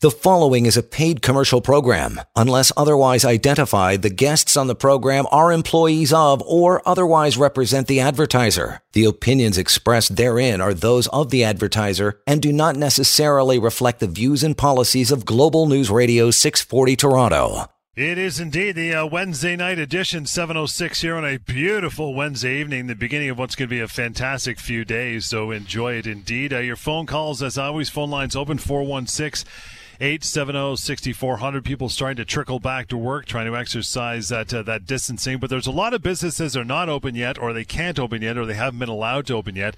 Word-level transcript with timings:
The 0.00 0.12
following 0.12 0.66
is 0.66 0.76
a 0.76 0.84
paid 0.84 1.22
commercial 1.22 1.60
program. 1.60 2.20
Unless 2.36 2.70
otherwise 2.76 3.24
identified, 3.24 4.02
the 4.02 4.10
guests 4.10 4.56
on 4.56 4.68
the 4.68 4.76
program 4.76 5.26
are 5.32 5.50
employees 5.50 6.12
of 6.12 6.40
or 6.42 6.88
otherwise 6.88 7.36
represent 7.36 7.88
the 7.88 7.98
advertiser. 7.98 8.80
The 8.92 9.06
opinions 9.06 9.58
expressed 9.58 10.14
therein 10.14 10.60
are 10.60 10.72
those 10.72 11.08
of 11.08 11.30
the 11.30 11.42
advertiser 11.42 12.20
and 12.28 12.40
do 12.40 12.52
not 12.52 12.76
necessarily 12.76 13.58
reflect 13.58 13.98
the 13.98 14.06
views 14.06 14.44
and 14.44 14.56
policies 14.56 15.10
of 15.10 15.24
Global 15.24 15.66
News 15.66 15.90
Radio 15.90 16.30
640 16.30 16.94
Toronto. 16.94 17.64
It 17.96 18.18
is 18.18 18.38
indeed 18.38 18.76
the 18.76 18.94
uh, 18.94 19.06
Wednesday 19.06 19.56
night 19.56 19.80
edition, 19.80 20.26
706 20.26 21.00
here 21.00 21.16
on 21.16 21.24
a 21.24 21.38
beautiful 21.38 22.14
Wednesday 22.14 22.60
evening, 22.60 22.86
the 22.86 22.94
beginning 22.94 23.30
of 23.30 23.38
what's 23.38 23.56
going 23.56 23.68
to 23.68 23.74
be 23.74 23.80
a 23.80 23.88
fantastic 23.88 24.60
few 24.60 24.84
days. 24.84 25.26
So 25.26 25.50
enjoy 25.50 25.94
it 25.94 26.06
indeed. 26.06 26.52
Uh, 26.52 26.58
your 26.58 26.76
phone 26.76 27.06
calls, 27.06 27.42
as 27.42 27.58
always, 27.58 27.88
phone 27.90 28.10
lines 28.10 28.36
open 28.36 28.58
416- 28.58 29.44
870-6400. 30.00 31.64
People 31.64 31.88
starting 31.88 32.16
to 32.16 32.24
trickle 32.24 32.60
back 32.60 32.86
to 32.88 32.96
work, 32.96 33.26
trying 33.26 33.46
to 33.46 33.56
exercise 33.56 34.28
that 34.28 34.54
uh, 34.54 34.62
that 34.62 34.86
distancing. 34.86 35.38
But 35.38 35.50
there's 35.50 35.66
a 35.66 35.72
lot 35.72 35.92
of 35.94 36.02
businesses 36.02 36.52
that 36.52 36.60
are 36.60 36.64
not 36.64 36.88
open 36.88 37.14
yet, 37.14 37.38
or 37.38 37.52
they 37.52 37.64
can't 37.64 37.98
open 37.98 38.22
yet, 38.22 38.38
or 38.38 38.46
they 38.46 38.54
haven't 38.54 38.78
been 38.78 38.88
allowed 38.88 39.26
to 39.26 39.34
open 39.34 39.56
yet. 39.56 39.74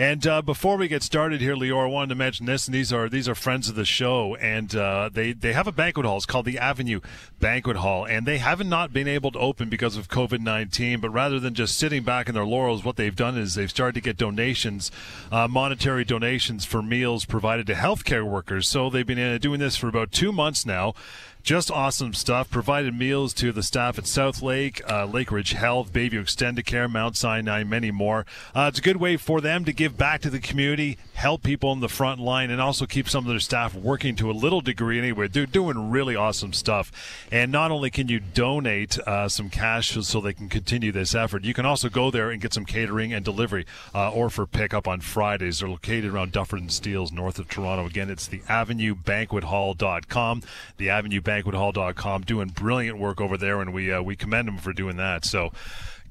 And 0.00 0.26
uh, 0.26 0.40
before 0.40 0.78
we 0.78 0.88
get 0.88 1.02
started 1.02 1.42
here, 1.42 1.54
Lior, 1.54 1.84
I 1.84 1.86
wanted 1.86 2.08
to 2.08 2.14
mention 2.14 2.46
this, 2.46 2.66
and 2.66 2.74
these 2.74 2.90
are 2.90 3.06
these 3.10 3.28
are 3.28 3.34
friends 3.34 3.68
of 3.68 3.74
the 3.74 3.84
show, 3.84 4.34
and 4.36 4.74
uh, 4.74 5.10
they 5.12 5.32
they 5.32 5.52
have 5.52 5.66
a 5.66 5.72
banquet 5.72 6.06
hall. 6.06 6.16
It's 6.16 6.24
called 6.24 6.46
the 6.46 6.58
Avenue 6.58 7.00
Banquet 7.38 7.76
Hall, 7.76 8.06
and 8.06 8.24
they 8.24 8.38
haven't 8.38 8.70
not 8.70 8.94
been 8.94 9.06
able 9.06 9.30
to 9.32 9.38
open 9.38 9.68
because 9.68 9.98
of 9.98 10.08
COVID 10.08 10.40
nineteen. 10.40 11.00
But 11.00 11.10
rather 11.10 11.38
than 11.38 11.52
just 11.52 11.76
sitting 11.76 12.02
back 12.02 12.30
in 12.30 12.34
their 12.34 12.46
laurels, 12.46 12.82
what 12.82 12.96
they've 12.96 13.14
done 13.14 13.36
is 13.36 13.56
they've 13.56 13.68
started 13.68 13.96
to 13.96 14.00
get 14.00 14.16
donations, 14.16 14.90
uh, 15.30 15.46
monetary 15.48 16.06
donations 16.06 16.64
for 16.64 16.80
meals 16.80 17.26
provided 17.26 17.66
to 17.66 17.74
healthcare 17.74 18.24
workers. 18.24 18.68
So 18.68 18.88
they've 18.88 19.06
been 19.06 19.20
uh, 19.20 19.36
doing 19.36 19.60
this 19.60 19.76
for 19.76 19.88
about 19.88 20.12
two 20.12 20.32
months 20.32 20.64
now. 20.64 20.94
Just 21.42 21.70
awesome 21.70 22.12
stuff. 22.12 22.50
Provided 22.50 22.94
meals 22.94 23.32
to 23.34 23.50
the 23.50 23.62
staff 23.62 23.98
at 23.98 24.04
Southlake, 24.04 24.82
uh, 24.86 25.06
Lakeridge 25.06 25.54
Health, 25.54 25.92
Bayview 25.92 26.20
Extendicare, 26.20 26.90
Mount 26.90 27.16
Sinai, 27.16 27.64
many 27.64 27.90
more. 27.90 28.26
Uh, 28.54 28.66
it's 28.68 28.78
a 28.78 28.82
good 28.82 28.98
way 28.98 29.16
for 29.16 29.40
them 29.40 29.64
to 29.64 29.72
give 29.72 29.96
back 29.96 30.20
to 30.20 30.30
the 30.30 30.38
community, 30.38 30.98
help 31.14 31.42
people 31.42 31.70
on 31.70 31.80
the 31.80 31.88
front 31.88 32.20
line, 32.20 32.50
and 32.50 32.60
also 32.60 32.84
keep 32.84 33.08
some 33.08 33.24
of 33.24 33.30
their 33.30 33.40
staff 33.40 33.74
working 33.74 34.14
to 34.16 34.30
a 34.30 34.32
little 34.32 34.60
degree 34.60 34.98
anyway. 34.98 35.28
They're 35.28 35.46
doing 35.46 35.90
really 35.90 36.14
awesome 36.14 36.52
stuff. 36.52 36.92
And 37.32 37.50
not 37.50 37.70
only 37.70 37.90
can 37.90 38.08
you 38.08 38.20
donate 38.20 38.98
uh, 39.00 39.28
some 39.28 39.48
cash 39.48 39.90
so 39.90 40.20
they 40.20 40.34
can 40.34 40.50
continue 40.50 40.92
this 40.92 41.14
effort, 41.14 41.44
you 41.44 41.54
can 41.54 41.64
also 41.64 41.88
go 41.88 42.10
there 42.10 42.30
and 42.30 42.40
get 42.40 42.52
some 42.52 42.66
catering 42.66 43.14
and 43.14 43.24
delivery 43.24 43.64
uh, 43.94 44.10
or 44.10 44.28
for 44.28 44.46
pickup 44.46 44.86
on 44.86 45.00
Fridays. 45.00 45.60
They're 45.60 45.68
located 45.68 46.12
around 46.12 46.32
Dufferin 46.32 46.68
Steeles, 46.68 47.12
north 47.12 47.38
of 47.38 47.48
Toronto. 47.48 47.86
Again, 47.86 48.10
it's 48.10 48.26
the 48.26 48.40
AvenueBanquetHall.com. 48.40 50.42
The 50.76 50.90
Avenue 50.90 51.20
banquethall.com, 51.30 52.22
doing 52.22 52.48
brilliant 52.48 52.98
work 52.98 53.20
over 53.20 53.36
there, 53.36 53.60
and 53.60 53.72
we 53.72 53.92
uh, 53.92 54.02
we 54.02 54.16
commend 54.16 54.48
them 54.48 54.58
for 54.58 54.72
doing 54.72 54.96
that. 54.96 55.24
So 55.24 55.52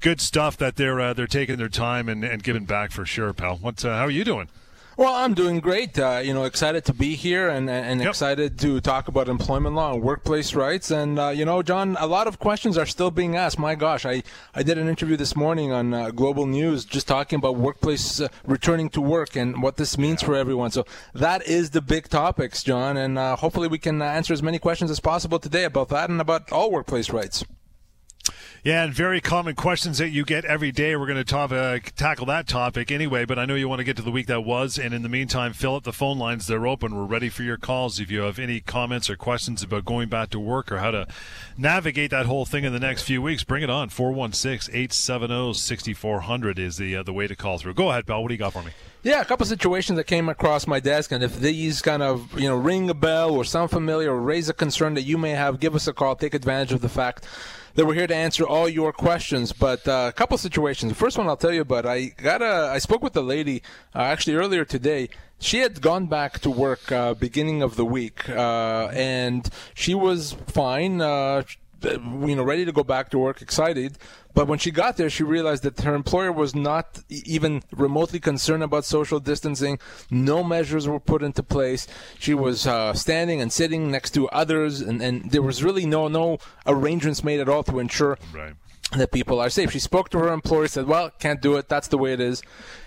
good 0.00 0.20
stuff 0.20 0.56
that 0.56 0.76
they're 0.76 1.00
uh, 1.00 1.12
they're 1.12 1.26
taking 1.26 1.56
their 1.56 1.68
time 1.68 2.08
and, 2.08 2.24
and 2.24 2.42
giving 2.42 2.64
back 2.64 2.90
for 2.90 3.04
sure, 3.04 3.32
pal. 3.32 3.56
What 3.56 3.84
uh, 3.84 3.96
how 3.96 4.04
are 4.04 4.10
you 4.10 4.24
doing? 4.24 4.48
Well, 5.00 5.14
I'm 5.14 5.32
doing 5.32 5.60
great. 5.60 5.98
Uh, 5.98 6.20
you 6.22 6.34
know, 6.34 6.44
excited 6.44 6.84
to 6.84 6.92
be 6.92 7.14
here 7.14 7.48
and 7.48 7.70
and 7.70 8.00
yep. 8.00 8.10
excited 8.10 8.58
to 8.58 8.82
talk 8.82 9.08
about 9.08 9.30
employment 9.30 9.74
law 9.74 9.94
and 9.94 10.02
workplace 10.02 10.54
rights. 10.54 10.90
And 10.90 11.18
uh, 11.18 11.30
you 11.30 11.46
know, 11.46 11.62
John, 11.62 11.96
a 11.98 12.06
lot 12.06 12.26
of 12.26 12.38
questions 12.38 12.76
are 12.76 12.84
still 12.84 13.10
being 13.10 13.34
asked. 13.34 13.58
My 13.58 13.74
gosh, 13.74 14.04
I 14.04 14.22
I 14.54 14.62
did 14.62 14.76
an 14.76 14.88
interview 14.90 15.16
this 15.16 15.34
morning 15.34 15.72
on 15.72 15.94
uh, 15.94 16.10
Global 16.10 16.44
News 16.44 16.84
just 16.84 17.08
talking 17.08 17.38
about 17.38 17.56
workplace 17.56 18.20
uh, 18.20 18.28
returning 18.44 18.90
to 18.90 19.00
work 19.00 19.36
and 19.36 19.62
what 19.62 19.78
this 19.78 19.96
means 19.96 20.20
yeah. 20.20 20.26
for 20.26 20.34
everyone. 20.34 20.70
So 20.70 20.84
that 21.14 21.46
is 21.46 21.70
the 21.70 21.80
big 21.80 22.10
topics, 22.10 22.62
John. 22.62 22.98
And 22.98 23.18
uh, 23.18 23.36
hopefully, 23.36 23.68
we 23.68 23.78
can 23.78 24.02
answer 24.02 24.34
as 24.34 24.42
many 24.42 24.58
questions 24.58 24.90
as 24.90 25.00
possible 25.00 25.38
today 25.38 25.64
about 25.64 25.88
that 25.88 26.10
and 26.10 26.20
about 26.20 26.52
all 26.52 26.70
workplace 26.70 27.08
rights. 27.08 27.42
Yeah, 28.62 28.84
and 28.84 28.92
very 28.92 29.22
common 29.22 29.54
questions 29.54 29.96
that 29.98 30.10
you 30.10 30.22
get 30.22 30.44
every 30.44 30.70
day. 30.70 30.94
We're 30.94 31.06
going 31.06 31.16
to 31.16 31.24
talk, 31.24 31.50
uh, 31.50 31.78
tackle 31.96 32.26
that 32.26 32.46
topic 32.46 32.90
anyway, 32.90 33.24
but 33.24 33.38
I 33.38 33.46
know 33.46 33.54
you 33.54 33.70
want 33.70 33.78
to 33.78 33.84
get 33.84 33.96
to 33.96 34.02
the 34.02 34.10
week 34.10 34.26
that 34.26 34.42
was. 34.42 34.78
And 34.78 34.92
in 34.92 35.02
the 35.02 35.08
meantime, 35.08 35.54
fill 35.54 35.76
up 35.76 35.84
the 35.84 35.94
phone 35.94 36.18
lines. 36.18 36.46
They're 36.46 36.66
open. 36.66 36.94
We're 36.94 37.06
ready 37.06 37.30
for 37.30 37.42
your 37.42 37.56
calls. 37.56 37.98
If 37.98 38.10
you 38.10 38.20
have 38.20 38.38
any 38.38 38.60
comments 38.60 39.08
or 39.08 39.16
questions 39.16 39.62
about 39.62 39.86
going 39.86 40.10
back 40.10 40.28
to 40.30 40.38
work 40.38 40.70
or 40.70 40.76
how 40.76 40.90
to 40.90 41.06
navigate 41.56 42.10
that 42.10 42.26
whole 42.26 42.44
thing 42.44 42.64
in 42.64 42.74
the 42.74 42.78
next 42.78 43.04
few 43.04 43.22
weeks, 43.22 43.44
bring 43.44 43.62
it 43.62 43.70
on. 43.70 43.88
416 43.88 44.74
870 44.74 45.54
6400 45.54 46.58
is 46.58 46.76
the, 46.76 46.96
uh, 46.96 47.02
the 47.02 47.14
way 47.14 47.26
to 47.26 47.34
call 47.34 47.56
through. 47.56 47.72
Go 47.72 47.88
ahead, 47.88 48.04
Bell. 48.04 48.20
What 48.20 48.28
do 48.28 48.34
you 48.34 48.38
got 48.38 48.52
for 48.52 48.62
me? 48.62 48.72
Yeah, 49.02 49.22
a 49.22 49.24
couple 49.24 49.46
situations 49.46 49.96
that 49.96 50.04
came 50.04 50.28
across 50.28 50.66
my 50.66 50.78
desk, 50.78 51.10
and 51.12 51.24
if 51.24 51.40
these 51.40 51.80
kind 51.80 52.02
of 52.02 52.38
you 52.38 52.46
know 52.46 52.56
ring 52.56 52.90
a 52.90 52.94
bell 52.94 53.30
or 53.30 53.44
sound 53.44 53.70
familiar 53.70 54.12
or 54.12 54.20
raise 54.20 54.50
a 54.50 54.52
concern 54.52 54.92
that 54.92 55.04
you 55.04 55.16
may 55.16 55.30
have, 55.30 55.58
give 55.58 55.74
us 55.74 55.86
a 55.86 55.94
call. 55.94 56.14
Take 56.14 56.34
advantage 56.34 56.72
of 56.72 56.82
the 56.82 56.90
fact 56.90 57.24
that 57.74 57.86
we're 57.86 57.94
here 57.94 58.06
to 58.06 58.14
answer 58.14 58.46
all 58.46 58.68
your 58.68 58.92
questions. 58.92 59.52
But 59.52 59.86
uh, 59.86 60.06
a 60.08 60.12
couple 60.12 60.36
situations. 60.38 60.92
The 60.92 60.96
first 60.98 61.18
one 61.18 61.26
I'll 61.28 61.36
tell 61.36 61.52
you 61.52 61.62
about. 61.62 61.86
I 61.86 62.06
got 62.06 62.42
a. 62.42 62.70
I 62.72 62.78
spoke 62.78 63.02
with 63.02 63.16
a 63.16 63.22
lady 63.22 63.62
uh, 63.94 64.00
actually 64.00 64.36
earlier 64.36 64.64
today. 64.64 65.08
She 65.38 65.60
had 65.60 65.80
gone 65.80 66.06
back 66.06 66.40
to 66.40 66.50
work 66.50 66.92
uh, 66.92 67.14
beginning 67.14 67.62
of 67.62 67.76
the 67.76 67.84
week, 67.84 68.28
uh, 68.28 68.88
and 68.92 69.48
she 69.74 69.94
was 69.94 70.36
fine. 70.46 71.00
You 71.82 72.36
know, 72.36 72.42
ready 72.42 72.64
to 72.64 72.72
go 72.72 72.84
back 72.84 73.10
to 73.10 73.18
work, 73.18 73.40
excited. 73.40 73.96
But 74.34 74.46
when 74.46 74.58
she 74.58 74.70
got 74.70 74.96
there, 74.96 75.10
she 75.10 75.22
realized 75.22 75.62
that 75.64 75.80
her 75.80 75.94
employer 75.94 76.30
was 76.30 76.54
not 76.54 77.00
even 77.08 77.62
remotely 77.72 78.20
concerned 78.20 78.62
about 78.62 78.84
social 78.84 79.18
distancing. 79.18 79.78
No 80.10 80.44
measures 80.44 80.86
were 80.86 81.00
put 81.00 81.22
into 81.22 81.42
place. 81.42 81.86
She 82.18 82.34
was 82.34 82.66
uh, 82.66 82.94
standing 82.94 83.40
and 83.40 83.52
sitting 83.52 83.90
next 83.90 84.12
to 84.12 84.28
others, 84.28 84.80
and, 84.80 85.02
and 85.02 85.30
there 85.30 85.42
was 85.42 85.64
really 85.64 85.86
no 85.86 86.08
no 86.08 86.38
arrangements 86.66 87.24
made 87.24 87.40
at 87.40 87.48
all 87.48 87.64
to 87.64 87.78
ensure 87.78 88.18
right. 88.34 88.54
that 88.96 89.10
people 89.10 89.40
are 89.40 89.50
safe. 89.50 89.72
She 89.72 89.80
spoke 89.80 90.10
to 90.10 90.18
her 90.18 90.32
employer, 90.32 90.68
said, 90.68 90.86
"Well, 90.86 91.10
can't 91.18 91.40
do 91.40 91.56
it. 91.56 91.68
That's 91.68 91.88
the 91.88 91.98
way 91.98 92.12
it 92.12 92.20
is." 92.20 92.42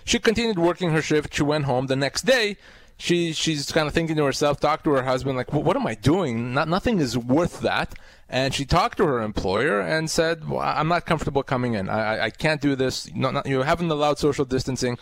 She 0.05 0.19
continued 0.19 0.59
working 0.59 0.91
her 0.91 1.01
shift. 1.01 1.33
She 1.33 1.43
went 1.43 1.65
home 1.65 1.87
the 1.87 1.95
next 1.95 2.23
day 2.23 2.57
she 2.97 3.33
she's 3.33 3.71
kind 3.71 3.87
of 3.87 3.93
thinking 3.93 4.15
to 4.15 4.23
herself, 4.23 4.59
talked 4.59 4.83
to 4.85 4.91
her 4.91 5.03
husband, 5.03 5.35
like, 5.35 5.51
well, 5.51 5.63
what 5.63 5.75
am 5.75 5.87
I 5.87 5.95
doing? 5.95 6.53
Not, 6.53 6.67
nothing 6.67 6.99
is 6.99 7.17
worth 7.17 7.61
that. 7.61 7.95
And 8.33 8.51
she 8.51 8.65
talked 8.65 8.97
to 8.97 9.05
her 9.05 9.21
employer 9.21 9.79
and 9.79 10.09
said, 10.09 10.49
well, 10.49 10.61
I'm 10.61 10.87
not 10.87 11.05
comfortable 11.05 11.43
coming 11.43 11.75
in. 11.75 11.87
I, 11.87 12.25
I 12.25 12.29
can't 12.31 12.59
do 12.59 12.75
this. 12.75 13.13
Not, 13.13 13.31
not, 13.35 13.45
you 13.45 13.61
haven't 13.61 13.91
allowed 13.91 14.17
social 14.17 14.43
distancing. 14.43 14.97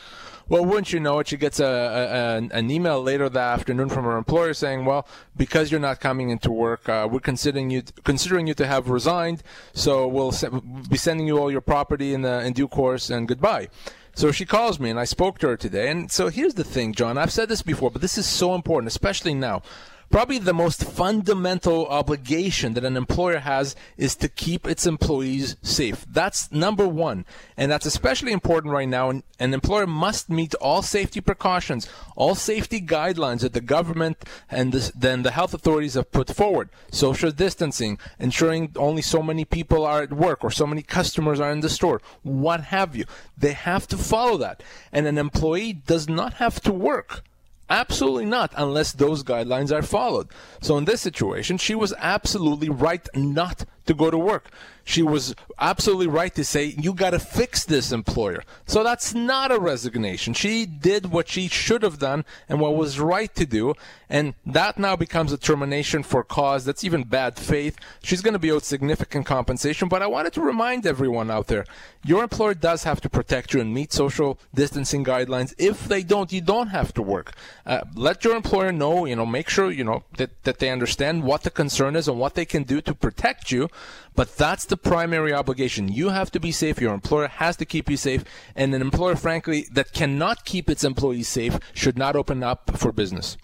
Well, 0.49 0.65
wouldn't 0.65 0.91
you 0.91 0.99
know 0.99 1.19
it? 1.19 1.29
She 1.29 1.37
gets 1.37 1.61
a, 1.61 1.65
a, 1.65 2.57
an 2.57 2.69
email 2.69 3.01
later 3.01 3.29
that 3.29 3.59
afternoon 3.59 3.87
from 3.87 4.03
her 4.03 4.17
employer 4.17 4.53
saying, 4.53 4.83
"Well, 4.83 5.07
because 5.37 5.71
you're 5.71 5.79
not 5.79 6.01
coming 6.01 6.29
into 6.29 6.51
work, 6.51 6.89
uh, 6.89 7.07
we're 7.09 7.21
considering 7.21 7.69
you 7.69 7.83
considering 8.03 8.47
you 8.47 8.53
to 8.55 8.67
have 8.67 8.89
resigned. 8.89 9.43
So 9.71 10.09
we'll 10.09 10.33
se- 10.33 10.49
be 10.89 10.97
sending 10.97 11.25
you 11.25 11.39
all 11.39 11.49
your 11.49 11.61
property 11.61 12.13
in 12.13 12.23
the 12.23 12.45
in 12.45 12.51
due 12.51 12.67
course, 12.67 13.09
and 13.09 13.29
goodbye." 13.29 13.69
So 14.13 14.33
she 14.33 14.45
calls 14.45 14.77
me, 14.77 14.89
and 14.89 14.99
I 14.99 15.05
spoke 15.05 15.39
to 15.39 15.47
her 15.47 15.55
today. 15.55 15.89
And 15.89 16.11
so 16.11 16.27
here's 16.27 16.55
the 16.55 16.65
thing, 16.65 16.93
John. 16.93 17.17
I've 17.17 17.31
said 17.31 17.47
this 17.47 17.61
before, 17.61 17.91
but 17.91 18.01
this 18.01 18.17
is 18.17 18.27
so 18.27 18.53
important, 18.53 18.89
especially 18.89 19.33
now 19.33 19.61
probably 20.11 20.37
the 20.37 20.53
most 20.53 20.83
fundamental 20.83 21.87
obligation 21.87 22.73
that 22.73 22.83
an 22.83 22.97
employer 22.97 23.39
has 23.39 23.75
is 23.97 24.15
to 24.15 24.27
keep 24.27 24.67
its 24.67 24.85
employees 24.85 25.55
safe. 25.61 26.05
That's 26.09 26.51
number 26.51 26.87
one. 26.87 27.25
And 27.55 27.71
that's 27.71 27.85
especially 27.85 28.33
important 28.33 28.73
right 28.73 28.87
now. 28.87 29.09
An 29.09 29.53
employer 29.53 29.87
must 29.87 30.29
meet 30.29 30.53
all 30.55 30.81
safety 30.81 31.21
precautions, 31.21 31.87
all 32.15 32.35
safety 32.35 32.81
guidelines 32.81 33.39
that 33.39 33.53
the 33.53 33.61
government 33.61 34.23
and 34.49 34.73
then 34.73 35.23
the 35.23 35.31
health 35.31 35.53
authorities 35.53 35.93
have 35.93 36.11
put 36.11 36.29
forward. 36.29 36.69
Social 36.91 37.31
distancing, 37.31 37.97
ensuring 38.19 38.73
only 38.75 39.01
so 39.01 39.23
many 39.23 39.45
people 39.45 39.85
are 39.85 40.01
at 40.03 40.13
work 40.13 40.43
or 40.43 40.51
so 40.51 40.67
many 40.67 40.81
customers 40.81 41.39
are 41.39 41.51
in 41.51 41.61
the 41.61 41.69
store, 41.69 42.01
what 42.21 42.65
have 42.65 42.95
you. 42.95 43.05
They 43.37 43.53
have 43.53 43.87
to 43.87 43.97
follow 43.97 44.37
that. 44.37 44.61
And 44.91 45.07
an 45.07 45.17
employee 45.17 45.73
does 45.73 46.09
not 46.09 46.35
have 46.35 46.59
to 46.61 46.73
work 46.73 47.23
Absolutely 47.71 48.25
not, 48.25 48.53
unless 48.57 48.91
those 48.91 49.23
guidelines 49.23 49.71
are 49.71 49.81
followed. 49.81 50.27
So 50.61 50.77
in 50.77 50.83
this 50.83 50.99
situation, 50.99 51.57
she 51.57 51.73
was 51.73 51.93
absolutely 51.97 52.67
right 52.67 53.07
not 53.15 53.63
to 53.85 53.93
go 53.93 54.11
to 54.11 54.17
work. 54.17 54.49
She 54.83 55.03
was 55.03 55.35
absolutely 55.59 56.07
right 56.07 56.33
to 56.35 56.43
say, 56.43 56.75
you 56.77 56.93
got 56.93 57.11
to 57.11 57.19
fix 57.19 57.63
this 57.65 57.91
employer. 57.91 58.43
So 58.65 58.83
that's 58.83 59.13
not 59.13 59.51
a 59.51 59.59
resignation. 59.59 60.33
She 60.33 60.65
did 60.65 61.11
what 61.11 61.29
she 61.29 61.47
should 61.47 61.83
have 61.83 61.99
done 61.99 62.25
and 62.49 62.59
what 62.59 62.75
was 62.75 62.99
right 62.99 63.33
to 63.35 63.45
do. 63.45 63.75
And 64.09 64.33
that 64.45 64.79
now 64.79 64.95
becomes 64.95 65.31
a 65.31 65.37
termination 65.37 66.03
for 66.03 66.23
cause 66.23 66.65
that's 66.65 66.83
even 66.83 67.03
bad 67.03 67.37
faith. 67.37 67.77
She's 68.03 68.21
going 68.21 68.33
to 68.33 68.39
be 68.39 68.51
owed 68.51 68.63
significant 68.63 69.25
compensation. 69.25 69.87
But 69.87 70.01
I 70.01 70.07
wanted 70.07 70.33
to 70.33 70.41
remind 70.41 70.85
everyone 70.85 71.29
out 71.29 71.47
there 71.47 71.65
your 72.03 72.23
employer 72.23 72.55
does 72.55 72.83
have 72.83 72.99
to 73.01 73.09
protect 73.09 73.53
you 73.53 73.61
and 73.61 73.73
meet 73.73 73.93
social 73.93 74.39
distancing 74.53 75.05
guidelines. 75.05 75.53
If 75.57 75.87
they 75.87 76.01
don't, 76.01 76.31
you 76.31 76.41
don't 76.41 76.67
have 76.67 76.93
to 76.95 77.01
work. 77.01 77.33
Uh, 77.65 77.81
let 77.93 78.23
your 78.23 78.35
employer 78.35 78.71
know, 78.71 79.05
you 79.05 79.15
know, 79.15 79.25
make 79.25 79.49
sure, 79.49 79.69
you 79.71 79.83
know, 79.83 80.03
that, 80.17 80.43
that 80.43 80.57
they 80.57 80.69
understand 80.69 81.23
what 81.23 81.43
the 81.43 81.51
concern 81.51 81.95
is 81.95 82.07
and 82.07 82.19
what 82.19 82.33
they 82.33 82.45
can 82.45 82.63
do 82.63 82.81
to 82.81 82.95
protect 82.95 83.51
you. 83.51 83.69
But 84.15 84.35
that's 84.37 84.65
the 84.65 84.77
primary 84.77 85.33
obligation. 85.33 85.87
You 85.87 86.09
have 86.09 86.31
to 86.31 86.39
be 86.39 86.51
safe. 86.51 86.81
Your 86.81 86.93
employer 86.93 87.27
has 87.27 87.55
to 87.57 87.65
keep 87.65 87.89
you 87.89 87.97
safe. 87.97 88.23
And 88.55 88.73
an 88.73 88.81
employer, 88.81 89.15
frankly, 89.15 89.67
that 89.71 89.93
cannot 89.93 90.45
keep 90.45 90.69
its 90.69 90.83
employees 90.83 91.27
safe 91.27 91.57
should 91.73 91.97
not 91.97 92.15
open 92.15 92.43
up 92.43 92.77
for 92.77 92.91
business. 92.91 93.37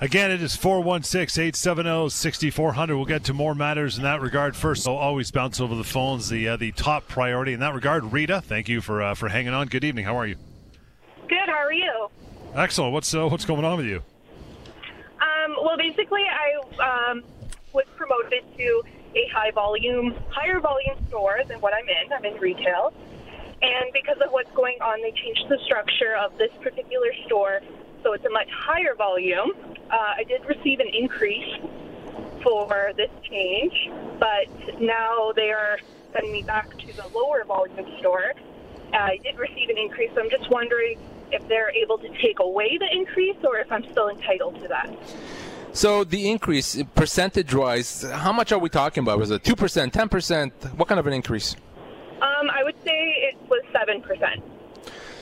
Again, 0.00 0.30
it 0.30 0.40
is 0.40 0.54
416 0.54 1.42
870 1.42 2.10
6400. 2.10 2.94
We'll 2.96 3.04
get 3.04 3.24
to 3.24 3.34
more 3.34 3.54
matters 3.54 3.96
in 3.96 4.04
that 4.04 4.20
regard 4.20 4.54
first. 4.54 4.84
So 4.84 4.94
always 4.94 5.32
bounce 5.32 5.60
over 5.60 5.74
the 5.74 5.82
phones, 5.82 6.28
the 6.28 6.50
uh, 6.50 6.56
the 6.56 6.70
top 6.70 7.08
priority 7.08 7.52
in 7.52 7.60
that 7.60 7.74
regard. 7.74 8.12
Rita, 8.12 8.40
thank 8.40 8.68
you 8.68 8.80
for 8.80 9.02
uh, 9.02 9.14
for 9.14 9.28
hanging 9.28 9.54
on. 9.54 9.66
Good 9.66 9.82
evening. 9.82 10.04
How 10.04 10.16
are 10.16 10.26
you? 10.26 10.36
Good. 11.28 11.46
How 11.46 11.54
are 11.54 11.72
you? 11.72 12.08
Excellent. 12.54 12.92
What's 12.92 13.12
uh, 13.12 13.26
what's 13.26 13.44
going 13.44 13.64
on 13.64 13.76
with 13.76 13.86
you? 13.86 13.96
Um, 15.20 15.56
well, 15.64 15.76
basically, 15.76 16.22
I 16.22 17.10
um, 17.10 17.24
was 17.72 17.84
promoted 17.96 18.44
to 18.56 18.82
a 19.18 19.28
high 19.32 19.50
volume, 19.50 20.14
higher 20.30 20.60
volume 20.60 20.96
store 21.08 21.40
than 21.46 21.60
what 21.60 21.74
I'm 21.74 21.88
in. 21.88 22.12
I'm 22.12 22.24
in 22.24 22.40
retail. 22.40 22.92
And 23.60 23.92
because 23.92 24.18
of 24.24 24.30
what's 24.30 24.52
going 24.52 24.78
on, 24.80 25.02
they 25.02 25.10
changed 25.10 25.46
the 25.48 25.58
structure 25.64 26.14
of 26.16 26.36
this 26.38 26.52
particular 26.62 27.10
store 27.26 27.60
so 28.02 28.12
it's 28.12 28.24
a 28.24 28.30
much 28.30 28.48
higher 28.50 28.94
volume. 28.94 29.52
Uh, 29.90 30.14
I 30.16 30.24
did 30.24 30.44
receive 30.44 30.80
an 30.80 30.88
increase 30.88 31.60
for 32.42 32.92
this 32.96 33.10
change, 33.28 33.90
but 34.18 34.80
now 34.80 35.32
they 35.34 35.50
are 35.50 35.78
sending 36.12 36.32
me 36.32 36.42
back 36.42 36.70
to 36.78 36.96
the 36.96 37.06
lower 37.14 37.44
volume 37.44 37.86
store. 37.98 38.32
Uh, 38.92 38.96
I 38.96 39.18
did 39.22 39.36
receive 39.38 39.68
an 39.68 39.78
increase, 39.78 40.10
so 40.14 40.20
I'm 40.20 40.30
just 40.30 40.48
wondering 40.50 40.98
if 41.32 41.46
they're 41.48 41.70
able 41.70 41.98
to 41.98 42.08
take 42.22 42.38
away 42.38 42.78
the 42.78 42.88
increase 42.90 43.36
or 43.44 43.58
if 43.58 43.70
I'm 43.70 43.84
still 43.90 44.08
entitled 44.08 44.60
to 44.62 44.68
that. 44.68 44.88
So 45.72 46.04
the 46.04 46.28
increase, 46.28 46.82
percentage-wise, 46.94 48.02
how 48.02 48.32
much 48.32 48.52
are 48.52 48.58
we 48.58 48.68
talking 48.68 49.02
about? 49.02 49.18
Was 49.18 49.30
it 49.30 49.44
two 49.44 49.56
percent, 49.56 49.92
ten 49.92 50.08
percent? 50.08 50.52
What 50.76 50.88
kind 50.88 50.98
of 50.98 51.06
an 51.06 51.12
increase? 51.12 51.56
Um, 52.20 52.50
I 52.50 52.64
would 52.64 52.76
say 52.84 53.14
it 53.30 53.36
was 53.48 53.62
seven 53.72 54.02
percent. 54.02 54.42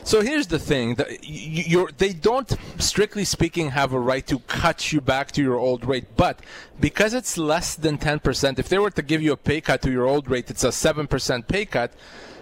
So 0.07 0.21
here's 0.21 0.47
the 0.47 0.61
thing: 0.61 0.95
the, 0.95 1.93
they 1.99 2.13
don't, 2.13 2.57
strictly 2.79 3.25
speaking, 3.25 3.71
have 3.71 3.93
a 3.93 3.99
right 3.99 4.25
to 4.29 4.39
cut 4.39 4.93
you 4.93 5.01
back 5.01 5.33
to 5.33 5.43
your 5.43 5.59
old 5.59 5.85
rate. 5.85 6.17
But 6.17 6.41
because 6.79 7.13
it's 7.13 7.37
less 7.37 7.75
than 7.75 7.99
10%, 7.99 8.61
if 8.61 8.69
they 8.69 8.79
were 8.79 8.91
to 8.91 9.03
give 9.03 9.21
you 9.21 9.33
a 9.33 9.37
pay 9.37 9.61
cut 9.61 9.83
to 9.83 9.91
your 9.91 10.07
old 10.07 10.31
rate, 10.31 10.49
it's 10.49 10.63
a 10.63 10.69
7% 10.69 11.49
pay 11.49 11.67
cut 11.67 11.93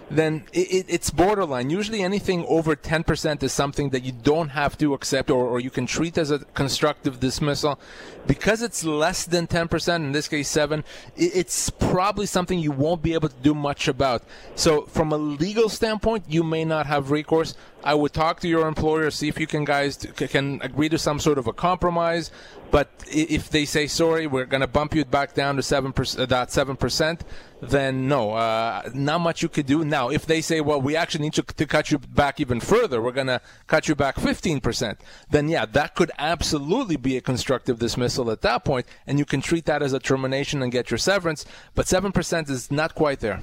then 0.09 0.43
it, 0.53 0.85
it's 0.87 1.09
borderline. 1.09 1.69
Usually, 1.69 2.01
anything 2.01 2.45
over 2.47 2.75
10% 2.75 3.41
is 3.43 3.51
something 3.51 3.89
that 3.89 4.03
you 4.03 4.11
don't 4.11 4.49
have 4.49 4.77
to 4.77 4.93
accept 4.93 5.29
or, 5.29 5.45
or 5.45 5.59
you 5.59 5.69
can 5.69 5.85
treat 5.85 6.17
as 6.17 6.31
a 6.31 6.39
constructive 6.39 7.19
dismissal. 7.19 7.79
Because 8.27 8.61
it's 8.61 8.83
less 8.83 9.25
than 9.25 9.47
10%, 9.47 9.95
in 9.95 10.11
this 10.11 10.27
case 10.27 10.47
7, 10.49 10.83
it's 11.15 11.69
probably 11.69 12.25
something 12.25 12.59
you 12.59 12.71
won't 12.71 13.01
be 13.01 13.13
able 13.13 13.29
to 13.29 13.35
do 13.41 13.53
much 13.53 13.87
about. 13.87 14.23
So, 14.55 14.83
from 14.83 15.11
a 15.11 15.17
legal 15.17 15.69
standpoint, 15.69 16.25
you 16.27 16.43
may 16.43 16.65
not 16.65 16.85
have 16.85 17.11
recourse. 17.11 17.55
I 17.83 17.93
would 17.93 18.13
talk 18.13 18.39
to 18.39 18.47
your 18.47 18.67
employer, 18.67 19.11
see 19.11 19.27
if 19.27 19.39
you 19.39 19.45
can 19.45 19.63
guys 19.63 19.97
can 20.15 20.59
agree 20.63 20.89
to 20.89 20.97
some 20.97 21.19
sort 21.19 21.37
of 21.37 21.45
a 21.45 21.53
compromise. 21.53 22.31
But 22.75 22.89
if 23.07 23.49
they 23.51 23.63
say 23.63 23.87
sorry, 23.87 24.27
we're 24.27 24.43
going 24.53 24.59
to 24.59 24.67
bump 24.67 24.93
you 24.93 25.05
back 25.05 25.33
down 25.33 25.55
to 25.55 25.63
seven 25.63 25.93
percent, 25.93 26.27
that 26.27 26.51
seven 26.51 26.75
percent, 26.75 27.23
then 27.61 28.09
no, 28.09 28.33
uh, 28.33 28.89
not 28.93 29.21
much 29.21 29.41
you 29.41 29.47
could 29.47 29.65
do. 29.65 29.85
Now, 29.85 30.09
if 30.09 30.25
they 30.25 30.41
say, 30.41 30.59
well, 30.59 30.81
we 30.81 30.97
actually 30.97 31.21
need 31.21 31.35
to, 31.35 31.43
to 31.43 31.65
cut 31.65 31.89
you 31.89 31.99
back 31.99 32.41
even 32.41 32.59
further, 32.59 33.01
we're 33.01 33.13
going 33.13 33.27
to 33.27 33.39
cut 33.67 33.87
you 33.87 33.95
back 33.95 34.19
fifteen 34.19 34.59
percent, 34.59 34.99
then 35.29 35.47
yeah, 35.47 35.65
that 35.67 35.95
could 35.95 36.11
absolutely 36.17 36.97
be 36.97 37.15
a 37.15 37.21
constructive 37.21 37.79
dismissal 37.79 38.29
at 38.29 38.41
that 38.41 38.65
point, 38.65 38.85
and 39.07 39.19
you 39.19 39.25
can 39.25 39.39
treat 39.39 39.63
that 39.67 39.81
as 39.81 39.93
a 39.93 39.99
termination 39.99 40.61
and 40.61 40.69
get 40.69 40.91
your 40.91 40.97
severance. 40.97 41.45
But 41.75 41.87
seven 41.87 42.11
percent 42.11 42.49
is 42.49 42.69
not 42.71 42.93
quite 42.93 43.21
there. 43.21 43.41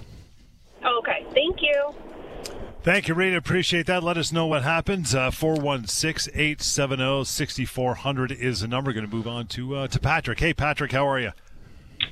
Okay, 0.84 1.24
thank 1.32 1.62
you. 1.62 1.94
Thank 2.84 3.06
you, 3.06 3.14
Rita. 3.14 3.36
Appreciate 3.36 3.86
that. 3.86 4.02
Let 4.02 4.18
us 4.18 4.32
know 4.32 4.46
what 4.46 4.64
happens. 4.64 5.14
Uh, 5.14 5.30
416 5.30 6.34
870 6.34 7.24
6400 7.24 8.32
is 8.32 8.60
the 8.62 8.66
number. 8.66 8.92
Going 8.92 9.08
to 9.08 9.14
move 9.14 9.28
on 9.28 9.46
to, 9.48 9.76
uh, 9.76 9.86
to 9.86 10.00
Patrick. 10.00 10.40
Hey, 10.40 10.52
Patrick, 10.52 10.90
how 10.90 11.06
are 11.06 11.20
you? 11.20 11.30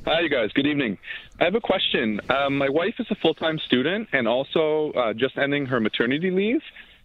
Hi, 0.07 0.21
you 0.21 0.29
guys. 0.29 0.51
Good 0.55 0.69
evening. 0.69 0.97
I 1.41 1.45
have 1.45 1.57
a 1.57 1.61
question. 1.61 2.21
Um, 2.31 2.57
my 2.57 2.69
wife 2.69 2.95
is 3.01 3.07
a 3.11 3.17
full 3.17 3.35
time 3.35 3.59
student 3.67 4.11
and 4.13 4.29
also 4.29 4.93
uh, 4.93 5.13
just 5.13 5.37
ending 5.37 5.67
her 5.67 5.81
maternity 5.81 6.31
leave. 6.31 6.61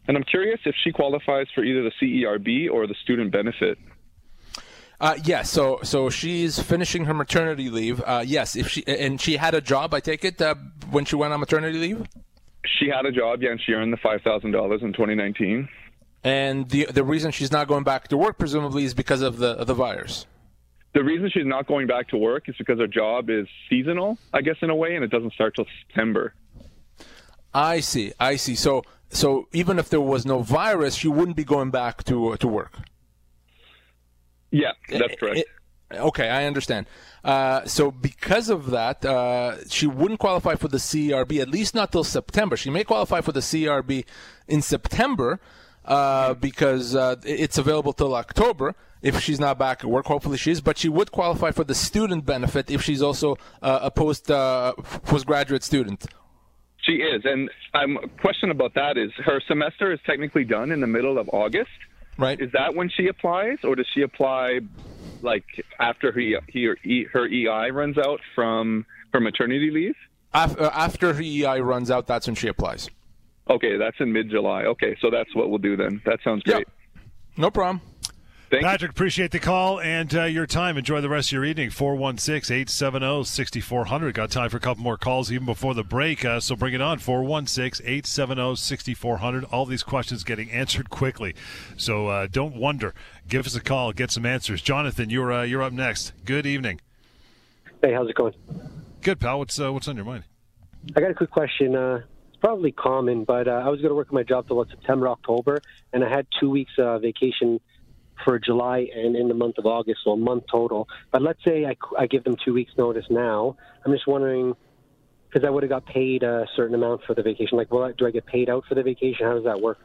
And 0.07 0.15
I'm 0.15 0.23
curious 0.23 0.59
if 0.65 0.75
she 0.83 0.91
qualifies 0.91 1.47
for 1.55 1.63
either 1.63 1.81
the 1.81 1.91
CERB 1.99 2.69
or 2.69 2.85
the 2.85 2.95
student 3.01 3.31
benefit. 3.31 3.79
Uh, 5.01 5.15
yes, 5.23 5.49
so 5.49 5.79
so 5.81 6.11
she's 6.11 6.59
finishing 6.59 7.05
her 7.05 7.15
maternity 7.15 7.71
leave. 7.71 7.99
Uh, 8.05 8.23
yes, 8.25 8.55
if 8.55 8.69
she 8.69 8.85
and 8.87 9.19
she 9.19 9.37
had 9.37 9.55
a 9.55 9.59
job, 9.59 9.93
I 9.95 9.99
take 10.01 10.23
it 10.23 10.39
uh, 10.39 10.53
when 10.91 11.03
she 11.03 11.15
went 11.15 11.33
on 11.33 11.39
maternity 11.39 11.79
leave. 11.79 12.07
She 12.79 12.87
had 12.89 13.05
a 13.05 13.11
job, 13.11 13.41
yeah, 13.41 13.51
and 13.51 13.61
she 13.61 13.73
earned 13.73 13.93
the 13.93 13.97
five 13.97 14.21
thousand 14.21 14.51
dollars 14.51 14.81
in 14.81 14.93
2019. 14.93 15.67
And 16.23 16.69
the 16.69 16.85
the 16.85 17.03
reason 17.03 17.31
she's 17.31 17.51
not 17.51 17.67
going 17.67 17.83
back 17.83 18.07
to 18.09 18.17
work, 18.17 18.37
presumably, 18.37 18.83
is 18.83 18.93
because 18.93 19.21
of 19.21 19.37
the 19.37 19.51
of 19.51 19.67
the 19.67 19.73
virus. 19.73 20.25
The 20.93 21.03
reason 21.03 21.29
she's 21.31 21.45
not 21.45 21.67
going 21.67 21.87
back 21.87 22.07
to 22.09 22.17
work 22.17 22.47
is 22.47 22.55
because 22.57 22.79
her 22.79 22.87
job 22.87 23.29
is 23.29 23.47
seasonal, 23.69 24.17
I 24.33 24.41
guess, 24.41 24.55
in 24.61 24.69
a 24.69 24.75
way, 24.75 24.95
and 24.95 25.03
it 25.03 25.11
doesn't 25.11 25.33
start 25.33 25.53
till 25.55 25.65
September. 25.85 26.33
I 27.53 27.81
see. 27.81 28.13
I 28.19 28.37
see. 28.37 28.55
So 28.55 28.83
so 29.09 29.47
even 29.51 29.77
if 29.77 29.89
there 29.89 30.01
was 30.01 30.25
no 30.25 30.39
virus, 30.39 30.95
she 30.95 31.07
wouldn't 31.07 31.37
be 31.37 31.43
going 31.43 31.69
back 31.69 32.03
to 32.05 32.29
uh, 32.29 32.37
to 32.37 32.47
work. 32.47 32.73
Yeah, 34.51 34.71
that's 34.89 35.15
correct. 35.19 35.43
Okay, 35.91 36.29
I 36.29 36.45
understand. 36.45 36.87
Uh, 37.23 37.63
so 37.65 37.91
because 37.91 38.49
of 38.49 38.71
that, 38.71 39.05
uh, 39.05 39.57
she 39.69 39.87
wouldn't 39.87 40.19
qualify 40.19 40.55
for 40.55 40.67
the 40.67 40.77
CRB 40.77 41.39
at 41.39 41.49
least 41.49 41.75
not 41.75 41.91
till 41.91 42.03
September. 42.03 42.57
She 42.57 42.69
may 42.69 42.83
qualify 42.83 43.21
for 43.21 43.31
the 43.31 43.39
CRB 43.39 44.05
in 44.47 44.61
September 44.61 45.39
uh, 45.85 46.33
because 46.33 46.95
uh, 46.95 47.15
it's 47.23 47.57
available 47.57 47.93
till 47.93 48.15
October 48.15 48.75
if 49.01 49.19
she's 49.19 49.39
not 49.39 49.59
back 49.59 49.83
at 49.83 49.89
work. 49.89 50.07
Hopefully 50.07 50.37
she 50.37 50.51
is, 50.51 50.61
but 50.61 50.77
she 50.77 50.89
would 50.89 51.11
qualify 51.11 51.51
for 51.51 51.63
the 51.63 51.75
student 51.75 52.25
benefit 52.25 52.71
if 52.71 52.81
she's 52.81 53.01
also 53.01 53.37
uh, 53.61 53.79
a 53.83 53.91
post 53.91 54.31
uh, 54.31 54.73
postgraduate 55.03 55.63
student. 55.63 56.05
She 56.81 56.93
is, 56.93 57.21
and 57.25 57.49
um, 57.73 57.97
question 58.21 58.51
about 58.51 58.73
that 58.75 58.97
is 58.97 59.11
her 59.23 59.41
semester 59.47 59.91
is 59.91 59.99
technically 60.05 60.43
done 60.43 60.71
in 60.71 60.81
the 60.81 60.87
middle 60.87 61.17
of 61.17 61.29
August. 61.33 61.71
Right. 62.17 62.39
Is 62.39 62.51
that 62.53 62.75
when 62.75 62.89
she 62.89 63.07
applies, 63.07 63.57
or 63.63 63.75
does 63.75 63.87
she 63.93 64.01
apply 64.01 64.59
like 65.21 65.45
after 65.79 66.11
he, 66.11 66.35
he 66.51 67.03
her 67.11 67.27
EI 67.27 67.69
runs 67.71 67.97
out 67.97 68.19
from 68.33 68.85
her 69.13 69.19
maternity 69.19 69.71
leave? 69.71 69.95
Uh, 70.33 70.69
after 70.73 71.13
her 71.13 71.21
EI 71.21 71.61
runs 71.61 71.89
out, 71.89 72.07
that's 72.07 72.27
when 72.27 72.35
she 72.35 72.47
applies. 72.47 72.89
Okay, 73.49 73.77
that's 73.77 73.97
in 73.99 74.11
mid 74.11 74.29
July. 74.29 74.63
Okay, 74.63 74.97
so 75.01 75.09
that's 75.09 75.33
what 75.35 75.49
we'll 75.49 75.59
do 75.59 75.77
then. 75.77 76.01
That 76.05 76.19
sounds 76.23 76.43
great. 76.43 76.67
Yep. 76.67 76.67
No 77.37 77.51
problem. 77.51 77.81
Thank 78.55 78.63
Patrick, 78.63 78.89
you. 78.89 78.93
appreciate 78.93 79.31
the 79.31 79.39
call 79.39 79.81
and 79.81 80.15
uh, 80.15 80.23
your 80.23 80.45
time. 80.45 80.77
Enjoy 80.77 81.01
the 81.01 81.09
rest 81.09 81.27
of 81.27 81.33
your 81.33 81.43
evening. 81.43 81.69
416 81.71 82.55
870 82.55 83.25
6400. 83.25 84.13
Got 84.13 84.31
time 84.31 84.49
for 84.49 84.55
a 84.55 84.59
couple 84.61 84.81
more 84.81 84.95
calls 84.95 85.29
even 85.29 85.45
before 85.45 85.73
the 85.73 85.83
break, 85.83 86.23
uh, 86.23 86.39
so 86.39 86.55
bring 86.55 86.73
it 86.73 86.79
on. 86.79 86.99
416 86.99 87.85
870 87.85 88.55
6400. 88.55 89.43
All 89.45 89.65
these 89.65 89.83
questions 89.83 90.23
getting 90.23 90.49
answered 90.51 90.89
quickly. 90.89 91.35
So 91.75 92.07
uh, 92.07 92.27
don't 92.31 92.55
wonder. 92.55 92.93
Give 93.27 93.45
us 93.45 93.57
a 93.57 93.61
call, 93.61 93.91
get 93.91 94.09
some 94.09 94.25
answers. 94.25 94.61
Jonathan, 94.61 95.09
you're, 95.09 95.33
uh, 95.33 95.43
you're 95.43 95.61
up 95.61 95.73
next. 95.73 96.13
Good 96.23 96.45
evening. 96.45 96.79
Hey, 97.81 97.91
how's 97.91 98.09
it 98.09 98.15
going? 98.15 98.35
Good, 99.01 99.19
pal. 99.19 99.39
What's, 99.39 99.59
uh, 99.59 99.73
what's 99.73 99.89
on 99.89 99.97
your 99.97 100.05
mind? 100.05 100.23
I 100.95 101.01
got 101.01 101.11
a 101.11 101.13
quick 101.13 101.31
question. 101.31 101.75
Uh, 101.75 102.03
it's 102.29 102.37
probably 102.37 102.71
common, 102.71 103.25
but 103.25 103.49
I 103.49 103.67
was 103.67 103.81
going 103.81 103.89
to 103.89 103.95
work 103.95 104.07
at 104.07 104.13
my 104.13 104.23
job 104.23 104.47
till 104.47 104.63
September, 104.69 105.09
October, 105.09 105.61
and 105.91 106.05
I 106.05 106.09
had 106.09 106.25
two 106.39 106.49
weeks 106.49 106.71
vacation 106.77 107.59
for 108.23 108.39
July 108.39 108.87
and 108.93 109.15
in 109.15 109.27
the 109.27 109.33
month 109.33 109.57
of 109.57 109.65
August, 109.65 109.99
so 110.03 110.11
a 110.11 110.17
month 110.17 110.45
total. 110.51 110.87
But 111.11 111.21
let's 111.21 111.43
say 111.43 111.65
I, 111.65 111.75
I 111.97 112.07
give 112.07 112.23
them 112.23 112.35
two 112.43 112.53
weeks 112.53 112.71
notice 112.77 113.05
now. 113.09 113.57
I'm 113.85 113.91
just 113.91 114.07
wondering 114.07 114.55
because 115.27 115.45
I 115.45 115.49
would 115.49 115.63
have 115.63 115.69
got 115.69 115.85
paid 115.85 116.23
a 116.23 116.45
certain 116.55 116.75
amount 116.75 117.03
for 117.05 117.13
the 117.13 117.21
vacation. 117.21 117.57
Like, 117.57 117.71
well, 117.71 117.91
do 117.97 118.07
I 118.07 118.11
get 118.11 118.25
paid 118.25 118.49
out 118.49 118.63
for 118.67 118.75
the 118.75 118.83
vacation? 118.83 119.25
How 119.25 119.33
does 119.33 119.43
that 119.43 119.59
work? 119.61 119.77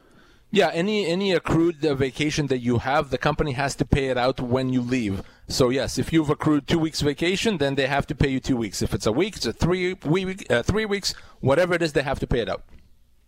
Yeah, 0.53 0.69
any 0.73 1.05
any 1.05 1.31
accrued 1.31 1.85
uh, 1.85 1.95
vacation 1.95 2.47
that 2.47 2.59
you 2.59 2.79
have, 2.79 3.09
the 3.09 3.17
company 3.17 3.53
has 3.53 3.73
to 3.75 3.85
pay 3.85 4.09
it 4.09 4.17
out 4.17 4.41
when 4.41 4.73
you 4.73 4.81
leave. 4.81 5.23
So 5.47 5.69
yes, 5.69 5.97
if 5.97 6.11
you've 6.11 6.29
accrued 6.29 6.67
two 6.67 6.79
weeks 6.79 6.99
vacation, 6.99 7.57
then 7.57 7.75
they 7.75 7.87
have 7.87 8.05
to 8.07 8.15
pay 8.15 8.29
you 8.29 8.41
two 8.41 8.57
weeks. 8.57 8.81
If 8.81 8.93
it's 8.93 9.05
a 9.05 9.13
week, 9.13 9.37
it's 9.37 9.45
a 9.45 9.53
three 9.53 9.93
week, 9.93 10.51
uh, 10.51 10.61
three 10.63 10.85
weeks, 10.85 11.13
whatever 11.39 11.73
it 11.73 11.81
is, 11.81 11.93
they 11.93 12.03
have 12.03 12.19
to 12.19 12.27
pay 12.27 12.39
it 12.39 12.49
out. 12.49 12.63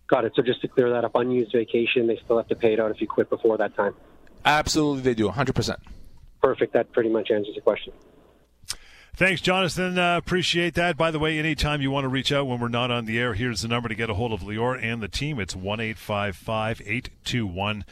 Got 0.06 0.26
it. 0.26 0.32
So 0.36 0.42
just 0.42 0.60
to 0.60 0.68
clear 0.68 0.90
that 0.90 1.04
up, 1.04 1.12
unused 1.14 1.52
vacation, 1.52 2.06
they 2.06 2.20
still 2.22 2.36
have 2.36 2.48
to 2.48 2.56
pay 2.56 2.74
it 2.74 2.80
out 2.80 2.90
if 2.90 3.00
you 3.00 3.06
quit 3.06 3.30
before 3.30 3.56
that 3.56 3.74
time. 3.74 3.94
Absolutely, 4.44 5.02
they 5.02 5.14
do. 5.14 5.28
100%. 5.28 5.76
Perfect. 6.42 6.72
That 6.74 6.92
pretty 6.92 7.08
much 7.08 7.30
answers 7.30 7.54
the 7.54 7.60
question. 7.60 7.92
Thanks, 9.16 9.40
Jonathan. 9.40 9.96
Uh, 9.96 10.16
appreciate 10.16 10.74
that. 10.74 10.96
By 10.96 11.12
the 11.12 11.20
way, 11.20 11.38
anytime 11.38 11.80
you 11.80 11.92
want 11.92 12.02
to 12.02 12.08
reach 12.08 12.32
out 12.32 12.48
when 12.48 12.58
we're 12.58 12.66
not 12.66 12.90
on 12.90 13.04
the 13.04 13.20
air, 13.20 13.34
here's 13.34 13.62
the 13.62 13.68
number 13.68 13.88
to 13.88 13.94
get 13.94 14.10
a 14.10 14.14
hold 14.14 14.32
of 14.32 14.40
Lior 14.40 14.76
and 14.82 15.00
the 15.00 15.06
team. 15.06 15.38
It's 15.38 15.54
1 15.54 15.80
821 15.80 17.84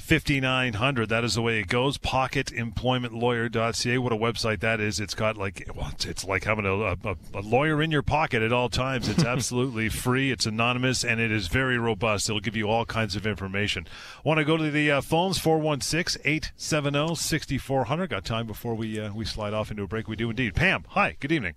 5900. 0.00 1.08
That 1.08 1.22
is 1.22 1.34
the 1.34 1.42
way 1.42 1.60
it 1.60 1.68
goes. 1.68 1.98
Pocketemploymentlawyer.ca. 1.98 3.98
What 3.98 4.12
a 4.12 4.16
website 4.16 4.60
that 4.60 4.80
is. 4.80 4.98
It's 4.98 5.14
got 5.14 5.36
like, 5.36 5.68
well, 5.74 5.92
it's 6.06 6.24
like 6.24 6.44
having 6.44 6.64
a, 6.64 6.72
a, 6.72 6.96
a 7.34 7.42
lawyer 7.42 7.82
in 7.82 7.90
your 7.90 8.02
pocket 8.02 8.42
at 8.42 8.52
all 8.52 8.68
times. 8.68 9.08
It's 9.08 9.24
absolutely 9.24 9.90
free, 9.90 10.32
it's 10.32 10.46
anonymous, 10.46 11.04
and 11.04 11.20
it 11.20 11.30
is 11.30 11.48
very 11.48 11.78
robust. 11.78 12.28
It'll 12.28 12.40
give 12.40 12.56
you 12.56 12.70
all 12.70 12.86
kinds 12.86 13.16
of 13.16 13.26
information. 13.26 13.86
Want 14.24 14.38
to 14.38 14.44
go 14.44 14.56
to 14.56 14.70
the 14.70 14.90
uh, 14.90 15.00
phones 15.02 15.38
416 15.38 16.22
870 16.24 17.16
6400. 17.16 18.08
Got 18.08 18.24
time 18.24 18.46
before 18.46 18.74
we, 18.74 18.98
uh, 18.98 19.12
we 19.12 19.24
slide 19.24 19.52
off 19.52 19.70
into 19.70 19.82
a 19.82 19.86
break? 19.86 20.08
We 20.08 20.16
do 20.16 20.30
indeed. 20.30 20.54
Pam. 20.54 20.70
Pam, 20.70 20.84
hi. 20.90 21.16
Good 21.18 21.32
evening. 21.32 21.54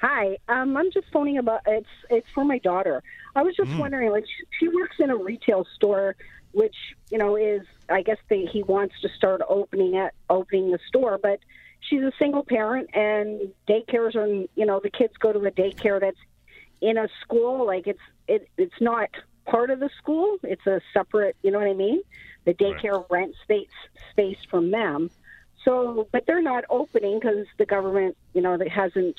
Hi. 0.00 0.38
Um, 0.48 0.78
I'm 0.78 0.90
just 0.90 1.08
phoning 1.12 1.36
about 1.36 1.60
it's 1.66 1.86
it's 2.08 2.26
for 2.34 2.42
my 2.42 2.56
daughter. 2.58 3.02
I 3.34 3.42
was 3.42 3.54
just 3.54 3.68
mm. 3.68 3.78
wondering, 3.78 4.10
like, 4.10 4.24
she 4.58 4.68
works 4.68 4.96
in 4.98 5.10
a 5.10 5.16
retail 5.16 5.66
store, 5.74 6.16
which 6.56 6.74
you 7.10 7.18
know 7.18 7.36
is 7.36 7.62
I 7.88 8.02
guess 8.02 8.18
they, 8.28 8.46
he 8.46 8.62
wants 8.62 8.94
to 9.02 9.08
start 9.16 9.40
opening 9.48 9.96
at 9.96 10.14
opening 10.28 10.70
the 10.70 10.78
store, 10.88 11.18
but 11.22 11.38
she's 11.80 12.02
a 12.02 12.12
single 12.18 12.44
parent 12.44 12.90
and 12.94 13.52
daycares 13.68 14.14
are 14.16 14.26
you 14.26 14.66
know 14.66 14.80
the 14.82 14.90
kids 14.90 15.14
go 15.18 15.32
to 15.32 15.38
a 15.40 15.50
daycare 15.50 16.00
that's 16.00 16.18
in 16.80 16.98
a 16.98 17.08
school 17.22 17.66
like 17.66 17.86
it's 17.86 18.00
it 18.26 18.48
it's 18.56 18.80
not 18.80 19.08
part 19.46 19.70
of 19.70 19.78
the 19.80 19.88
school 19.98 20.36
it's 20.42 20.66
a 20.66 20.80
separate 20.92 21.36
you 21.42 21.50
know 21.50 21.58
what 21.58 21.68
i 21.68 21.72
mean 21.72 22.02
the 22.44 22.52
daycare 22.52 22.98
right. 23.08 23.10
rents 23.10 23.38
space 23.44 23.68
space 24.10 24.38
from 24.50 24.70
them 24.70 25.08
so, 25.66 26.06
but 26.12 26.24
they're 26.26 26.42
not 26.42 26.64
opening 26.70 27.18
because 27.18 27.46
the 27.58 27.66
government, 27.66 28.16
you 28.32 28.40
know, 28.40 28.56
that 28.56 28.68
hasn't 28.68 29.16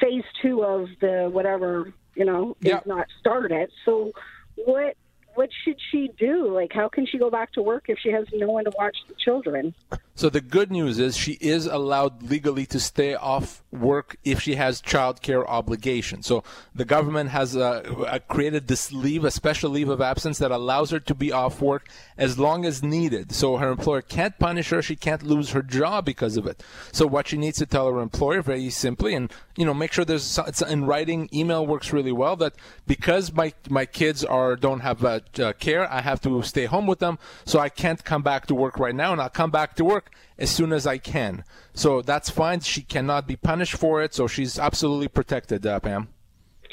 phase 0.00 0.24
two 0.42 0.64
of 0.64 0.88
the 1.00 1.28
whatever, 1.32 1.92
you 2.16 2.24
know, 2.24 2.56
is 2.60 2.74
not 2.86 3.06
started. 3.20 3.70
So, 3.84 4.10
what 4.56 4.96
what 5.34 5.50
should 5.64 5.76
she 5.90 6.10
do? 6.18 6.52
Like, 6.54 6.72
how 6.72 6.88
can 6.88 7.06
she 7.06 7.18
go 7.18 7.30
back 7.30 7.52
to 7.52 7.62
work 7.62 7.84
if 7.88 7.98
she 7.98 8.10
has 8.10 8.26
no 8.32 8.48
one 8.48 8.64
to 8.64 8.72
watch 8.76 8.96
the 9.08 9.14
children? 9.14 9.74
So 10.16 10.30
the 10.30 10.40
good 10.40 10.70
news 10.70 11.00
is 11.00 11.16
she 11.16 11.32
is 11.40 11.66
allowed 11.66 12.22
legally 12.22 12.66
to 12.66 12.78
stay 12.78 13.14
off 13.14 13.64
work 13.72 14.16
if 14.22 14.40
she 14.40 14.54
has 14.54 14.80
childcare 14.80 15.44
obligations. 15.44 16.26
So 16.26 16.44
the 16.72 16.84
government 16.84 17.30
has 17.30 17.56
uh, 17.56 17.82
uh, 18.06 18.20
created 18.28 18.68
this 18.68 18.92
leave, 18.92 19.24
a 19.24 19.32
special 19.32 19.70
leave 19.70 19.88
of 19.88 20.00
absence 20.00 20.38
that 20.38 20.52
allows 20.52 20.90
her 20.90 21.00
to 21.00 21.14
be 21.16 21.32
off 21.32 21.60
work 21.60 21.88
as 22.16 22.38
long 22.38 22.64
as 22.64 22.80
needed. 22.80 23.32
So 23.32 23.56
her 23.56 23.72
employer 23.72 24.02
can't 24.02 24.38
punish 24.38 24.70
her; 24.70 24.82
she 24.82 24.94
can't 24.94 25.24
lose 25.24 25.50
her 25.50 25.62
job 25.62 26.04
because 26.04 26.36
of 26.36 26.46
it. 26.46 26.62
So 26.92 27.08
what 27.08 27.26
she 27.26 27.36
needs 27.36 27.58
to 27.58 27.66
tell 27.66 27.90
her 27.90 27.98
employer 27.98 28.40
very 28.40 28.70
simply, 28.70 29.14
and 29.14 29.32
you 29.56 29.64
know, 29.64 29.74
make 29.74 29.92
sure 29.92 30.04
there's 30.04 30.38
it's 30.46 30.62
in 30.62 30.84
writing. 30.84 31.28
Email 31.32 31.66
works 31.66 31.92
really 31.92 32.12
well. 32.12 32.36
That 32.36 32.54
because 32.86 33.32
my 33.32 33.52
my 33.68 33.84
kids 33.84 34.24
are 34.24 34.54
don't 34.54 34.80
have 34.80 35.04
uh, 35.04 35.20
care, 35.58 35.90
I 35.90 36.00
have 36.00 36.20
to 36.22 36.42
stay 36.42 36.66
home 36.66 36.86
with 36.86 36.98
them, 36.98 37.18
so 37.44 37.58
I 37.58 37.68
can't 37.68 38.04
come 38.04 38.22
back 38.22 38.46
to 38.46 38.54
work 38.54 38.78
right 38.78 38.94
now, 38.94 39.12
and 39.12 39.20
I'll 39.20 39.30
come 39.30 39.50
back 39.50 39.76
to 39.76 39.84
work 39.84 39.94
work 39.94 40.10
as 40.38 40.50
soon 40.50 40.72
as 40.72 40.86
I 40.86 40.98
can. 40.98 41.44
So 41.74 42.02
that's 42.02 42.30
fine. 42.30 42.60
She 42.60 42.82
cannot 42.82 43.26
be 43.26 43.36
punished 43.36 43.76
for 43.76 44.02
it, 44.02 44.14
so 44.14 44.26
she's 44.26 44.58
absolutely 44.58 45.08
protected, 45.08 45.66
uh, 45.66 45.80
Pam. 45.80 46.08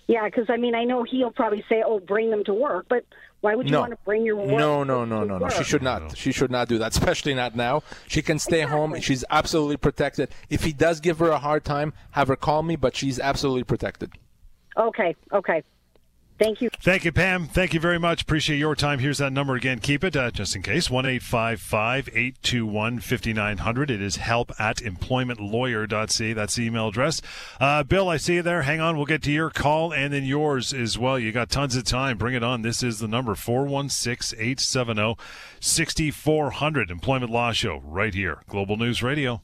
Yeah, 0.08 0.26
because 0.26 0.48
I 0.50 0.58
mean, 0.58 0.76
I 0.76 0.84
know 0.84 1.04
he'll 1.04 1.32
probably 1.32 1.64
say, 1.70 1.84
"Oh, 1.86 2.00
bring 2.00 2.32
them 2.32 2.44
to 2.46 2.54
work," 2.54 2.88
but 2.90 3.06
why 3.40 3.56
would 3.56 3.68
you 3.68 3.72
no. 3.72 3.82
want 3.82 3.92
to 3.92 4.00
bring 4.04 4.26
your 4.26 4.36
work? 4.36 4.48
No, 4.48 4.84
no, 4.84 5.06
no, 5.06 5.24
no, 5.24 5.38
no. 5.38 5.50
She 5.50 5.64
should 5.64 5.84
not. 5.84 6.18
She 6.18 6.32
should 6.32 6.52
not 6.52 6.68
do 6.68 6.78
that, 6.80 6.92
especially 6.98 7.34
not 7.34 7.56
now. 7.56 7.84
She 8.08 8.22
can 8.22 8.38
stay 8.40 8.64
exactly. 8.64 8.78
home. 8.78 9.00
She's 9.00 9.24
absolutely 9.30 9.78
protected. 9.78 10.30
If 10.50 10.64
he 10.64 10.74
does 10.74 11.00
give 11.00 11.20
her 11.20 11.30
a 11.30 11.40
hard 11.40 11.64
time, 11.64 11.94
have 12.12 12.28
her 12.28 12.36
call 12.36 12.64
me, 12.64 12.76
but 12.76 12.96
she's 12.96 13.20
absolutely 13.20 13.64
protected. 13.64 14.12
Okay, 14.76 15.16
okay. 15.32 15.64
Thank 16.42 16.60
you. 16.60 16.70
Thank 16.80 17.06
you, 17.06 17.12
Pam. 17.12 17.48
Thank 17.48 17.76
you 17.76 17.80
very 17.80 18.00
much. 18.00 18.24
Appreciate 18.24 18.58
your 18.58 18.74
time. 18.74 18.98
Here's 18.98 19.20
that 19.20 19.32
number 19.32 19.54
again. 19.54 19.78
Keep 19.78 20.04
it 20.04 20.16
uh, 20.16 20.32
just 20.32 20.56
in 20.56 20.64
case. 20.64 20.90
1 20.90 21.06
821 21.06 23.00
5900. 23.00 23.92
It 23.92 24.02
is 24.02 24.16
help 24.16 24.52
at 24.60 24.78
employmentlawyer.ca. 24.78 26.34
That's 26.34 26.56
the 26.56 26.66
email 26.66 26.88
address. 26.88 27.22
Uh, 27.60 27.84
Bill, 27.84 28.10
I 28.10 28.18
see 28.18 28.36
you 28.36 28.42
there. 28.42 28.64
Hang 28.64 28.82
on. 28.82 28.98
We'll 28.98 29.06
get 29.06 29.22
to 29.24 29.32
your 29.32 29.52
call 29.52 29.94
and 29.94 30.12
then 30.12 30.24
yours 30.24 30.74
as 30.74 30.98
well. 30.98 31.20
You 31.20 31.32
got 31.32 31.52
tons 31.52 31.76
of 31.76 31.84
time. 31.84 32.18
Bring 32.18 32.34
it 32.34 32.44
on. 32.44 32.64
This 32.64 32.82
is 32.82 32.98
the 32.98 33.08
number 33.08 33.36
416 33.36 34.40
870 34.40 35.18
6400. 35.60 36.90
Employment 36.90 37.32
Law 37.32 37.52
Show 37.52 37.84
right 37.86 38.16
here. 38.16 38.42
Global 38.48 38.78
News 38.78 39.04
Radio. 39.04 39.44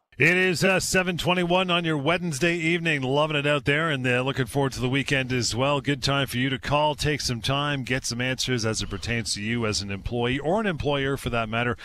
It 0.21 0.37
is 0.37 0.63
uh, 0.63 0.79
721 0.79 1.71
on 1.71 1.83
your 1.83 1.97
Wednesday 1.97 2.55
evening. 2.55 3.01
Loving 3.01 3.35
it 3.35 3.47
out 3.47 3.65
there 3.65 3.89
and 3.89 4.05
uh, 4.05 4.21
looking 4.21 4.45
forward 4.45 4.71
to 4.73 4.79
the 4.79 4.87
weekend 4.87 5.33
as 5.33 5.55
well. 5.55 5.81
Good 5.81 6.03
time 6.03 6.27
for 6.27 6.37
you 6.37 6.47
to 6.51 6.59
call, 6.59 6.93
take 6.93 7.21
some 7.21 7.41
time, 7.41 7.81
get 7.81 8.05
some 8.05 8.21
answers 8.21 8.63
as 8.63 8.83
it 8.83 8.89
pertains 8.91 9.33
to 9.33 9.41
you 9.41 9.65
as 9.65 9.81
an 9.81 9.89
employee 9.89 10.37
or 10.37 10.59
an 10.59 10.67
employer 10.67 11.17
for 11.17 11.31
that 11.31 11.49
matter. 11.49 11.75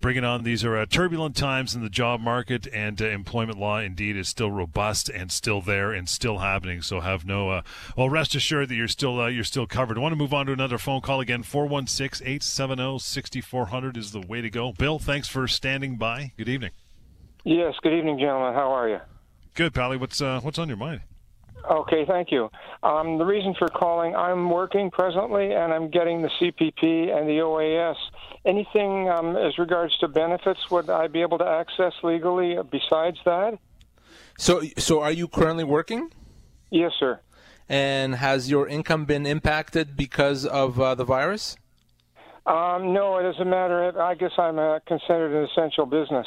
Bringing 0.00 0.24
on. 0.24 0.42
These 0.42 0.64
are 0.64 0.78
uh, 0.78 0.86
turbulent 0.86 1.36
times 1.36 1.74
in 1.74 1.82
the 1.82 1.90
job 1.90 2.22
market, 2.22 2.66
and 2.72 3.00
uh, 3.02 3.08
employment 3.08 3.58
law 3.58 3.76
indeed 3.76 4.16
is 4.16 4.26
still 4.26 4.50
robust 4.50 5.10
and 5.10 5.30
still 5.30 5.60
there 5.60 5.92
and 5.92 6.08
still 6.08 6.38
happening. 6.38 6.80
So 6.80 7.00
have 7.00 7.26
no, 7.26 7.50
uh, 7.50 7.62
well, 7.94 8.08
rest 8.08 8.34
assured 8.34 8.70
that 8.70 8.74
you're 8.74 8.88
still 8.88 9.20
uh, 9.20 9.26
you're 9.26 9.44
still 9.44 9.66
covered. 9.66 9.98
I 9.98 10.00
want 10.00 10.12
to 10.12 10.16
move 10.16 10.32
on 10.32 10.46
to 10.46 10.52
another 10.52 10.78
phone 10.78 11.02
call 11.02 11.20
again. 11.20 11.42
416 11.42 12.26
870 12.26 13.00
6400 13.00 13.98
is 13.98 14.12
the 14.12 14.22
way 14.22 14.40
to 14.40 14.48
go. 14.48 14.72
Bill, 14.72 14.98
thanks 14.98 15.28
for 15.28 15.46
standing 15.46 15.96
by. 15.96 16.32
Good 16.38 16.48
evening. 16.48 16.70
Yes. 17.44 17.74
Good 17.82 17.94
evening, 17.94 18.18
gentlemen. 18.18 18.54
How 18.54 18.72
are 18.72 18.88
you? 18.88 18.98
Good, 19.54 19.74
Pally. 19.74 19.96
What's 19.96 20.20
uh, 20.20 20.40
what's 20.42 20.58
on 20.58 20.68
your 20.68 20.76
mind? 20.76 21.02
Okay, 21.70 22.04
thank 22.06 22.32
you. 22.32 22.50
Um, 22.82 23.18
the 23.18 23.24
reason 23.24 23.54
for 23.56 23.68
calling, 23.68 24.16
I'm 24.16 24.50
working 24.50 24.90
presently, 24.90 25.52
and 25.52 25.72
I'm 25.72 25.90
getting 25.90 26.22
the 26.22 26.28
CPP 26.40 27.16
and 27.16 27.28
the 27.28 27.38
OAS. 27.38 27.94
Anything 28.44 29.08
um, 29.08 29.36
as 29.36 29.56
regards 29.58 29.96
to 29.98 30.08
benefits 30.08 30.70
would 30.70 30.90
I 30.90 31.06
be 31.06 31.20
able 31.20 31.38
to 31.38 31.46
access 31.46 31.92
legally 32.02 32.56
besides 32.70 33.18
that? 33.24 33.58
So, 34.36 34.62
so 34.76 35.02
are 35.02 35.12
you 35.12 35.28
currently 35.28 35.62
working? 35.62 36.10
Yes, 36.70 36.92
sir. 36.98 37.20
And 37.68 38.16
has 38.16 38.50
your 38.50 38.66
income 38.66 39.04
been 39.04 39.24
impacted 39.24 39.96
because 39.96 40.44
of 40.44 40.80
uh, 40.80 40.96
the 40.96 41.04
virus? 41.04 41.56
Um, 42.44 42.92
no, 42.92 43.18
it 43.18 43.22
doesn't 43.22 43.48
matter. 43.48 44.02
I 44.02 44.16
guess 44.16 44.32
I'm 44.36 44.58
uh, 44.58 44.80
considered 44.88 45.32
an 45.32 45.48
essential 45.48 45.86
business. 45.86 46.26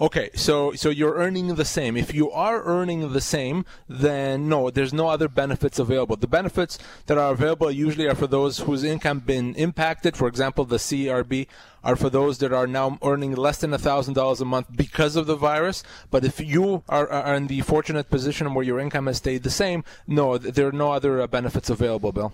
Okay, 0.00 0.30
so 0.34 0.72
so 0.74 0.90
you're 0.90 1.16
earning 1.16 1.56
the 1.56 1.64
same. 1.64 1.96
If 1.96 2.14
you 2.14 2.30
are 2.30 2.62
earning 2.62 3.12
the 3.12 3.20
same, 3.20 3.64
then 3.88 4.48
no, 4.48 4.70
there's 4.70 4.92
no 4.92 5.08
other 5.08 5.28
benefits 5.28 5.80
available. 5.80 6.14
The 6.14 6.28
benefits 6.28 6.78
that 7.06 7.18
are 7.18 7.32
available 7.32 7.68
usually 7.68 8.06
are 8.06 8.14
for 8.14 8.28
those 8.28 8.58
whose 8.58 8.84
income 8.84 9.18
been 9.18 9.56
impacted. 9.56 10.16
For 10.16 10.28
example, 10.28 10.64
the 10.64 10.76
CERB 10.76 11.48
are 11.82 11.96
for 11.96 12.10
those 12.10 12.38
that 12.38 12.52
are 12.52 12.68
now 12.68 12.98
earning 13.02 13.34
less 13.34 13.58
than 13.58 13.76
thousand 13.76 14.14
dollars 14.14 14.40
a 14.40 14.44
month 14.44 14.68
because 14.76 15.16
of 15.16 15.26
the 15.26 15.34
virus. 15.34 15.82
But 16.12 16.24
if 16.24 16.38
you 16.40 16.84
are, 16.88 17.08
are 17.10 17.34
in 17.34 17.48
the 17.48 17.62
fortunate 17.62 18.08
position 18.08 18.54
where 18.54 18.64
your 18.64 18.78
income 18.78 19.08
has 19.08 19.16
stayed 19.16 19.42
the 19.42 19.50
same, 19.50 19.82
no, 20.06 20.38
there 20.38 20.68
are 20.68 20.72
no 20.72 20.92
other 20.92 21.20
uh, 21.20 21.26
benefits 21.26 21.70
available, 21.70 22.12
Bill. 22.12 22.32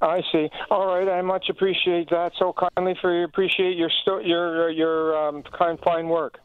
I 0.00 0.22
see. 0.32 0.48
All 0.70 0.86
right, 0.86 1.08
I 1.08 1.20
much 1.20 1.50
appreciate 1.50 2.08
that 2.08 2.32
so 2.38 2.54
kindly. 2.54 2.94
For 3.02 3.22
appreciate 3.24 3.76
your 3.76 3.90
sto- 4.00 4.20
your 4.20 4.70
your 4.70 5.28
um, 5.28 5.42
kind 5.42 5.78
fine 5.84 6.08
work. 6.08 6.38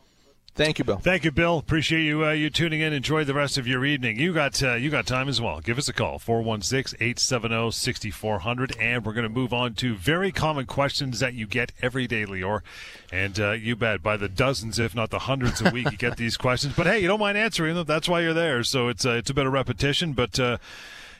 Thank 0.54 0.80
you, 0.80 0.86
Bill. 0.86 0.98
Thank 0.98 1.24
you, 1.24 1.32
Bill. 1.32 1.60
Appreciate 1.60 2.02
you 2.02 2.26
uh, 2.26 2.32
you 2.32 2.50
tuning 2.50 2.82
in. 2.82 2.92
Enjoy 2.92 3.24
the 3.24 3.34
rest 3.34 3.58
of 3.58 3.68
your 3.68 3.86
evening. 3.86 4.20
You 4.20 4.34
got 4.34 4.62
uh, 4.62 4.74
you 4.74 4.90
got 4.90 5.08
time 5.08 5.30
as 5.30 5.40
well. 5.40 5.62
Give 5.62 5.78
us 5.78 5.88
a 5.88 5.94
call 5.94 6.20
416-870-6400 6.20 8.76
and 8.78 9.06
we're 9.06 9.14
going 9.14 9.24
to 9.24 9.30
move 9.30 9.54
on 9.54 9.76
to 9.76 9.96
very 9.96 10.34
common 10.34 10.66
questions 10.66 11.22
that 11.22 11.36
you 11.36 11.48
get 11.48 11.72
every 11.82 12.06
day, 12.06 12.26
Lior. 12.26 12.64
And 13.14 13.40
uh, 13.40 13.52
you 13.52 13.78
bet 13.78 14.04
by 14.04 14.18
the 14.18 14.28
dozens 14.28 14.78
if 14.78 14.94
not 14.94 15.10
the 15.10 15.20
hundreds 15.20 15.62
a 15.62 15.72
week 15.72 15.90
you 15.90 15.98
get 15.98 16.18
these 16.18 16.36
questions. 16.38 16.74
But 16.76 16.86
hey, 16.86 17.00
you 17.00 17.08
don't 17.08 17.22
mind 17.22 17.38
answering 17.38 17.76
them. 17.76 17.86
That's 17.86 18.10
why 18.10 18.20
you're 18.20 18.34
there. 18.34 18.62
So 18.66 18.90
it's 18.90 19.06
uh, 19.06 19.12
it's 19.12 19.30
a 19.30 19.34
bit 19.34 19.46
of 19.46 19.54
repetition, 19.54 20.12
but 20.12 20.38
uh, 20.38 20.58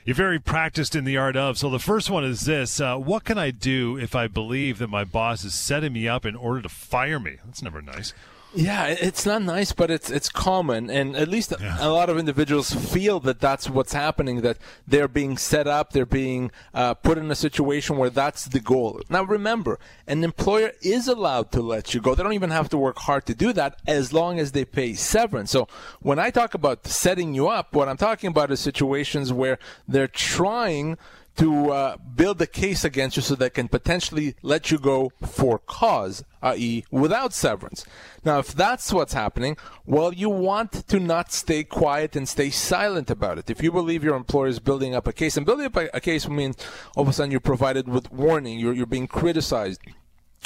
you're 0.04 0.14
very 0.14 0.40
practiced 0.40 0.94
in 0.94 1.04
the 1.04 1.16
art 1.16 1.36
of. 1.36 1.56
So 1.56 1.70
the 1.70 1.78
first 1.78 2.10
one 2.10 2.24
is 2.24 2.42
this: 2.42 2.80
uh, 2.80 2.98
What 2.98 3.24
can 3.24 3.38
I 3.38 3.50
do 3.50 3.96
if 3.96 4.14
I 4.14 4.26
believe 4.26 4.76
that 4.78 4.88
my 4.88 5.04
boss 5.04 5.42
is 5.42 5.54
setting 5.54 5.94
me 5.94 6.06
up 6.06 6.26
in 6.26 6.36
order 6.36 6.60
to 6.60 6.68
fire 6.68 7.18
me? 7.18 7.38
That's 7.46 7.62
never 7.62 7.80
nice. 7.80 8.12
Yeah, 8.54 8.88
it's 8.88 9.24
not 9.24 9.42
nice, 9.42 9.72
but 9.72 9.90
it's 9.90 10.10
it's 10.10 10.28
common, 10.28 10.90
and 10.90 11.16
at 11.16 11.28
least 11.28 11.54
yeah. 11.58 11.76
a 11.80 11.88
lot 11.88 12.10
of 12.10 12.18
individuals 12.18 12.70
feel 12.70 13.18
that 13.20 13.40
that's 13.40 13.70
what's 13.70 13.94
happening. 13.94 14.42
That 14.42 14.58
they're 14.86 15.08
being 15.08 15.38
set 15.38 15.66
up, 15.66 15.92
they're 15.92 16.04
being 16.04 16.50
uh, 16.74 16.94
put 16.94 17.16
in 17.16 17.30
a 17.30 17.34
situation 17.34 17.96
where 17.96 18.10
that's 18.10 18.44
the 18.46 18.60
goal. 18.60 19.00
Now, 19.08 19.22
remember, 19.24 19.78
an 20.06 20.22
employer 20.22 20.72
is 20.82 21.08
allowed 21.08 21.50
to 21.52 21.62
let 21.62 21.94
you 21.94 22.00
go. 22.00 22.14
They 22.14 22.22
don't 22.22 22.34
even 22.34 22.50
have 22.50 22.68
to 22.70 22.78
work 22.78 22.98
hard 22.98 23.24
to 23.26 23.34
do 23.34 23.54
that, 23.54 23.80
as 23.86 24.12
long 24.12 24.38
as 24.38 24.52
they 24.52 24.66
pay 24.66 24.92
severance. 24.94 25.50
So, 25.50 25.66
when 26.00 26.18
I 26.18 26.30
talk 26.30 26.52
about 26.52 26.86
setting 26.86 27.34
you 27.34 27.48
up, 27.48 27.74
what 27.74 27.88
I'm 27.88 27.96
talking 27.96 28.28
about 28.28 28.50
is 28.50 28.60
situations 28.60 29.32
where 29.32 29.58
they're 29.88 30.08
trying 30.08 30.98
to 31.36 31.70
uh, 31.70 31.96
build 31.96 32.40
a 32.42 32.46
case 32.46 32.84
against 32.84 33.16
you 33.16 33.22
so 33.22 33.34
they 33.34 33.50
can 33.50 33.68
potentially 33.68 34.34
let 34.42 34.70
you 34.70 34.78
go 34.78 35.10
for 35.26 35.58
cause, 35.58 36.24
i.e., 36.42 36.84
without 36.90 37.32
severance. 37.32 37.84
Now, 38.24 38.38
if 38.38 38.52
that's 38.52 38.92
what's 38.92 39.14
happening, 39.14 39.56
well, 39.86 40.12
you 40.12 40.28
want 40.28 40.86
to 40.88 41.00
not 41.00 41.32
stay 41.32 41.64
quiet 41.64 42.16
and 42.16 42.28
stay 42.28 42.50
silent 42.50 43.10
about 43.10 43.38
it. 43.38 43.48
If 43.48 43.62
you 43.62 43.72
believe 43.72 44.04
your 44.04 44.16
employer 44.16 44.48
is 44.48 44.58
building 44.58 44.94
up 44.94 45.06
a 45.06 45.12
case, 45.12 45.36
and 45.36 45.46
building 45.46 45.66
up 45.66 45.76
a, 45.76 46.00
case 46.00 46.28
means 46.28 46.56
all 46.96 47.02
of 47.02 47.08
a 47.08 47.12
sudden 47.12 47.30
you're 47.30 47.40
provided 47.40 47.88
with 47.88 48.12
warning, 48.12 48.58
you're, 48.58 48.74
you're 48.74 48.86
being 48.86 49.06
criticized, 49.06 49.80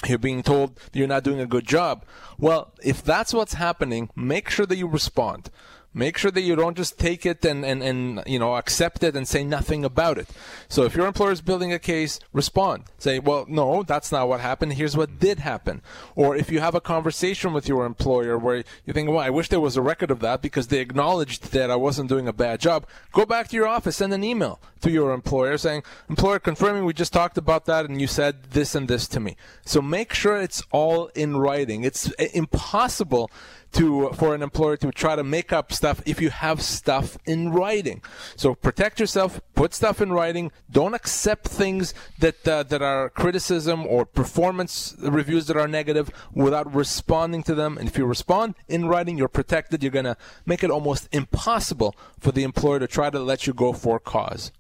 you're 0.06 0.18
being 0.18 0.42
told 0.42 0.78
you're 0.92 1.08
not 1.08 1.24
doing 1.24 1.40
a 1.40 1.46
good 1.46 1.66
job. 1.66 2.04
Well, 2.38 2.72
if 2.82 3.02
that's 3.02 3.32
what's 3.34 3.54
happening, 3.54 4.10
make 4.14 4.50
sure 4.50 4.66
that 4.66 4.76
you 4.76 4.86
respond. 4.86 5.50
Make 5.96 6.18
sure 6.18 6.30
that 6.30 6.42
you 6.42 6.56
don't 6.56 6.76
just 6.76 6.98
take 6.98 7.24
it 7.24 7.42
and, 7.42 7.64
and, 7.64 7.82
and 7.82 8.22
you 8.26 8.38
know 8.38 8.56
accept 8.56 9.02
it 9.02 9.16
and 9.16 9.26
say 9.26 9.42
nothing 9.42 9.82
about 9.82 10.18
it. 10.18 10.28
So 10.68 10.82
if 10.82 10.94
your 10.94 11.06
employer 11.06 11.32
is 11.32 11.40
building 11.40 11.72
a 11.72 11.78
case, 11.78 12.20
respond. 12.34 12.84
Say, 12.98 13.18
well, 13.18 13.46
no, 13.48 13.82
that's 13.82 14.12
not 14.12 14.28
what 14.28 14.40
happened. 14.40 14.74
Here's 14.74 14.94
what 14.94 15.18
did 15.18 15.38
happen. 15.38 15.80
Or 16.14 16.36
if 16.36 16.50
you 16.50 16.60
have 16.60 16.74
a 16.74 16.82
conversation 16.82 17.54
with 17.54 17.66
your 17.66 17.86
employer 17.86 18.36
where 18.36 18.62
you 18.84 18.92
think, 18.92 19.08
well, 19.08 19.20
I 19.20 19.30
wish 19.30 19.48
there 19.48 19.58
was 19.58 19.78
a 19.78 19.80
record 19.80 20.10
of 20.10 20.20
that 20.20 20.42
because 20.42 20.66
they 20.66 20.80
acknowledged 20.80 21.52
that 21.52 21.70
I 21.70 21.76
wasn't 21.76 22.10
doing 22.10 22.28
a 22.28 22.32
bad 22.34 22.60
job, 22.60 22.86
go 23.12 23.24
back 23.24 23.48
to 23.48 23.56
your 23.56 23.66
office, 23.66 23.96
send 23.96 24.12
an 24.12 24.22
email 24.22 24.60
to 24.82 24.90
your 24.90 25.14
employer 25.14 25.56
saying, 25.56 25.82
employer 26.10 26.38
confirming 26.38 26.84
we 26.84 26.92
just 26.92 27.14
talked 27.14 27.38
about 27.38 27.64
that 27.64 27.86
and 27.86 28.02
you 28.02 28.06
said 28.06 28.50
this 28.50 28.74
and 28.74 28.86
this 28.86 29.08
to 29.08 29.18
me. 29.18 29.34
So 29.64 29.80
make 29.80 30.12
sure 30.12 30.36
it's 30.36 30.62
all 30.70 31.06
in 31.14 31.38
writing. 31.38 31.84
It's 31.84 32.12
eh, 32.18 32.28
impossible 32.34 33.30
to 33.72 34.10
for 34.10 34.34
an 34.34 34.42
employer 34.42 34.76
to 34.78 34.90
try 34.90 35.16
to 35.16 35.24
make 35.24 35.52
up 35.52 35.72
stuff 35.72 36.02
if 36.06 36.20
you 36.20 36.30
have 36.30 36.62
stuff 36.62 37.18
in 37.26 37.52
writing. 37.52 38.02
So 38.36 38.54
protect 38.54 39.00
yourself, 39.00 39.40
put 39.54 39.74
stuff 39.74 40.00
in 40.00 40.12
writing. 40.12 40.50
Don't 40.70 40.94
accept 40.94 41.48
things 41.48 41.94
that 42.18 42.46
uh, 42.46 42.62
that 42.64 42.82
are 42.82 43.10
criticism 43.10 43.86
or 43.86 44.06
performance 44.06 44.94
reviews 44.98 45.46
that 45.46 45.56
are 45.56 45.68
negative 45.68 46.10
without 46.32 46.72
responding 46.74 47.42
to 47.44 47.54
them. 47.54 47.78
And 47.78 47.88
if 47.88 47.98
you 47.98 48.06
respond 48.06 48.54
in 48.68 48.86
writing, 48.86 49.18
you're 49.18 49.28
protected. 49.28 49.82
You're 49.82 49.92
gonna 49.92 50.16
make 50.44 50.64
it 50.64 50.70
almost 50.70 51.08
impossible 51.12 51.94
for 52.18 52.32
the 52.32 52.44
employer 52.44 52.78
to 52.78 52.86
try 52.86 53.10
to 53.10 53.20
let 53.20 53.46
you 53.46 53.52
go 53.52 53.72
for 53.72 53.98
cause. 53.98 54.52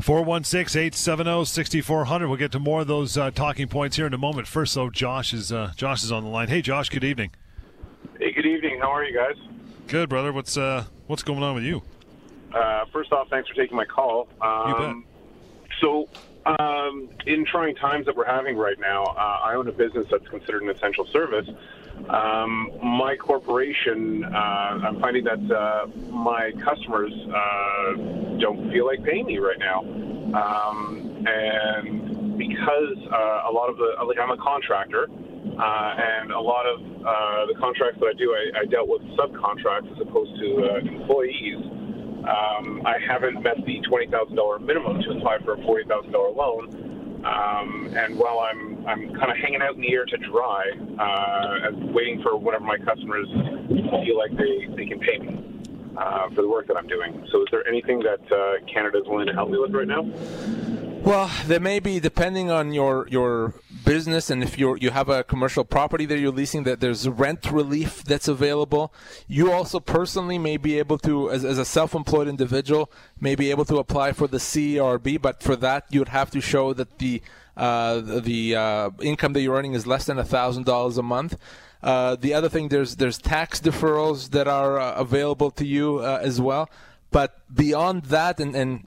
416 0.00 0.78
870 0.78 1.44
6400. 1.46 2.28
We'll 2.28 2.36
get 2.36 2.52
to 2.52 2.58
more 2.58 2.82
of 2.82 2.86
those 2.86 3.16
uh, 3.16 3.30
talking 3.30 3.68
points 3.68 3.96
here 3.96 4.06
in 4.06 4.14
a 4.14 4.18
moment. 4.18 4.46
First, 4.46 4.74
though, 4.74 4.90
Josh 4.90 5.32
is, 5.32 5.50
uh, 5.50 5.72
Josh 5.76 6.04
is 6.04 6.12
on 6.12 6.22
the 6.22 6.28
line. 6.28 6.48
Hey, 6.48 6.60
Josh, 6.60 6.88
good 6.90 7.04
evening. 7.04 7.30
Good 8.46 8.58
evening. 8.58 8.78
How 8.80 8.92
are 8.92 9.02
you 9.02 9.12
guys? 9.12 9.34
Good, 9.88 10.08
brother. 10.08 10.32
What's 10.32 10.56
uh, 10.56 10.84
what's 11.08 11.24
going 11.24 11.42
on 11.42 11.56
with 11.56 11.64
you? 11.64 11.82
Uh, 12.54 12.84
first 12.92 13.10
off, 13.10 13.28
thanks 13.28 13.48
for 13.48 13.56
taking 13.56 13.76
my 13.76 13.84
call. 13.84 14.28
Um, 14.40 14.68
you 14.68 14.74
bet. 14.76 15.78
So, 15.80 16.08
um, 16.46 17.08
in 17.26 17.44
trying 17.44 17.74
times 17.74 18.06
that 18.06 18.16
we're 18.16 18.24
having 18.24 18.56
right 18.56 18.78
now, 18.78 19.02
uh, 19.02 19.40
I 19.42 19.54
own 19.56 19.66
a 19.66 19.72
business 19.72 20.06
that's 20.12 20.28
considered 20.28 20.62
an 20.62 20.70
essential 20.70 21.06
service. 21.06 21.48
Um, 22.08 22.70
my 22.84 23.16
corporation, 23.16 24.22
uh, 24.22 24.28
I'm 24.28 25.00
finding 25.00 25.24
that 25.24 25.50
uh, 25.50 25.88
my 26.12 26.52
customers 26.64 27.12
uh, 27.12 27.94
don't 28.38 28.70
feel 28.70 28.86
like 28.86 29.02
paying 29.02 29.26
me 29.26 29.38
right 29.38 29.58
now, 29.58 29.80
um, 29.80 31.26
and 31.26 32.38
because 32.38 32.96
uh, 33.10 33.50
a 33.50 33.52
lot 33.52 33.70
of 33.70 33.76
the 33.76 33.96
like 34.04 34.20
I'm 34.20 34.30
a 34.30 34.36
contractor. 34.36 35.08
Uh, 35.58 35.96
and 35.96 36.32
a 36.32 36.40
lot 36.40 36.66
of 36.66 36.80
uh, 36.80 37.46
the 37.46 37.54
contracts 37.58 37.98
that 38.00 38.06
I 38.06 38.12
do, 38.18 38.34
I, 38.34 38.60
I 38.60 38.64
dealt 38.66 38.88
with 38.88 39.02
subcontracts 39.16 39.90
as 39.92 40.00
opposed 40.00 40.38
to 40.40 40.68
uh, 40.68 40.78
employees. 40.78 41.64
Um, 42.28 42.82
I 42.84 42.98
haven't 43.06 43.42
met 43.42 43.56
the 43.64 43.80
$20,000 43.88 44.60
minimum 44.60 45.00
to 45.02 45.10
apply 45.12 45.38
for 45.44 45.54
a 45.54 45.58
$40,000 45.58 46.12
loan. 46.36 47.22
Um, 47.24 47.92
and 47.96 48.16
while 48.18 48.40
I'm 48.40 48.76
I'm 48.86 49.12
kind 49.14 49.32
of 49.32 49.36
hanging 49.38 49.60
out 49.60 49.74
in 49.74 49.80
the 49.80 49.92
air 49.92 50.04
to 50.04 50.16
dry, 50.16 50.62
uh, 50.98 51.70
waiting 51.92 52.22
for 52.22 52.36
whatever 52.36 52.64
my 52.64 52.78
customers 52.78 53.26
feel 53.68 54.16
like 54.16 54.36
they, 54.36 54.68
they 54.76 54.86
can 54.86 55.00
pay 55.00 55.18
me 55.18 55.36
uh, 55.96 56.28
for 56.30 56.42
the 56.42 56.48
work 56.48 56.68
that 56.68 56.76
I'm 56.76 56.86
doing. 56.86 57.26
So, 57.32 57.42
is 57.42 57.48
there 57.50 57.66
anything 57.66 58.00
that 58.00 58.20
uh, 58.30 58.64
Canada 58.72 58.98
is 58.98 59.08
willing 59.08 59.26
to 59.26 59.32
help 59.32 59.50
me 59.50 59.58
with 59.58 59.74
right 59.74 59.88
now? 59.88 60.02
Well, 61.02 61.30
there 61.46 61.60
may 61.60 61.80
be, 61.80 61.98
depending 61.98 62.50
on 62.50 62.72
your 62.72 63.08
your 63.08 63.54
business 63.86 64.28
and 64.30 64.42
if 64.42 64.58
you 64.58 64.76
you 64.84 64.90
have 64.90 65.08
a 65.08 65.24
commercial 65.32 65.64
property 65.64 66.04
that 66.06 66.18
you're 66.18 66.38
leasing, 66.42 66.64
that 66.64 66.80
there's 66.80 67.08
rent 67.08 67.42
relief 67.60 67.92
that's 68.10 68.28
available. 68.28 68.92
You 69.38 69.52
also 69.52 69.78
personally 69.80 70.38
may 70.38 70.56
be 70.58 70.78
able 70.82 70.98
to, 71.08 71.30
as, 71.30 71.42
as 71.44 71.58
a 71.58 71.64
self-employed 71.64 72.28
individual, 72.28 72.90
may 73.28 73.34
be 73.42 73.50
able 73.54 73.64
to 73.72 73.76
apply 73.78 74.12
for 74.12 74.26
the 74.26 74.40
CERB, 74.50 75.22
but 75.22 75.42
for 75.42 75.56
that 75.66 75.86
you 75.90 76.00
would 76.00 76.14
have 76.20 76.30
to 76.32 76.40
show 76.40 76.74
that 76.74 76.98
the 76.98 77.22
uh, 77.56 78.00
the 78.30 78.40
uh, 78.54 78.90
income 79.00 79.32
that 79.32 79.40
you're 79.40 79.56
earning 79.56 79.74
is 79.74 79.86
less 79.86 80.04
than 80.06 80.22
thousand 80.24 80.64
dollars 80.66 80.98
a 80.98 81.02
month. 81.02 81.38
Uh, 81.82 82.16
the 82.16 82.34
other 82.34 82.48
thing, 82.48 82.68
there's 82.68 82.96
there's 82.96 83.18
tax 83.18 83.60
deferrals 83.60 84.30
that 84.30 84.48
are 84.48 84.78
uh, 84.78 84.94
available 85.06 85.50
to 85.52 85.64
you 85.64 85.98
uh, 85.98 86.18
as 86.20 86.40
well. 86.40 86.68
But 87.10 87.30
beyond 87.54 88.06
that, 88.16 88.40
and, 88.40 88.54
and 88.54 88.86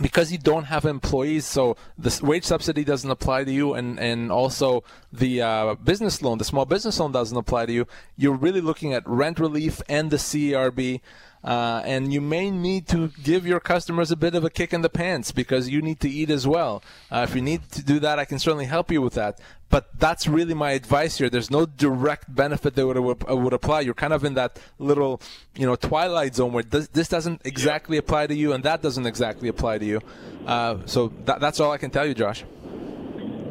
because 0.00 0.30
you 0.30 0.38
don't 0.38 0.64
have 0.64 0.84
employees, 0.84 1.46
so 1.46 1.76
the 1.98 2.18
wage 2.22 2.44
subsidy 2.44 2.84
doesn't 2.84 3.10
apply 3.10 3.44
to 3.44 3.52
you, 3.52 3.74
and, 3.74 3.98
and 3.98 4.30
also 4.30 4.84
the 5.12 5.42
uh, 5.42 5.74
business 5.76 6.20
loan, 6.22 6.38
the 6.38 6.44
small 6.44 6.64
business 6.64 7.00
loan 7.00 7.12
doesn't 7.12 7.36
apply 7.36 7.66
to 7.66 7.72
you. 7.72 7.86
You're 8.16 8.36
really 8.36 8.60
looking 8.60 8.92
at 8.92 9.06
rent 9.06 9.38
relief 9.38 9.80
and 9.88 10.10
the 10.10 10.16
CERB. 10.16 11.00
Uh, 11.46 11.80
and 11.84 12.12
you 12.12 12.20
may 12.20 12.50
need 12.50 12.88
to 12.88 13.12
give 13.22 13.46
your 13.46 13.60
customers 13.60 14.10
a 14.10 14.16
bit 14.16 14.34
of 14.34 14.42
a 14.44 14.50
kick 14.50 14.74
in 14.74 14.82
the 14.82 14.88
pants 14.88 15.30
because 15.30 15.68
you 15.68 15.80
need 15.80 16.00
to 16.00 16.10
eat 16.10 16.28
as 16.28 16.44
well. 16.44 16.82
Uh, 17.08 17.24
if 17.28 17.36
you 17.36 17.40
need 17.40 17.70
to 17.70 17.84
do 17.84 18.00
that, 18.00 18.18
I 18.18 18.24
can 18.24 18.40
certainly 18.40 18.64
help 18.64 18.90
you 18.90 19.00
with 19.00 19.14
that. 19.14 19.38
But 19.70 19.96
that's 19.96 20.26
really 20.26 20.54
my 20.54 20.72
advice 20.72 21.18
here. 21.18 21.30
There's 21.30 21.50
no 21.50 21.64
direct 21.64 22.34
benefit 22.34 22.74
that 22.74 22.84
would, 22.84 23.28
would 23.28 23.52
apply. 23.52 23.82
You're 23.82 23.94
kind 23.94 24.12
of 24.12 24.24
in 24.24 24.34
that 24.34 24.58
little, 24.80 25.20
you 25.54 25.66
know, 25.66 25.76
twilight 25.76 26.34
zone 26.34 26.52
where 26.52 26.64
this, 26.64 26.88
this 26.88 27.08
doesn't 27.08 27.42
exactly 27.44 27.96
apply 27.96 28.26
to 28.26 28.34
you 28.34 28.52
and 28.52 28.64
that 28.64 28.82
doesn't 28.82 29.06
exactly 29.06 29.48
apply 29.48 29.78
to 29.78 29.84
you. 29.84 30.00
Uh, 30.46 30.78
so 30.86 31.12
that, 31.26 31.38
that's 31.38 31.60
all 31.60 31.70
I 31.70 31.78
can 31.78 31.90
tell 31.90 32.06
you, 32.06 32.14
Josh. 32.14 32.44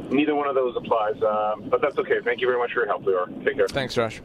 Neither 0.10 0.36
one 0.36 0.50
of 0.50 0.56
those 0.56 0.76
applies, 0.76 1.16
uh, 1.22 1.56
but 1.70 1.82
that's 1.82 1.98
okay. 1.98 2.20
Thank 2.24 2.42
you 2.42 2.48
very 2.48 2.60
much 2.60 2.74
for 2.74 2.80
your 2.80 2.88
help, 2.88 3.04
Lior. 3.04 3.44
Take 3.46 3.56
care. 3.56 3.68
Thanks, 3.68 3.96
Josh. 3.96 4.22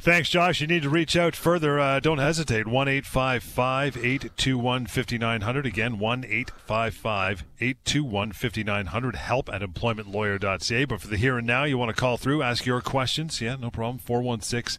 Thanks, 0.00 0.28
Josh. 0.28 0.60
You 0.60 0.68
need 0.68 0.84
to 0.84 0.88
reach 0.88 1.16
out 1.16 1.34
further. 1.34 1.80
Uh, 1.80 1.98
don't 1.98 2.18
hesitate. 2.18 2.68
1 2.68 2.88
821 2.88 4.86
5900. 4.86 5.66
Again, 5.66 5.98
1 5.98 6.24
821 6.24 8.32
5900. 8.32 9.16
Help 9.16 9.52
at 9.52 9.60
employmentlawyer.ca. 9.60 10.84
But 10.84 11.00
for 11.00 11.08
the 11.08 11.16
here 11.16 11.38
and 11.38 11.46
now, 11.46 11.64
you 11.64 11.76
want 11.76 11.88
to 11.88 12.00
call 12.00 12.16
through, 12.16 12.42
ask 12.42 12.64
your 12.64 12.80
questions. 12.80 13.40
Yeah, 13.40 13.56
no 13.56 13.72
problem. 13.72 13.98
416 13.98 14.78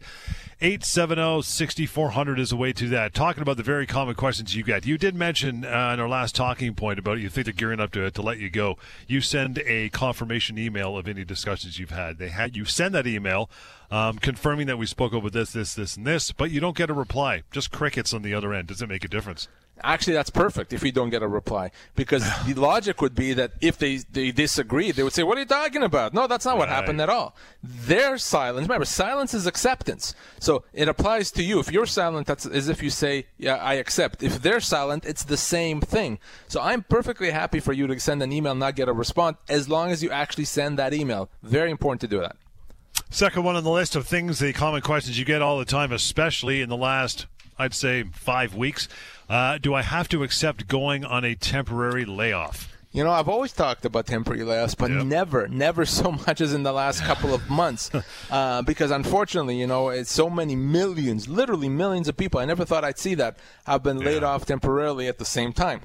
870 0.61 1.41
6400 1.41 2.37
is 2.37 2.51
a 2.51 2.55
way 2.57 2.73
to 2.73 2.89
that. 2.89 3.13
Talking 3.13 3.41
about 3.41 3.55
the 3.55 3.63
very 3.63 3.87
common 3.87 4.15
questions 4.15 4.55
you 4.57 4.63
get. 4.63 4.85
You 4.85 4.97
did 4.97 5.15
mention 5.15 5.63
uh, 5.63 5.91
in 5.93 6.01
our 6.01 6.09
last 6.09 6.35
talking 6.35 6.75
point 6.75 6.99
about 6.99 7.19
you 7.19 7.29
think 7.29 7.45
they're 7.45 7.53
gearing 7.53 7.79
up 7.79 7.93
to, 7.93 8.11
to 8.11 8.21
let 8.21 8.39
you 8.39 8.49
go. 8.49 8.77
You 9.07 9.21
send 9.21 9.59
a 9.65 9.87
confirmation 9.89 10.57
email 10.57 10.97
of 10.97 11.07
any 11.07 11.23
discussions 11.23 11.79
you've 11.79 11.91
had. 11.91 12.17
They 12.17 12.27
had 12.27 12.57
You 12.57 12.65
send 12.65 12.93
that 12.93 13.07
email 13.07 13.49
um, 13.89 14.17
confirming 14.17 14.67
that 14.67 14.77
we 14.77 14.85
spoke 14.85 15.13
over 15.13 15.29
this, 15.29 15.53
this, 15.53 15.75
this, 15.75 15.95
and 15.95 16.05
this, 16.05 16.33
but 16.33 16.51
you 16.51 16.59
don't 16.59 16.75
get 16.75 16.89
a 16.89 16.93
reply. 16.93 17.43
Just 17.51 17.71
crickets 17.71 18.13
on 18.13 18.21
the 18.21 18.33
other 18.33 18.53
end. 18.53 18.67
Does 18.67 18.81
it 18.81 18.89
make 18.89 19.05
a 19.05 19.09
difference? 19.09 19.47
Actually, 19.83 20.13
that's 20.13 20.29
perfect 20.29 20.73
if 20.73 20.83
you 20.83 20.91
don't 20.91 21.09
get 21.09 21.23
a 21.23 21.27
reply. 21.27 21.71
Because 21.95 22.23
the 22.45 22.53
logic 22.53 23.01
would 23.01 23.15
be 23.15 23.33
that 23.33 23.51
if 23.61 23.77
they, 23.77 23.97
they 23.97 24.31
disagree, 24.31 24.91
they 24.91 25.03
would 25.03 25.13
say, 25.13 25.23
What 25.23 25.37
are 25.37 25.41
you 25.41 25.47
talking 25.47 25.83
about? 25.83 26.13
No, 26.13 26.27
that's 26.27 26.45
not 26.45 26.57
what 26.57 26.69
happened 26.69 27.01
at 27.01 27.09
all. 27.09 27.35
Their 27.63 28.17
silence, 28.17 28.67
remember, 28.67 28.85
silence 28.85 29.33
is 29.33 29.47
acceptance. 29.47 30.15
So 30.39 30.63
it 30.73 30.87
applies 30.87 31.31
to 31.31 31.43
you. 31.43 31.59
If 31.59 31.71
you're 31.71 31.85
silent, 31.85 32.27
that's 32.27 32.45
as 32.45 32.69
if 32.69 32.83
you 32.83 32.89
say, 32.89 33.27
Yeah, 33.37 33.55
I 33.55 33.75
accept. 33.75 34.23
If 34.23 34.41
they're 34.41 34.59
silent, 34.59 35.05
it's 35.05 35.23
the 35.23 35.37
same 35.37 35.81
thing. 35.81 36.19
So 36.47 36.61
I'm 36.61 36.83
perfectly 36.83 37.31
happy 37.31 37.59
for 37.59 37.73
you 37.73 37.87
to 37.87 37.99
send 37.99 38.23
an 38.23 38.31
email, 38.31 38.55
not 38.55 38.75
get 38.75 38.89
a 38.89 38.93
response, 38.93 39.37
as 39.47 39.69
long 39.69 39.91
as 39.91 40.03
you 40.03 40.11
actually 40.11 40.45
send 40.45 40.77
that 40.79 40.93
email. 40.93 41.29
Very 41.43 41.71
important 41.71 42.01
to 42.01 42.07
do 42.07 42.19
that. 42.19 42.35
Second 43.11 43.43
one 43.43 43.55
on 43.55 43.63
the 43.63 43.71
list 43.71 43.95
of 43.95 44.07
things, 44.07 44.37
the 44.37 44.53
common 44.53 44.81
questions 44.81 45.17
you 45.17 45.25
get 45.25 45.41
all 45.41 45.57
the 45.57 45.65
time, 45.65 45.91
especially 45.91 46.61
in 46.61 46.69
the 46.69 46.77
last, 46.77 47.25
I'd 47.57 47.73
say, 47.73 48.03
five 48.13 48.53
weeks. 48.53 48.87
Uh, 49.29 49.57
do 49.59 49.73
I 49.73 49.81
have 49.83 50.09
to 50.09 50.23
accept 50.23 50.67
going 50.67 51.05
on 51.05 51.23
a 51.23 51.35
temporary 51.35 52.05
layoff? 52.05 52.75
You 52.91 53.03
know, 53.03 53.11
I've 53.11 53.29
always 53.29 53.53
talked 53.53 53.85
about 53.85 54.07
temporary 54.07 54.41
layoffs, 54.41 54.75
but 54.75 54.89
Yep. 54.89 55.05
never, 55.05 55.47
never 55.47 55.85
so 55.85 56.11
much 56.27 56.41
as 56.41 56.53
in 56.53 56.63
the 56.63 56.71
last 56.71 57.01
couple 57.03 57.35
of 57.35 57.47
months. 57.47 57.91
uh, 58.31 58.63
because 58.63 58.89
unfortunately, 58.89 59.59
you 59.59 59.67
know, 59.67 59.89
it's 59.89 60.11
so 60.11 60.27
many 60.27 60.55
millions, 60.55 61.27
literally 61.27 61.69
millions 61.69 62.07
of 62.07 62.17
people. 62.17 62.39
I 62.39 62.45
never 62.45 62.65
thought 62.65 62.83
I'd 62.83 62.97
see 62.97 63.13
that 63.15 63.37
have 63.67 63.83
been 63.83 63.99
laid 63.99 64.23
Yeah. 64.23 64.29
off 64.29 64.45
temporarily 64.47 65.07
at 65.07 65.19
the 65.19 65.25
same 65.25 65.53
time. 65.53 65.81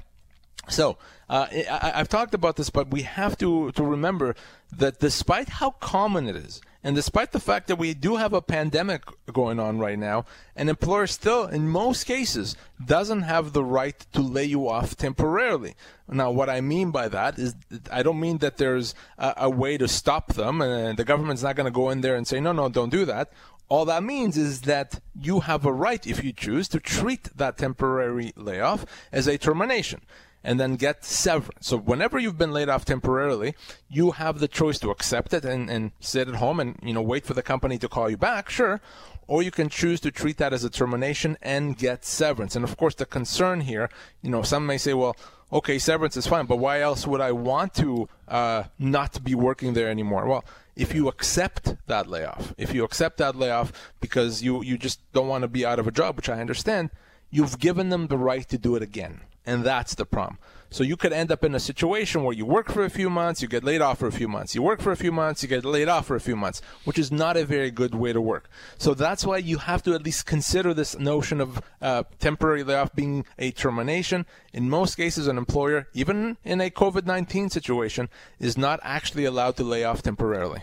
So 0.67 0.97
uh, 1.29 1.45
I, 1.51 1.65
I- 1.69 1.99
I've 1.99 2.09
talked 2.09 2.33
about 2.33 2.55
this, 2.55 2.71
but 2.71 2.89
we 2.89 3.03
have 3.03 3.37
to 3.37 3.71
to 3.73 3.83
remember 3.83 4.33
that 4.75 4.99
despite 4.99 5.47
how 5.49 5.71
common 5.79 6.27
it 6.27 6.35
is, 6.35 6.59
and 6.85 6.95
despite 6.95 7.31
the 7.31 7.39
fact 7.39 7.65
that 7.65 7.77
we 7.77 7.95
do 7.95 8.17
have 8.17 8.31
a 8.31 8.43
pandemic 8.43 9.01
going 9.33 9.59
on 9.59 9.79
right 9.79 9.97
now, 9.97 10.23
an 10.55 10.69
employer 10.69 11.07
still, 11.07 11.45
in 11.47 11.67
most 11.67 12.03
cases, 12.03 12.55
doesn't 12.85 13.23
have 13.23 13.53
the 13.53 13.63
right 13.63 14.05
to 14.13 14.21
lay 14.21 14.43
you 14.43 14.69
off 14.69 14.95
temporarily. 14.95 15.73
Now, 16.07 16.29
what 16.29 16.47
I 16.47 16.61
mean 16.61 16.91
by 16.91 17.07
that 17.07 17.39
is, 17.39 17.55
I 17.91 18.03
don't 18.03 18.19
mean 18.19 18.37
that 18.37 18.57
there's 18.57 18.93
a, 19.17 19.33
a 19.37 19.49
way 19.49 19.79
to 19.79 19.87
stop 19.87 20.35
them, 20.35 20.61
and 20.61 20.95
the 20.95 21.03
government's 21.03 21.41
not 21.41 21.55
going 21.55 21.65
to 21.65 21.71
go 21.71 21.89
in 21.89 22.01
there 22.01 22.15
and 22.15 22.27
say, 22.27 22.39
no, 22.39 22.51
no, 22.51 22.69
don't 22.69 22.91
do 22.91 23.03
that. 23.05 23.31
All 23.67 23.85
that 23.85 24.03
means 24.03 24.37
is 24.37 24.61
that 24.61 24.99
you 25.19 25.39
have 25.39 25.65
a 25.65 25.73
right, 25.73 26.05
if 26.05 26.23
you 26.23 26.33
choose, 26.33 26.67
to 26.67 26.79
treat 26.79 27.35
that 27.35 27.57
temporary 27.57 28.31
layoff 28.35 28.85
as 29.11 29.25
a 29.25 29.39
termination 29.39 30.01
and 30.45 30.59
then 30.59 30.75
get 30.75 31.03
severance. 31.03 31.67
So 31.67 31.75
whenever 31.75 32.19
you've 32.19 32.37
been 32.37 32.53
laid 32.53 32.69
off 32.69 32.85
temporarily, 32.85 33.55
you 33.89 34.11
have 34.11 34.39
the 34.39 34.47
choice 34.47 34.77
to 34.79 34.91
accept 34.91 35.33
it 35.33 35.43
and, 35.43 35.69
and 35.69 35.91
sit 35.99 36.29
at 36.29 36.35
home 36.35 36.59
and 36.59 36.79
you 36.83 36.93
know 36.93 37.01
wait 37.01 37.25
for 37.25 37.33
the 37.33 37.41
company 37.41 37.77
to 37.79 37.89
call 37.89 38.09
you 38.09 38.15
back, 38.15 38.49
sure. 38.49 38.79
Or 39.27 39.41
you 39.41 39.49
can 39.49 39.69
choose 39.69 39.99
to 40.01 40.11
treat 40.11 40.37
that 40.37 40.53
as 40.53 40.63
a 40.63 40.69
termination 40.69 41.35
and 41.41 41.75
get 41.75 42.05
severance. 42.05 42.55
And 42.55 42.63
of 42.63 42.77
course 42.77 42.93
the 42.93 43.07
concern 43.07 43.61
here, 43.61 43.89
you 44.21 44.29
know, 44.29 44.43
some 44.43 44.67
may 44.67 44.77
say, 44.77 44.93
well, 44.93 45.17
okay, 45.51 45.79
severance 45.79 46.15
is 46.15 46.27
fine, 46.27 46.45
but 46.45 46.57
why 46.57 46.79
else 46.79 47.07
would 47.07 47.21
I 47.21 47.31
want 47.31 47.73
to 47.75 48.07
uh, 48.27 48.65
not 48.77 49.23
be 49.23 49.33
working 49.33 49.73
there 49.73 49.89
anymore? 49.89 50.27
Well, 50.27 50.45
if 50.75 50.93
you 50.93 51.07
accept 51.07 51.75
that 51.87 52.05
layoff, 52.05 52.53
if 52.55 52.71
you 52.71 52.83
accept 52.83 53.17
that 53.17 53.35
layoff 53.35 53.73
because 53.99 54.43
you, 54.43 54.61
you 54.61 54.77
just 54.77 54.99
don't 55.11 55.27
want 55.27 55.41
to 55.41 55.47
be 55.47 55.65
out 55.65 55.79
of 55.79 55.87
a 55.87 55.91
job, 55.91 56.17
which 56.17 56.29
I 56.29 56.39
understand, 56.39 56.91
you've 57.31 57.57
given 57.57 57.89
them 57.89 58.07
the 58.07 58.17
right 58.17 58.47
to 58.49 58.59
do 58.59 58.75
it 58.75 58.83
again. 58.83 59.21
And 59.45 59.63
that's 59.63 59.95
the 59.95 60.05
problem. 60.05 60.39
So 60.75 60.83
you 60.83 60.97
could 60.97 61.13
end 61.13 61.31
up 61.31 61.45
in 61.45 61.55
a 61.55 61.59
situation 61.59 62.23
where 62.23 62.35
you 62.35 62.45
work 62.45 62.69
for 62.69 62.83
a 62.83 62.89
few 62.89 63.09
months, 63.09 63.41
you 63.41 63.47
get 63.47 63.63
laid 63.63 63.81
off 63.81 63.99
for 63.99 64.07
a 64.07 64.11
few 64.11 64.27
months. 64.27 64.55
You 64.55 64.61
work 64.61 64.81
for 64.81 64.91
a 64.91 64.97
few 64.97 65.11
months, 65.11 65.41
you 65.41 65.47
get 65.47 65.63
laid 65.63 65.87
off 65.87 66.07
for 66.07 66.15
a 66.15 66.19
few 66.19 66.35
months, 66.35 66.61
which 66.83 66.99
is 66.99 67.11
not 67.11 67.37
a 67.37 67.45
very 67.45 67.71
good 67.71 67.95
way 67.95 68.11
to 68.11 68.19
work. 68.19 68.49
So 68.77 68.93
that's 68.93 69.25
why 69.25 69.37
you 69.37 69.59
have 69.59 69.83
to 69.83 69.93
at 69.93 70.03
least 70.03 70.25
consider 70.25 70.73
this 70.73 70.97
notion 70.99 71.39
of 71.39 71.61
uh, 71.81 72.03
temporary 72.19 72.63
layoff 72.63 72.93
being 72.93 73.25
a 73.39 73.51
termination. 73.51 74.25
In 74.53 74.69
most 74.69 74.95
cases, 74.95 75.27
an 75.27 75.37
employer, 75.37 75.87
even 75.93 76.37
in 76.43 76.59
a 76.59 76.69
COVID 76.69 77.05
19 77.05 77.49
situation, 77.51 78.09
is 78.39 78.57
not 78.57 78.79
actually 78.83 79.23
allowed 79.23 79.55
to 79.57 79.63
lay 79.63 79.83
off 79.83 80.01
temporarily. 80.01 80.61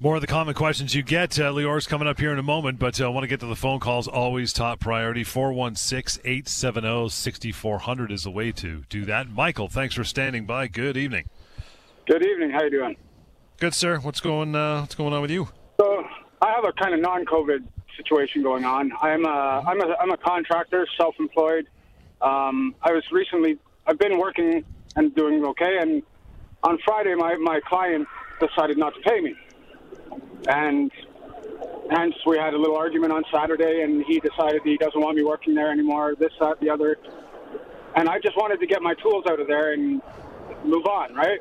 More 0.00 0.16
of 0.16 0.20
the 0.20 0.26
common 0.26 0.54
questions 0.54 0.94
you 0.94 1.02
get. 1.02 1.38
Uh, 1.38 1.50
Lior's 1.50 1.86
coming 1.86 2.08
up 2.08 2.18
here 2.18 2.32
in 2.32 2.38
a 2.38 2.42
moment, 2.42 2.78
but 2.78 3.00
I 3.00 3.04
uh, 3.04 3.10
want 3.10 3.24
to 3.24 3.28
get 3.28 3.40
to 3.40 3.46
the 3.46 3.56
phone 3.56 3.80
calls. 3.80 4.08
Always 4.08 4.52
top 4.52 4.80
priority. 4.80 5.24
416 5.24 6.22
870 6.24 7.08
6400 7.08 8.12
is 8.12 8.24
the 8.24 8.30
way 8.30 8.52
to 8.52 8.82
do 8.88 9.04
that. 9.04 9.28
Michael, 9.28 9.68
thanks 9.68 9.94
for 9.94 10.04
standing 10.04 10.46
by. 10.46 10.68
Good 10.68 10.96
evening. 10.96 11.28
Good 12.06 12.24
evening. 12.24 12.50
How 12.50 12.64
you 12.64 12.70
doing? 12.70 12.96
Good, 13.58 13.74
sir. 13.74 13.98
What's 13.98 14.20
going, 14.20 14.56
uh, 14.56 14.80
what's 14.80 14.94
going 14.94 15.12
on 15.12 15.22
with 15.22 15.30
you? 15.30 15.48
So 15.80 16.04
I 16.40 16.50
have 16.52 16.64
a 16.64 16.72
kind 16.72 16.94
of 16.94 17.00
non-COVID 17.00 17.64
situation 17.96 18.42
going 18.42 18.64
on. 18.64 18.92
I'm 19.00 19.24
a 19.24 19.62
I'm 19.66 19.80
a 19.80 19.94
I'm 20.00 20.10
a 20.10 20.16
contractor, 20.16 20.86
self-employed. 20.96 21.68
Um, 22.20 22.74
I 22.82 22.92
was 22.92 23.04
recently 23.12 23.58
I've 23.86 23.98
been 23.98 24.18
working 24.18 24.64
and 24.96 25.14
doing 25.14 25.44
okay, 25.44 25.78
and 25.80 26.02
on 26.62 26.78
Friday 26.84 27.14
my 27.14 27.36
my 27.36 27.60
client 27.60 28.06
decided 28.40 28.78
not 28.78 28.94
to 28.94 29.00
pay 29.00 29.20
me, 29.20 29.34
and 30.48 30.90
hence 31.90 32.14
we 32.26 32.38
had 32.38 32.54
a 32.54 32.58
little 32.58 32.76
argument 32.76 33.12
on 33.12 33.22
Saturday, 33.32 33.82
and 33.82 34.04
he 34.06 34.20
decided 34.20 34.62
he 34.64 34.76
doesn't 34.76 35.00
want 35.00 35.16
me 35.16 35.22
working 35.24 35.54
there 35.54 35.70
anymore. 35.70 36.14
This 36.18 36.32
that 36.40 36.60
the 36.60 36.70
other, 36.70 36.98
and 37.96 38.08
I 38.08 38.18
just 38.20 38.36
wanted 38.36 38.60
to 38.60 38.66
get 38.66 38.82
my 38.82 38.94
tools 38.94 39.24
out 39.28 39.40
of 39.40 39.46
there 39.46 39.72
and 39.72 40.00
move 40.64 40.86
on, 40.86 41.14
right? 41.14 41.40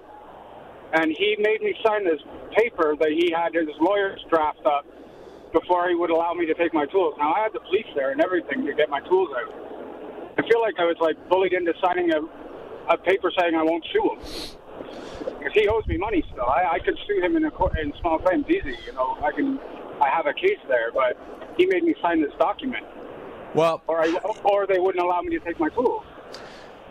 and 0.94 1.12
he 1.18 1.36
made 1.40 1.62
me 1.62 1.74
sign 1.86 2.04
this 2.04 2.20
paper 2.56 2.96
that 3.00 3.10
he 3.10 3.32
had 3.32 3.54
his 3.54 3.70
lawyers 3.80 4.20
draft 4.30 4.66
up 4.66 4.86
before 5.54 5.88
he 5.90 5.96
would 5.96 6.10
allow 6.10 6.34
me 6.34 6.46
to 6.46 6.54
take 6.54 6.74
my 6.74 6.86
tools. 6.86 7.16
Now 7.18 7.34
I 7.34 7.44
had 7.44 7.54
the 7.54 7.60
police 7.60 7.88
there 7.96 8.12
and 8.12 8.22
everything 8.22 8.66
to 8.66 8.74
get 8.74 8.90
my 8.90 9.00
tools 9.02 9.30
out. 9.36 9.54
I 10.38 10.48
feel 10.48 10.62
like 10.62 10.76
I 10.80 10.86
was 10.86 10.98
like 11.00 11.16
bullied 11.30 11.54
into 11.54 11.74
signing 11.84 12.12
a, 12.12 12.94
a 12.94 12.98
paper 12.98 13.32
saying 13.38 13.56
I 13.56 13.64
won't 13.64 13.86
sue 13.92 14.16
him 14.16 14.61
because 15.26 15.54
he 15.54 15.68
owes 15.68 15.86
me 15.88 15.98
money 15.98 16.24
still. 16.32 16.46
I, 16.46 16.74
I 16.74 16.80
could 16.80 16.98
sue 17.08 17.22
him 17.22 17.36
in 17.38 17.46
a 17.46 17.52
court, 17.52 17.78
in 17.80 17.94
small 18.02 18.20
claims 18.20 18.46
easy. 18.50 18.78
You 18.86 18.94
know, 18.94 19.18
I 19.24 19.32
can. 19.32 19.60
I 20.02 20.10
have 20.10 20.26
a 20.26 20.34
case 20.34 20.58
there, 20.68 20.92
but 20.92 21.16
he 21.58 21.68
made 21.68 21.84
me 21.84 21.94
sign 22.02 22.22
this 22.22 22.34
document, 22.40 22.84
Well, 23.54 23.84
or 23.86 24.02
I, 24.02 24.12
or 24.44 24.66
they 24.66 24.80
wouldn't 24.80 25.04
allow 25.04 25.22
me 25.22 25.38
to 25.38 25.46
take 25.46 25.60
my 25.60 25.70
tools. 25.70 26.04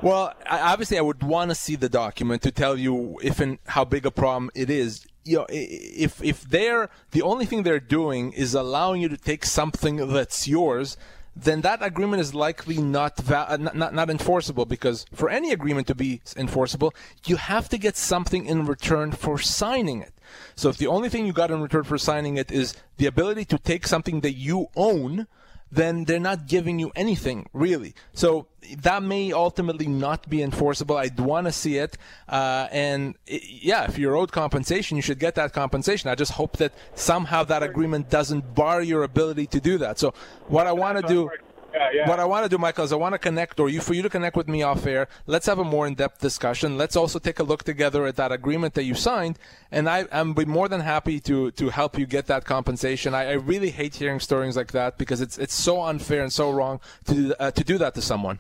Well, 0.03 0.33
I, 0.49 0.73
obviously, 0.73 0.97
I 0.97 1.03
would 1.03 1.23
want 1.23 1.51
to 1.51 1.55
see 1.55 1.77
the 1.77 1.89
document 1.89 2.43
to 2.43 2.53
tell 2.53 2.79
you 2.79 3.19
if 3.23 3.41
and 3.41 3.59
how 3.67 3.85
big 3.85 4.07
a 4.07 4.11
problem 4.11 4.51
it 4.55 4.71
is. 4.71 5.07
You 5.25 5.39
know, 5.39 5.47
if 5.51 6.23
if 6.23 6.43
they're 6.43 6.89
the 7.11 7.23
only 7.23 7.45
thing 7.45 7.65
they're 7.65 7.81
doing 7.81 8.33
is 8.33 8.55
allowing 8.55 9.03
you 9.03 9.09
to 9.09 9.19
take 9.19 9.45
something 9.45 9.97
that's 10.09 10.49
yours, 10.49 10.97
then 11.35 11.61
that 11.61 11.83
agreement 11.83 12.21
is 12.21 12.35
likely 12.35 12.79
not 12.79 13.17
va- 13.19 13.51
uh, 13.51 13.57
not, 13.57 13.77
not 13.77 13.95
not 13.95 14.11
enforceable 14.11 14.67
because 14.67 15.07
for 15.13 15.31
any 15.31 15.53
agreement 15.53 15.87
to 15.87 15.95
be 15.95 16.21
enforceable, 16.37 16.93
you 17.27 17.37
have 17.37 17.69
to 17.69 17.79
get 17.79 17.97
something 17.97 18.47
in 18.47 18.67
return 18.67 19.13
for 19.13 19.39
signing 19.39 20.03
it. 20.03 20.13
So 20.55 20.69
if 20.69 20.77
the 20.77 20.87
only 20.87 21.09
thing 21.09 21.27
you 21.27 21.33
got 21.33 21.51
in 21.51 21.63
return 21.63 21.85
for 21.85 21.99
signing 21.99 22.37
it 22.37 22.51
is 22.51 22.75
the 22.97 23.07
ability 23.07 23.45
to 23.47 23.59
take 23.59 23.87
something 23.87 24.21
that 24.21 24.35
you 24.35 24.69
own, 24.77 25.27
then 25.71 26.05
they're 26.05 26.21
not 26.21 26.47
giving 26.47 26.79
you 26.79 26.91
anything 26.97 27.49
really. 27.53 27.95
So 28.13 28.47
that 28.79 29.03
may 29.03 29.33
ultimately 29.33 29.87
not 29.87 30.29
be 30.29 30.43
enforceable. 30.43 30.97
I'd 30.97 31.19
want 31.19 31.47
to 31.47 31.53
see 31.53 31.79
it, 31.79 31.97
uh, 32.29 32.69
and 32.71 33.17
i 33.29 33.41
yeah, 33.43 33.85
if 33.85 33.99
you're 33.99 34.17
owed 34.17 34.33
compensation, 34.33 34.97
you 34.97 35.03
should 35.03 35.19
get 35.19 35.35
that 35.37 35.53
compensation. 35.53 36.11
I 36.11 36.15
just 36.15 36.33
hope 36.33 36.57
that 36.59 36.73
somehow 36.95 37.45
that 37.45 37.63
agreement 37.63 38.11
doesn't 38.11 38.55
bar 38.55 38.83
your 38.83 39.03
ability 39.03 39.47
to 39.49 39.61
do 39.61 39.79
that. 39.79 39.99
So 39.99 40.15
what 40.49 40.67
I 40.67 40.73
want 40.73 41.01
to 41.01 41.07
do. 41.07 41.31
Yeah, 41.73 41.89
yeah. 41.93 42.09
What 42.09 42.19
I 42.19 42.25
want 42.25 42.45
to 42.45 42.49
do, 42.49 42.59
Michael, 42.59 42.85
is 42.85 42.93
I 42.93 42.97
want 42.97 43.15
to 43.15 43.19
connect, 43.19 43.61
or 43.61 43.69
you 43.69 43.81
for 43.81 43.95
you 43.95 44.03
to 44.03 44.11
connect 44.11 44.37
with 44.37 44.49
me 44.49 44.63
off 44.63 44.87
air. 44.87 45.09
Let's 45.27 45.47
have 45.47 45.59
a 45.59 45.65
more 45.65 45.87
in-depth 45.87 46.21
discussion. 46.21 46.77
Let's 46.77 46.97
also 46.97 47.19
take 47.19 47.39
a 47.39 47.43
look 47.43 47.63
together 47.65 48.07
at 48.07 48.17
that 48.17 48.33
agreement 48.33 48.75
that 48.75 48.85
you 48.85 48.95
signed, 48.95 49.39
and 49.71 49.89
I, 49.89 50.07
I'm 50.11 50.35
be 50.35 50.45
more 50.45 50.69
than 50.69 50.81
happy 50.81 51.21
to 51.21 51.51
to 51.53 51.69
help 51.69 51.99
you 51.99 52.07
get 52.07 52.27
that 52.27 52.45
compensation. 52.45 53.15
I, 53.15 53.31
I 53.31 53.33
really 53.33 53.71
hate 53.71 53.95
hearing 53.97 54.21
stories 54.21 54.57
like 54.57 54.73
that 54.73 54.99
because 54.99 55.21
it's 55.21 55.39
it's 55.39 55.55
so 55.55 55.83
unfair 55.83 56.23
and 56.23 56.33
so 56.33 56.51
wrong 56.51 56.81
to 57.07 57.35
uh, 57.41 57.51
to 57.53 57.65
do 57.65 57.79
that 57.79 57.95
to 57.95 58.03
someone. 58.03 58.39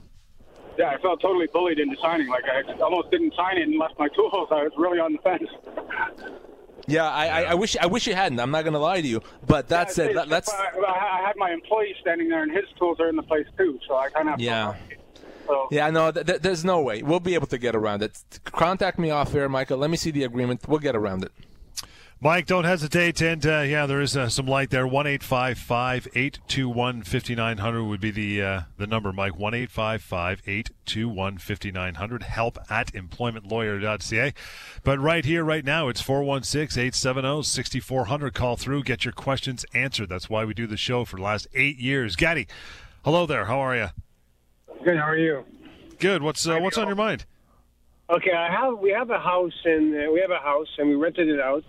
Yeah, 0.78 0.90
I 0.90 0.98
felt 0.98 1.20
totally 1.20 1.46
bullied 1.52 1.78
into 1.78 1.96
signing. 2.00 2.28
Like 2.28 2.44
I 2.44 2.62
almost 2.80 3.10
didn't 3.10 3.34
sign 3.34 3.58
it 3.58 3.68
and 3.68 3.78
left 3.78 3.98
my 3.98 4.08
tools. 4.08 4.48
I 4.50 4.64
was 4.64 4.72
really 4.76 4.98
on 4.98 5.12
the 5.12 5.18
fence. 5.18 5.50
Yeah, 6.90 7.08
I, 7.08 7.26
I, 7.26 7.42
I 7.42 7.54
wish 7.54 7.76
I 7.76 7.86
wish 7.86 8.06
you 8.06 8.14
hadn't. 8.14 8.40
I'm 8.40 8.50
not 8.50 8.62
going 8.62 8.74
to 8.74 8.78
lie 8.80 9.00
to 9.00 9.06
you, 9.08 9.20
but 9.46 9.68
that 9.68 9.92
said, 9.92 10.10
It's- 10.10 10.26
let, 10.28 10.48
I, 10.48 10.90
I 10.90 11.26
had 11.26 11.36
my 11.36 11.50
employee 11.52 11.94
standing 12.00 12.28
there, 12.28 12.42
and 12.42 12.52
his 12.52 12.64
tools 12.78 12.98
are 13.00 13.08
in 13.08 13.16
the 13.16 13.22
place 13.22 13.46
too. 13.56 13.78
So 13.86 13.96
I 13.96 14.08
kind 14.10 14.28
of 14.28 14.40
yeah. 14.40 14.74
So 15.46 15.66
Yeah, 15.70 15.90
no, 15.90 16.12
th- 16.12 16.26
th- 16.26 16.40
there's 16.42 16.64
no 16.64 16.80
way. 16.82 17.02
We'll 17.02 17.18
be 17.20 17.34
able 17.34 17.46
to 17.48 17.58
get 17.58 17.74
around 17.74 18.02
it. 18.02 18.22
Contact 18.44 18.98
me 18.98 19.10
off 19.10 19.34
air, 19.34 19.48
Michael. 19.48 19.78
Let 19.78 19.90
me 19.90 19.96
see 19.96 20.10
the 20.10 20.24
agreement. 20.24 20.68
We'll 20.68 20.78
get 20.78 20.94
around 20.94 21.24
it. 21.24 21.32
Mike, 22.22 22.44
don't 22.44 22.64
hesitate. 22.64 23.22
And 23.22 23.46
uh, 23.46 23.60
yeah, 23.60 23.86
there 23.86 24.02
is 24.02 24.14
uh, 24.14 24.28
some 24.28 24.44
light 24.44 24.68
there. 24.68 24.86
One 24.86 25.06
eight 25.06 25.22
five 25.22 25.56
five 25.56 26.06
eight 26.14 26.38
two 26.46 26.68
one 26.68 27.02
fifty 27.02 27.34
nine 27.34 27.56
hundred 27.56 27.84
would 27.84 28.00
be 28.00 28.10
the 28.10 28.42
uh, 28.42 28.60
the 28.76 28.86
number, 28.86 29.10
Mike. 29.10 29.38
One 29.38 29.54
eight 29.54 29.70
five 29.70 30.02
five 30.02 30.42
eight 30.46 30.68
two 30.84 31.08
one 31.08 31.38
fifty 31.38 31.72
nine 31.72 31.94
hundred. 31.94 32.24
Help 32.24 32.58
at 32.68 32.92
employmentlawyer.ca. 32.92 34.34
But 34.84 34.98
right 34.98 35.24
here, 35.24 35.42
right 35.42 35.64
now, 35.64 35.88
it's 35.88 36.02
416 36.02 36.78
870 36.78 37.42
6400. 37.42 38.34
Call 38.34 38.56
through, 38.56 38.82
get 38.82 39.06
your 39.06 39.12
questions 39.12 39.64
answered. 39.72 40.10
That's 40.10 40.28
why 40.28 40.44
we 40.44 40.52
do 40.52 40.66
the 40.66 40.76
show 40.76 41.06
for 41.06 41.16
the 41.16 41.22
last 41.22 41.46
eight 41.54 41.78
years. 41.78 42.16
Gaddy, 42.16 42.48
hello 43.02 43.24
there. 43.24 43.46
How 43.46 43.60
are 43.60 43.74
you? 43.74 43.88
Good. 44.84 44.98
How 44.98 45.08
are 45.08 45.16
you? 45.16 45.44
Good. 45.98 46.22
What's 46.22 46.46
uh, 46.46 46.58
what's 46.58 46.76
on 46.76 46.86
your 46.86 46.96
mind? 46.96 47.24
Okay, 48.10 48.32
I 48.32 48.50
have. 48.50 48.78
We 48.78 48.90
have 48.90 49.08
a 49.08 49.20
house, 49.20 49.58
and 49.64 49.94
uh, 49.94 50.12
we 50.12 50.20
have 50.20 50.30
a 50.30 50.44
house, 50.44 50.68
and 50.76 50.90
we 50.90 50.96
rented 50.96 51.26
it 51.26 51.40
out. 51.40 51.64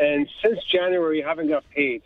And 0.00 0.26
since 0.42 0.58
January, 0.64 1.18
we 1.18 1.22
haven't 1.22 1.48
got 1.48 1.68
paid. 1.70 2.02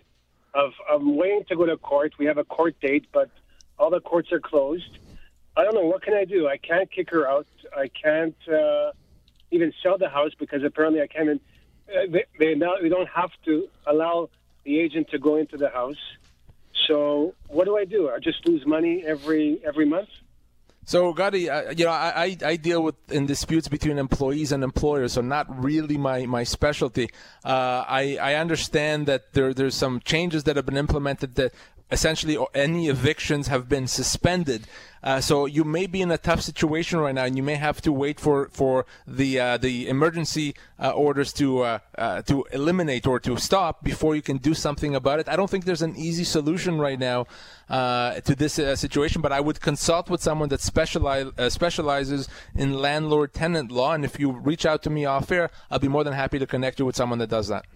Of 0.53 0.73
I'm 0.91 1.17
waiting 1.17 1.45
to 1.49 1.57
go 1.57 1.65
to 1.65 1.77
court. 1.77 2.15
We 2.19 2.27
have 2.27 2.39
a 2.39 2.45
court 2.45 2.79
date, 2.81 3.07
but 3.13 3.31
all 3.79 3.91
the 3.91 4.01
courts 4.01 4.33
are 4.33 4.41
closed. 4.41 4.99
I 5.57 5.63
don't 5.63 5.75
know 5.75 5.87
what 5.87 6.03
can 6.03 6.15
I 6.15 6.25
do. 6.25 6.49
I 6.49 6.57
can't 6.57 6.91
kick 6.91 7.11
her 7.11 7.27
out. 7.29 7.47
I 7.77 7.89
can't 7.89 8.37
uh, 8.49 8.91
even 9.53 9.73
sell 9.83 9.97
the 9.97 10.09
house 10.09 10.33
because 10.39 10.65
apparently 10.65 11.01
I 11.01 11.07
can't. 11.07 11.41
Uh, 11.89 12.07
they 12.11 12.25
they, 12.39 12.55
now, 12.55 12.75
they 12.83 12.89
don't 12.89 13.09
have 13.09 13.31
to 13.45 13.69
allow 13.87 14.29
the 14.65 14.81
agent 14.81 15.11
to 15.11 15.19
go 15.19 15.37
into 15.37 15.57
the 15.57 15.69
house. 15.69 16.03
So 16.89 17.35
what 17.49 17.65
do 17.65 17.77
I 17.77 17.85
do? 17.85 18.11
I 18.11 18.19
just 18.19 18.47
lose 18.47 18.67
money 18.67 19.05
every 19.07 19.61
every 19.65 19.87
month. 19.87 20.09
So, 20.87 21.15
Gotti, 21.15 21.49
uh, 21.49 21.71
you 21.71 21.87
know, 21.87 21.91
I, 21.91 22.37
I 22.45 22.57
deal 22.57 22.83
with 22.83 22.95
in 23.11 23.27
disputes 23.27 23.69
between 23.69 23.99
employees 23.99 24.53
and 24.53 24.63
employers, 24.63 25.15
so 25.15 25.23
not 25.23 25.47
really 25.63 25.97
my, 25.97 26.27
my 26.27 26.45
specialty. 26.45 27.09
Uh, 27.45 27.85
I, 27.89 28.19
I 28.21 28.35
understand 28.35 29.07
that 29.07 29.33
there 29.33 29.55
there's 29.55 29.75
some 29.75 30.01
changes 30.01 30.45
that 30.45 30.57
have 30.57 30.67
been 30.67 30.77
implemented 30.77 31.37
that 31.37 31.53
essentially 31.95 32.37
any 32.55 32.89
evictions 32.89 33.49
have 33.49 33.69
been 33.69 33.87
suspended. 33.87 34.67
Uh, 35.05 35.21
so 35.21 35.45
you 35.45 35.65
may 35.65 35.87
be 35.87 36.01
in 36.01 36.11
a 36.11 36.17
tough 36.17 36.41
situation 36.41 36.99
right 36.99 37.15
now, 37.15 37.25
and 37.25 37.37
you 37.37 37.43
may 37.43 37.57
have 37.57 37.79
to 37.83 37.93
wait 37.93 38.19
for 38.19 38.49
for 38.49 38.87
the 39.07 39.39
uh, 39.39 39.57
the 39.59 39.87
emergency 39.87 40.55
uh, 40.79 40.91
orders 41.07 41.31
to 41.41 41.61
uh, 41.61 41.79
uh, 41.99 42.23
to 42.23 42.45
eliminate 42.53 43.07
or 43.07 43.21
to 43.21 43.37
stop 43.37 43.85
before 43.85 44.17
you 44.17 44.23
can 44.23 44.39
do 44.39 44.55
something 44.55 44.95
about 44.95 45.21
it. 45.21 45.29
I 45.29 45.37
don't 45.37 45.51
think 45.51 45.67
there's 45.67 45.83
an 45.91 45.95
easy 45.95 46.25
solution 46.25 46.79
right 46.79 46.99
now 46.99 47.27
uh, 47.69 48.21
to 48.29 48.35
this 48.35 48.55
situation, 48.55 49.21
but 49.21 49.31
I 49.31 49.41
would 49.41 49.61
consult 49.61 50.09
with 50.09 50.23
someone 50.23 50.49
that 50.49 50.63
specialize 50.63 51.29
specializes 51.53 52.27
in 52.55 52.73
landlord 52.73 53.35
tenant 53.35 53.71
law. 53.71 53.93
And 53.93 54.05
if 54.07 54.19
you 54.19 54.33
reach 54.33 54.65
out 54.65 54.83
to 54.85 54.91
me 54.91 55.05
off 55.05 55.31
air, 55.31 55.51
I'll 55.71 55.79
be 55.79 55.89
more 55.97 56.05
than 56.05 56.15
happy 56.15 56.39
to 56.39 56.47
connect 56.47 56.79
you 56.79 56.87
with 56.87 56.97
someone 56.97 57.19
that 57.19 57.29
does 57.29 57.49
that. 57.49 57.67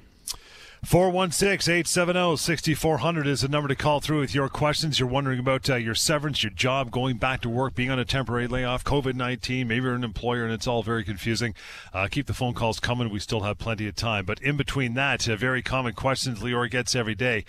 416 0.85 1.73
870 1.73 2.37
6400 2.37 3.27
is 3.27 3.41
the 3.41 3.49
number 3.49 3.67
to 3.67 3.75
call 3.75 3.99
through 4.01 4.21
with 4.21 4.33
your 4.33 4.49
questions. 4.49 5.01
You're 5.01 5.09
wondering 5.09 5.41
about 5.41 5.69
uh, 5.69 5.75
your 5.75 5.97
severance, 5.97 6.45
your 6.45 6.53
job, 6.53 6.93
going 6.93 7.17
back 7.17 7.41
to 7.41 7.49
work, 7.49 7.75
being 7.75 7.91
on 7.91 7.99
a 7.99 8.05
temporary 8.05 8.47
layoff, 8.47 8.85
COVID 8.85 9.15
19. 9.15 9.67
Maybe 9.67 9.85
you're 9.85 9.95
an 9.95 10.05
employer 10.05 10.45
and 10.45 10.53
it's 10.53 10.69
all 10.69 10.85
very 10.85 11.03
confusing. 11.03 11.55
Uh, 11.93 12.07
keep 12.09 12.27
the 12.27 12.33
phone 12.33 12.55
calls 12.55 12.79
coming. 12.79 13.11
We 13.11 13.19
still 13.19 13.41
have 13.41 13.59
plenty 13.59 13.89
of 13.89 13.97
time. 13.97 14.25
But 14.25 14.41
in 14.41 14.57
between 14.57 14.95
that, 14.95 15.29
uh, 15.29 15.35
very 15.35 15.63
common 15.63 15.95
questions 15.95 16.39
Lior 16.39 16.71
gets 16.71 16.95
every 16.95 17.17
day. 17.17 17.45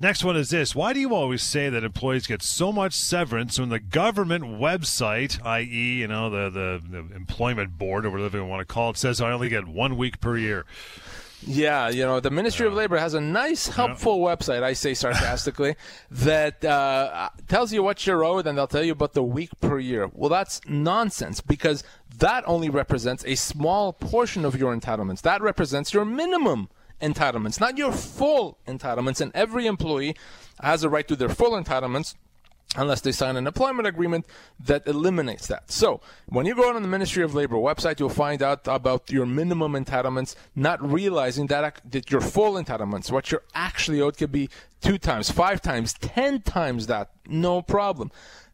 Next 0.00 0.22
one 0.22 0.36
is 0.36 0.50
this 0.50 0.76
Why 0.76 0.92
do 0.92 1.00
you 1.00 1.12
always 1.16 1.42
say 1.42 1.68
that 1.70 1.82
employees 1.82 2.28
get 2.28 2.42
so 2.42 2.70
much 2.70 2.92
severance 2.92 3.58
when 3.58 3.70
the 3.70 3.80
government 3.80 4.44
website, 4.44 5.44
i.e., 5.44 5.98
you 5.98 6.06
know, 6.06 6.30
the, 6.30 6.48
the, 6.48 6.82
the 6.88 7.16
employment 7.16 7.76
board 7.76 8.06
or 8.06 8.10
whatever 8.10 8.38
you 8.38 8.44
want 8.44 8.60
to 8.60 8.72
call 8.72 8.90
it, 8.90 8.98
says 8.98 9.20
I 9.20 9.32
only 9.32 9.48
get 9.48 9.66
one 9.66 9.96
week 9.96 10.20
per 10.20 10.38
year? 10.38 10.64
Yeah, 11.46 11.88
you 11.88 12.04
know, 12.04 12.20
the 12.20 12.30
Ministry 12.30 12.66
of 12.66 12.74
Labor 12.74 12.98
has 12.98 13.14
a 13.14 13.20
nice, 13.20 13.68
helpful 13.68 14.18
yeah. 14.18 14.34
website, 14.34 14.62
I 14.62 14.72
say 14.72 14.94
sarcastically, 14.94 15.76
that 16.10 16.64
uh, 16.64 17.30
tells 17.46 17.72
you 17.72 17.82
what 17.82 18.06
you're 18.06 18.24
owed 18.24 18.46
and 18.46 18.58
they'll 18.58 18.66
tell 18.66 18.82
you 18.82 18.92
about 18.92 19.12
the 19.12 19.22
week 19.22 19.50
per 19.60 19.78
year. 19.78 20.10
Well, 20.12 20.30
that's 20.30 20.60
nonsense 20.66 21.40
because 21.40 21.84
that 22.18 22.42
only 22.46 22.70
represents 22.70 23.24
a 23.24 23.36
small 23.36 23.92
portion 23.92 24.44
of 24.44 24.56
your 24.56 24.76
entitlements. 24.76 25.22
That 25.22 25.40
represents 25.40 25.94
your 25.94 26.04
minimum 26.04 26.70
entitlements, 27.00 27.60
not 27.60 27.78
your 27.78 27.92
full 27.92 28.58
entitlements. 28.66 29.20
And 29.20 29.30
every 29.34 29.66
employee 29.66 30.16
has 30.60 30.82
a 30.82 30.88
right 30.88 31.06
to 31.06 31.16
their 31.16 31.28
full 31.28 31.52
entitlements 31.52 32.14
unless 32.76 33.00
they 33.00 33.12
sign 33.12 33.36
an 33.36 33.46
employment 33.46 33.88
agreement 33.88 34.26
that 34.60 34.86
eliminates 34.86 35.46
that. 35.46 35.70
So, 35.70 36.00
when 36.26 36.46
you 36.46 36.54
go 36.54 36.68
on 36.74 36.82
the 36.82 36.88
Ministry 36.88 37.22
of 37.22 37.34
Labor 37.34 37.56
website, 37.56 37.98
you'll 37.98 38.10
find 38.10 38.42
out 38.42 38.66
about 38.66 39.10
your 39.10 39.26
minimum 39.26 39.72
entitlements, 39.72 40.34
not 40.54 40.82
realizing 40.82 41.46
that, 41.46 41.80
that 41.90 42.10
your 42.10 42.20
full 42.20 42.54
entitlements, 42.54 43.10
what 43.10 43.30
you're 43.30 43.44
actually 43.54 44.00
owed, 44.00 44.18
could 44.18 44.32
be 44.32 44.50
two 44.80 44.98
times, 44.98 45.30
five 45.30 45.62
times, 45.62 45.94
ten 45.94 46.42
times 46.42 46.86
that. 46.86 47.10
No 47.26 47.62
problem. 47.62 48.10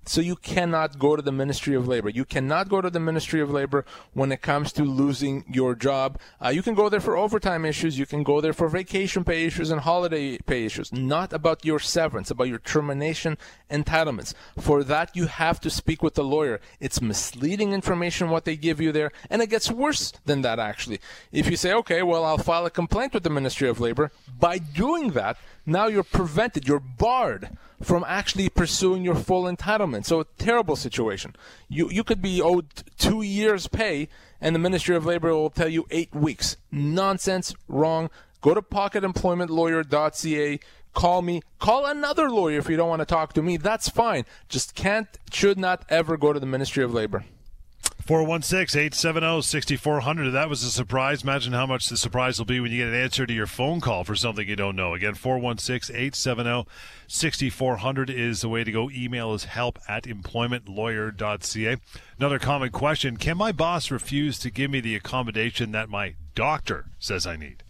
So 0.06 0.20
you 0.20 0.36
cannot 0.36 0.98
go 0.98 1.16
to 1.16 1.22
the 1.22 1.32
Ministry 1.32 1.74
of 1.74 1.88
Labor. 1.88 2.10
You 2.10 2.24
cannot 2.24 2.68
go 2.68 2.80
to 2.80 2.90
the 2.90 3.00
Ministry 3.00 3.40
of 3.40 3.50
Labor 3.50 3.84
when 4.12 4.32
it 4.32 4.42
comes 4.42 4.72
to 4.72 4.84
losing 4.84 5.44
your 5.50 5.74
job. 5.74 6.18
Uh, 6.42 6.48
you 6.48 6.62
can 6.62 6.74
go 6.74 6.88
there 6.88 7.00
for 7.00 7.16
overtime 7.16 7.64
issues. 7.64 7.98
You 7.98 8.04
can 8.04 8.22
go 8.22 8.40
there 8.40 8.52
for 8.52 8.68
vacation 8.68 9.24
pay 9.24 9.44
issues 9.46 9.70
and 9.70 9.80
holiday 9.80 10.36
pay 10.38 10.64
issues. 10.64 10.92
Not 10.92 11.32
about 11.32 11.64
your 11.64 11.78
severance, 11.78 12.30
about 12.30 12.48
your 12.48 12.58
termination 12.58 13.38
entitlements. 13.70 14.34
For 14.58 14.84
that, 14.84 15.16
you 15.16 15.26
have 15.26 15.58
to 15.60 15.70
speak 15.70 16.02
with 16.02 16.14
the 16.14 16.24
lawyer. 16.24 16.60
It's 16.80 17.00
misleading 17.00 17.72
information 17.72 18.28
what 18.28 18.44
they 18.44 18.56
give 18.56 18.80
you 18.80 18.92
there, 18.92 19.10
and 19.30 19.40
it 19.40 19.50
gets 19.50 19.70
worse 19.70 20.12
than 20.26 20.42
that 20.42 20.58
actually. 20.58 21.00
If 21.32 21.50
you 21.50 21.56
say, 21.56 21.72
okay, 21.72 22.02
well, 22.02 22.24
I'll 22.24 22.38
file 22.38 22.66
a 22.66 22.70
complaint 22.70 23.14
with 23.14 23.22
the 23.22 23.30
Ministry 23.30 23.68
of 23.68 23.80
Labor, 23.80 24.10
by 24.38 24.58
doing 24.58 25.10
that, 25.10 25.38
now 25.66 25.86
you're 25.86 26.02
prevented, 26.02 26.68
you're 26.68 26.80
barred 26.80 27.56
from 27.82 28.04
actually 28.06 28.48
pursuing 28.48 29.04
your 29.04 29.14
full 29.14 29.44
entitlement. 29.44 29.93
So, 30.02 30.20
a 30.20 30.24
terrible 30.38 30.76
situation. 30.76 31.36
You, 31.68 31.90
you 31.90 32.02
could 32.04 32.20
be 32.20 32.42
owed 32.42 32.66
two 32.98 33.22
years' 33.22 33.68
pay, 33.68 34.08
and 34.40 34.54
the 34.54 34.58
Ministry 34.58 34.96
of 34.96 35.06
Labor 35.06 35.32
will 35.32 35.50
tell 35.50 35.68
you 35.68 35.86
eight 35.90 36.14
weeks. 36.14 36.56
Nonsense, 36.72 37.54
wrong. 37.68 38.10
Go 38.40 38.54
to 38.54 38.62
pocketemploymentlawyer.ca. 38.62 40.60
Call 40.92 41.22
me. 41.22 41.42
Call 41.58 41.86
another 41.86 42.30
lawyer 42.30 42.58
if 42.58 42.68
you 42.68 42.76
don't 42.76 42.88
want 42.88 43.00
to 43.00 43.06
talk 43.06 43.32
to 43.34 43.42
me. 43.42 43.56
That's 43.56 43.88
fine. 43.88 44.24
Just 44.48 44.74
can't, 44.74 45.08
should 45.32 45.58
not 45.58 45.84
ever 45.88 46.16
go 46.16 46.32
to 46.32 46.40
the 46.40 46.46
Ministry 46.46 46.84
of 46.84 46.92
Labor. 46.94 47.24
416 48.06 48.78
870 48.78 49.40
6400. 49.40 50.30
That 50.30 50.50
was 50.50 50.62
a 50.62 50.70
surprise. 50.70 51.22
Imagine 51.22 51.54
how 51.54 51.64
much 51.64 51.88
the 51.88 51.96
surprise 51.96 52.38
will 52.38 52.44
be 52.44 52.60
when 52.60 52.70
you 52.70 52.78
get 52.78 52.88
an 52.88 52.94
answer 52.94 53.26
to 53.26 53.32
your 53.32 53.46
phone 53.46 53.80
call 53.80 54.04
for 54.04 54.14
something 54.14 54.46
you 54.46 54.56
don't 54.56 54.76
know. 54.76 54.92
Again, 54.92 55.14
416 55.14 55.96
870 55.96 56.68
6400 57.08 58.10
is 58.10 58.42
the 58.42 58.50
way 58.50 58.62
to 58.62 58.70
go. 58.70 58.90
Email 58.90 59.32
is 59.32 59.44
help 59.44 59.78
at 59.88 60.04
employmentlawyer.ca. 60.04 61.76
Another 62.18 62.38
common 62.38 62.70
question 62.70 63.16
Can 63.16 63.38
my 63.38 63.52
boss 63.52 63.90
refuse 63.90 64.38
to 64.40 64.50
give 64.50 64.70
me 64.70 64.80
the 64.80 64.96
accommodation 64.96 65.72
that 65.72 65.88
my 65.88 66.14
doctor 66.34 66.90
says 66.98 67.26
I 67.26 67.36
need? 67.36 67.62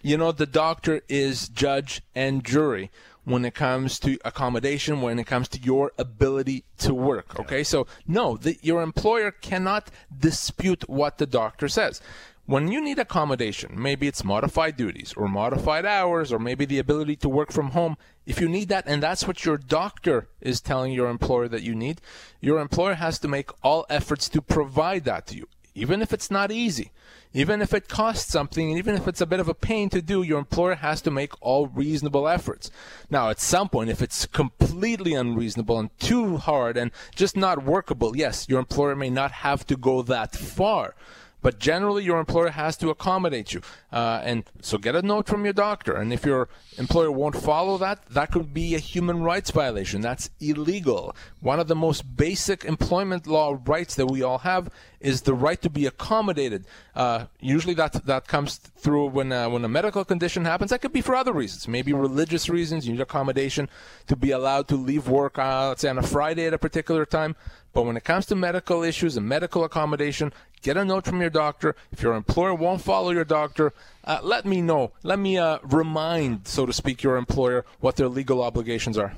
You 0.00 0.16
know, 0.16 0.32
the 0.32 0.46
doctor 0.46 1.02
is 1.06 1.50
judge 1.50 2.00
and 2.14 2.42
jury 2.42 2.90
when 3.24 3.44
it 3.44 3.54
comes 3.54 3.98
to 4.00 4.18
accommodation, 4.24 5.00
when 5.00 5.18
it 5.18 5.26
comes 5.26 5.48
to 5.48 5.60
your 5.60 5.92
ability 5.98 6.64
to 6.78 6.94
work. 6.94 7.38
Okay, 7.38 7.62
so 7.62 7.86
no, 8.06 8.36
the, 8.36 8.58
your 8.62 8.82
employer 8.82 9.30
cannot 9.30 9.90
dispute 10.16 10.88
what 10.88 11.18
the 11.18 11.26
doctor 11.26 11.68
says. 11.68 12.00
When 12.46 12.66
you 12.72 12.80
need 12.80 12.98
accommodation, 12.98 13.80
maybe 13.80 14.08
it's 14.08 14.24
modified 14.24 14.76
duties 14.76 15.14
or 15.16 15.28
modified 15.28 15.86
hours 15.86 16.32
or 16.32 16.40
maybe 16.40 16.64
the 16.64 16.80
ability 16.80 17.14
to 17.16 17.28
work 17.28 17.52
from 17.52 17.70
home. 17.70 17.96
If 18.26 18.40
you 18.40 18.48
need 18.48 18.68
that 18.70 18.88
and 18.88 19.00
that's 19.00 19.24
what 19.24 19.44
your 19.44 19.56
doctor 19.56 20.28
is 20.40 20.60
telling 20.60 20.92
your 20.92 21.08
employer 21.08 21.46
that 21.46 21.62
you 21.62 21.76
need, 21.76 22.00
your 22.40 22.58
employer 22.58 22.94
has 22.94 23.20
to 23.20 23.28
make 23.28 23.50
all 23.62 23.86
efforts 23.88 24.28
to 24.30 24.42
provide 24.42 25.04
that 25.04 25.28
to 25.28 25.36
you, 25.36 25.46
even 25.74 26.02
if 26.02 26.12
it's 26.12 26.30
not 26.30 26.50
easy. 26.50 26.92
Even 27.32 27.62
if 27.62 27.72
it 27.72 27.88
costs 27.88 28.32
something, 28.32 28.70
and 28.70 28.78
even 28.78 28.96
if 28.96 29.06
it's 29.06 29.20
a 29.20 29.26
bit 29.26 29.38
of 29.38 29.48
a 29.48 29.54
pain 29.54 29.88
to 29.90 30.02
do, 30.02 30.22
your 30.22 30.40
employer 30.40 30.74
has 30.74 31.00
to 31.02 31.12
make 31.12 31.32
all 31.40 31.68
reasonable 31.68 32.26
efforts. 32.26 32.72
Now, 33.08 33.30
at 33.30 33.38
some 33.38 33.68
point, 33.68 33.88
if 33.88 34.02
it's 34.02 34.26
completely 34.26 35.14
unreasonable 35.14 35.78
and 35.78 35.96
too 36.00 36.38
hard 36.38 36.76
and 36.76 36.90
just 37.14 37.36
not 37.36 37.62
workable, 37.62 38.16
yes, 38.16 38.46
your 38.48 38.58
employer 38.58 38.96
may 38.96 39.10
not 39.10 39.30
have 39.30 39.64
to 39.68 39.76
go 39.76 40.02
that 40.02 40.34
far. 40.34 40.96
But 41.42 41.58
generally, 41.58 42.04
your 42.04 42.18
employer 42.18 42.50
has 42.50 42.76
to 42.78 42.90
accommodate 42.90 43.52
you. 43.52 43.62
Uh, 43.92 44.20
and 44.22 44.44
so 44.60 44.78
get 44.78 44.94
a 44.94 45.02
note 45.02 45.26
from 45.26 45.44
your 45.44 45.52
doctor. 45.52 45.94
And 45.94 46.12
if 46.12 46.24
your 46.24 46.48
employer 46.76 47.10
won't 47.10 47.36
follow 47.36 47.78
that, 47.78 48.06
that 48.06 48.30
could 48.30 48.52
be 48.52 48.74
a 48.74 48.78
human 48.78 49.22
rights 49.22 49.50
violation. 49.50 50.00
That's 50.00 50.30
illegal. 50.40 51.14
One 51.40 51.58
of 51.58 51.68
the 51.68 51.74
most 51.74 52.16
basic 52.16 52.64
employment 52.64 53.26
law 53.26 53.58
rights 53.64 53.94
that 53.94 54.06
we 54.06 54.22
all 54.22 54.38
have 54.38 54.70
is 55.00 55.22
the 55.22 55.34
right 55.34 55.60
to 55.62 55.70
be 55.70 55.86
accommodated. 55.86 56.66
Uh, 56.94 57.24
usually 57.40 57.74
that, 57.74 58.04
that 58.04 58.28
comes 58.28 58.56
through 58.58 59.06
when, 59.08 59.32
uh, 59.32 59.48
when 59.48 59.64
a 59.64 59.68
medical 59.68 60.04
condition 60.04 60.44
happens. 60.44 60.70
That 60.70 60.82
could 60.82 60.92
be 60.92 61.00
for 61.00 61.14
other 61.14 61.32
reasons. 61.32 61.66
Maybe 61.66 61.92
religious 61.92 62.48
reasons. 62.48 62.86
You 62.86 62.92
need 62.92 63.00
accommodation 63.00 63.68
to 64.08 64.16
be 64.16 64.30
allowed 64.30 64.68
to 64.68 64.76
leave 64.76 65.08
work, 65.08 65.38
uh, 65.38 65.68
let's 65.68 65.80
say 65.80 65.88
on 65.88 65.98
a 65.98 66.02
Friday 66.02 66.46
at 66.46 66.54
a 66.54 66.58
particular 66.58 67.06
time. 67.06 67.34
But 67.72 67.82
when 67.82 67.96
it 67.96 68.04
comes 68.04 68.26
to 68.26 68.36
medical 68.36 68.82
issues 68.82 69.16
and 69.16 69.28
medical 69.28 69.64
accommodation, 69.64 70.32
get 70.62 70.76
a 70.76 70.84
note 70.84 71.04
from 71.04 71.20
your 71.20 71.30
doctor. 71.30 71.76
If 71.92 72.02
your 72.02 72.14
employer 72.14 72.54
won't 72.54 72.82
follow 72.82 73.10
your 73.10 73.24
doctor, 73.24 73.72
uh, 74.04 74.20
let 74.22 74.44
me 74.44 74.60
know. 74.60 74.92
Let 75.02 75.18
me 75.18 75.38
uh, 75.38 75.58
remind, 75.62 76.48
so 76.48 76.66
to 76.66 76.72
speak, 76.72 77.02
your 77.02 77.16
employer 77.16 77.64
what 77.80 77.96
their 77.96 78.08
legal 78.08 78.42
obligations 78.42 78.98
are. 78.98 79.14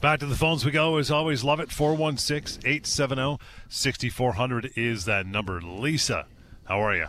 Back 0.00 0.18
to 0.20 0.26
the 0.26 0.34
phones 0.34 0.64
we 0.64 0.72
go. 0.72 0.96
As 0.96 1.10
always, 1.10 1.44
love 1.44 1.60
it. 1.60 1.70
416 1.70 2.62
870 2.66 3.38
6400 3.68 4.72
is 4.74 5.04
that 5.04 5.26
number. 5.26 5.60
Lisa, 5.60 6.26
how 6.64 6.80
are 6.80 6.96
you? 6.96 7.06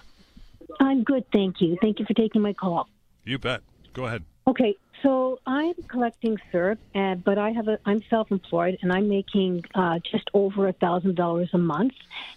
I'm 0.79 1.03
good, 1.03 1.25
thank 1.32 1.62
you. 1.62 1.77
Thank 1.82 1.99
you 1.99 2.06
for 2.06 2.13
taking 2.13 2.41
my 2.41 2.53
call. 2.53 2.88
You 3.23 3.39
bet. 3.39 3.62
Go 3.93 4.06
ahead. 4.06 4.23
Okay, 4.47 4.75
so 5.03 5.39
I'm 5.45 5.73
collecting 5.89 6.37
CERB, 6.51 6.77
and, 6.95 7.23
but 7.23 7.37
I 7.37 7.51
have 7.51 7.67
a 7.67 7.77
I'm 7.85 8.01
self-employed 8.09 8.79
and 8.81 8.91
I'm 8.91 9.09
making 9.09 9.65
uh, 9.75 9.99
just 9.99 10.29
over 10.33 10.67
a 10.69 10.73
thousand 10.73 11.15
dollars 11.15 11.49
a 11.53 11.57
month. 11.57 11.93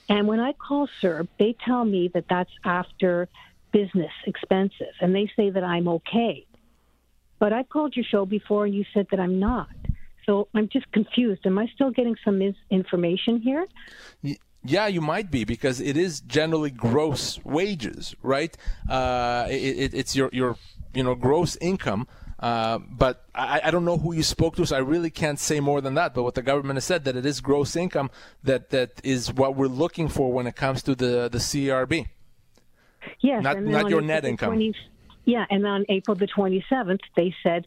And 0.09 0.27
when 0.27 0.41
I 0.41 0.53
call 0.53 0.89
CERB, 1.01 1.29
they 1.39 1.55
tell 1.65 1.85
me 1.85 2.09
that 2.09 2.25
that's 2.29 2.51
after 2.65 3.29
business 3.73 4.13
expenses, 4.27 4.95
and 5.01 5.15
they 5.15 5.31
say 5.37 5.51
that 5.51 5.63
I'm 5.63 5.87
okay. 5.89 6.45
But 7.39 7.53
I've 7.53 7.69
called 7.69 7.95
your 7.95 8.05
show 8.05 8.27
before, 8.27 8.65
and 8.65 8.75
you 8.75 8.85
said 8.93 9.07
that 9.11 9.21
I'm 9.21 9.39
not. 9.39 9.69
So 10.25 10.49
I'm 10.53 10.69
just 10.69 10.91
confused. 10.91 11.47
Am 11.47 11.59
I 11.59 11.69
still 11.75 11.91
getting 11.91 12.17
some 12.25 12.39
misinformation 12.39 13.41
here? 13.41 13.65
Yeah, 14.65 14.89
you 14.89 15.01
might 15.01 15.31
be 15.31 15.45
because 15.45 15.81
it 15.81 15.97
is 15.97 16.21
generally 16.21 16.71
gross 16.71 17.39
wages, 17.45 18.17
right? 18.23 18.57
Uh, 18.89 19.47
it, 19.49 19.55
it, 19.55 19.95
it's 19.95 20.17
your 20.17 20.31
your 20.33 20.57
you 20.95 21.05
know 21.05 21.15
gross 21.15 21.57
income 21.61 22.09
Uh, 22.39 22.79
but 22.79 23.25
I, 23.35 23.63
I, 23.65 23.71
don't 23.71 23.87
know 23.87 23.97
who 23.97 24.15
you 24.15 24.23
spoke 24.23 24.57
to, 24.57 24.67
so 24.67 24.77
I 24.77 24.81
really 24.81 25.09
can't 25.09 25.41
say 25.41 25.59
more 25.59 25.81
than 25.81 25.95
that. 25.95 26.13
But 26.13 26.23
what 26.23 26.35
the 26.35 26.43
government 26.43 26.77
has 26.77 26.85
said 26.85 27.05
that 27.05 27.17
it 27.17 27.25
is 27.25 27.41
gross 27.41 27.77
income 27.77 28.11
that 28.45 28.69
that 28.71 29.01
is 29.03 29.33
what 29.33 29.57
we're 29.57 29.69
looking 29.69 30.09
for 30.09 30.31
when 30.31 30.47
it 30.47 30.55
comes 30.55 30.83
to 30.83 30.95
the 30.95 31.31
the 31.31 31.39
CRB. 31.39 32.09
Yes, 33.21 33.43
not 33.43 33.63
not 33.63 33.89
your 33.89 34.03
net 34.03 34.27
income. 34.27 34.51
20, 34.51 34.75
yeah, 35.27 35.45
and 35.51 35.67
on 35.67 35.85
April 35.89 36.15
the 36.15 36.29
27th, 36.29 37.01
they 37.17 37.35
said, 37.43 37.67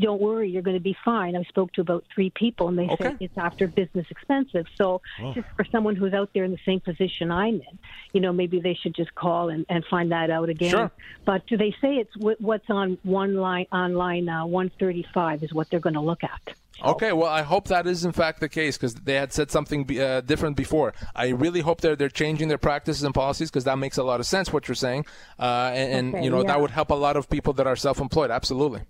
"Don't 0.00 0.20
worry, 0.20 0.48
you're 0.50 0.62
going 0.62 0.76
to 0.76 0.82
be 0.82 0.96
fine." 1.04 1.36
I 1.36 1.42
spoke 1.44 1.72
to 1.74 1.82
about 1.82 2.04
three 2.12 2.30
people, 2.30 2.68
and 2.68 2.78
they 2.78 2.88
okay. 2.88 3.04
said 3.04 3.16
it's 3.20 3.38
after 3.38 3.68
business 3.68 4.06
expenses. 4.10 4.64
So, 4.76 5.02
Oh. 5.22 5.34
just 5.34 5.46
for 5.56 5.64
someone 5.66 5.94
who's 5.94 6.14
out 6.14 6.30
there 6.34 6.42
in 6.44 6.50
the 6.50 6.58
same 6.64 6.80
position 6.80 7.30
I'm 7.30 7.56
in, 7.56 7.78
you 8.14 8.20
know, 8.20 8.32
maybe 8.32 8.60
they 8.60 8.74
should 8.74 8.94
just 8.94 9.14
call 9.14 9.50
and, 9.50 9.66
and 9.68 9.84
find 9.84 10.10
that 10.10 10.30
out 10.30 10.48
again. 10.48 10.70
Sure. 10.70 10.90
But 11.26 11.42
they 11.50 11.72
say 11.82 11.96
it's 11.98 12.14
wh- 12.14 12.40
what's 12.42 12.68
on 12.70 12.96
one 13.02 13.34
line 13.36 13.66
on 13.70 13.94
line 13.94 14.28
uh, 14.28 14.46
135 14.46 15.42
is 15.42 15.52
what 15.52 15.68
they're 15.68 15.80
going 15.80 15.94
to 15.94 16.00
look 16.00 16.24
at. 16.24 16.54
Okay, 16.84 17.12
well, 17.12 17.30
I 17.30 17.42
hope 17.42 17.68
that 17.68 17.86
is 17.86 18.04
in 18.04 18.12
fact 18.12 18.40
the 18.40 18.48
case 18.48 18.76
because 18.76 18.94
they 18.94 19.14
had 19.14 19.32
said 19.32 19.50
something 19.50 19.84
be- 19.84 20.00
uh, 20.00 20.20
different 20.20 20.56
before. 20.56 20.92
I 21.14 21.28
really 21.28 21.60
hope 21.60 21.80
they're 21.80 21.96
they're 21.96 22.08
changing 22.08 22.48
their 22.48 22.58
practices 22.58 23.02
and 23.02 23.14
policies 23.14 23.50
because 23.50 23.64
that 23.64 23.78
makes 23.78 23.96
a 23.96 24.02
lot 24.02 24.20
of 24.20 24.26
sense 24.26 24.52
what 24.52 24.68
you're 24.68 24.74
saying, 24.74 25.06
uh, 25.38 25.70
and, 25.74 26.14
and 26.14 26.24
you 26.24 26.30
know 26.30 26.42
yeah. 26.42 26.48
that 26.48 26.60
would 26.60 26.70
help 26.70 26.90
a 26.90 26.94
lot 26.94 27.16
of 27.16 27.30
people 27.30 27.52
that 27.54 27.66
are 27.66 27.76
self-employed. 27.76 28.30
Absolutely. 28.30 28.82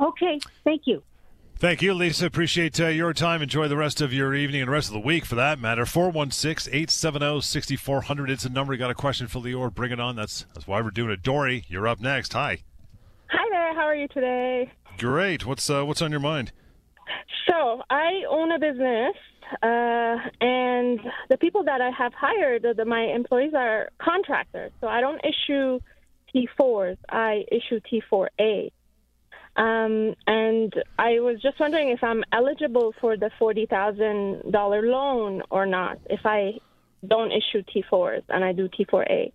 Okay, 0.00 0.38
thank 0.64 0.82
you. 0.86 1.02
Thank 1.58 1.82
you, 1.82 1.92
Lisa. 1.92 2.26
Appreciate 2.26 2.78
uh, 2.78 2.86
your 2.86 3.12
time. 3.12 3.42
Enjoy 3.42 3.66
the 3.66 3.76
rest 3.76 4.00
of 4.00 4.12
your 4.12 4.32
evening 4.32 4.62
and 4.62 4.70
rest 4.70 4.86
of 4.86 4.92
the 4.92 5.00
week 5.00 5.24
for 5.24 5.34
that 5.34 5.58
matter. 5.58 5.84
416 5.84 6.72
870 6.72 7.40
6400. 7.40 8.30
It's 8.30 8.44
a 8.44 8.48
number. 8.48 8.74
You 8.74 8.78
got 8.78 8.92
a 8.92 8.94
question 8.94 9.26
for 9.26 9.40
Lior? 9.40 9.74
Bring 9.74 9.90
it 9.90 9.98
on. 9.98 10.14
That's, 10.14 10.46
that's 10.54 10.68
why 10.68 10.80
we're 10.80 10.92
doing 10.92 11.10
it. 11.10 11.24
Dory, 11.24 11.64
you're 11.66 11.88
up 11.88 11.98
next. 11.98 12.32
Hi. 12.34 12.62
Hi 13.30 13.44
there. 13.50 13.74
How 13.74 13.86
are 13.86 13.96
you 13.96 14.06
today? 14.06 14.70
Great. 14.98 15.46
What's 15.46 15.68
uh, 15.68 15.84
what's 15.84 16.00
on 16.00 16.12
your 16.12 16.20
mind? 16.20 16.52
So 17.48 17.82
I 17.90 18.22
own 18.28 18.52
a 18.52 18.58
business, 18.58 19.14
uh, 19.62 20.16
and 20.40 21.00
the 21.30 21.38
people 21.40 21.64
that 21.64 21.80
I 21.80 21.90
have 21.90 22.12
hired, 22.14 22.66
the, 22.76 22.84
my 22.84 23.02
employees 23.02 23.52
are 23.54 23.90
contractors. 23.98 24.72
So 24.80 24.86
I 24.86 25.00
don't 25.00 25.20
issue 25.24 25.80
T4s. 26.34 26.98
I 27.08 27.44
issue 27.50 27.80
T4A. 27.80 28.70
Um, 29.56 30.14
and 30.26 30.72
I 30.98 31.18
was 31.18 31.40
just 31.42 31.58
wondering 31.58 31.88
if 31.88 32.04
I'm 32.04 32.22
eligible 32.32 32.94
for 33.00 33.16
the 33.16 33.30
forty 33.40 33.66
thousand 33.66 34.52
dollar 34.52 34.82
loan 34.82 35.42
or 35.50 35.66
not 35.66 35.98
if 36.08 36.20
I 36.24 36.52
don't 37.06 37.32
issue 37.32 37.64
T4s 37.64 38.22
and 38.28 38.44
I 38.44 38.52
do 38.52 38.68
T4A. 38.68 39.32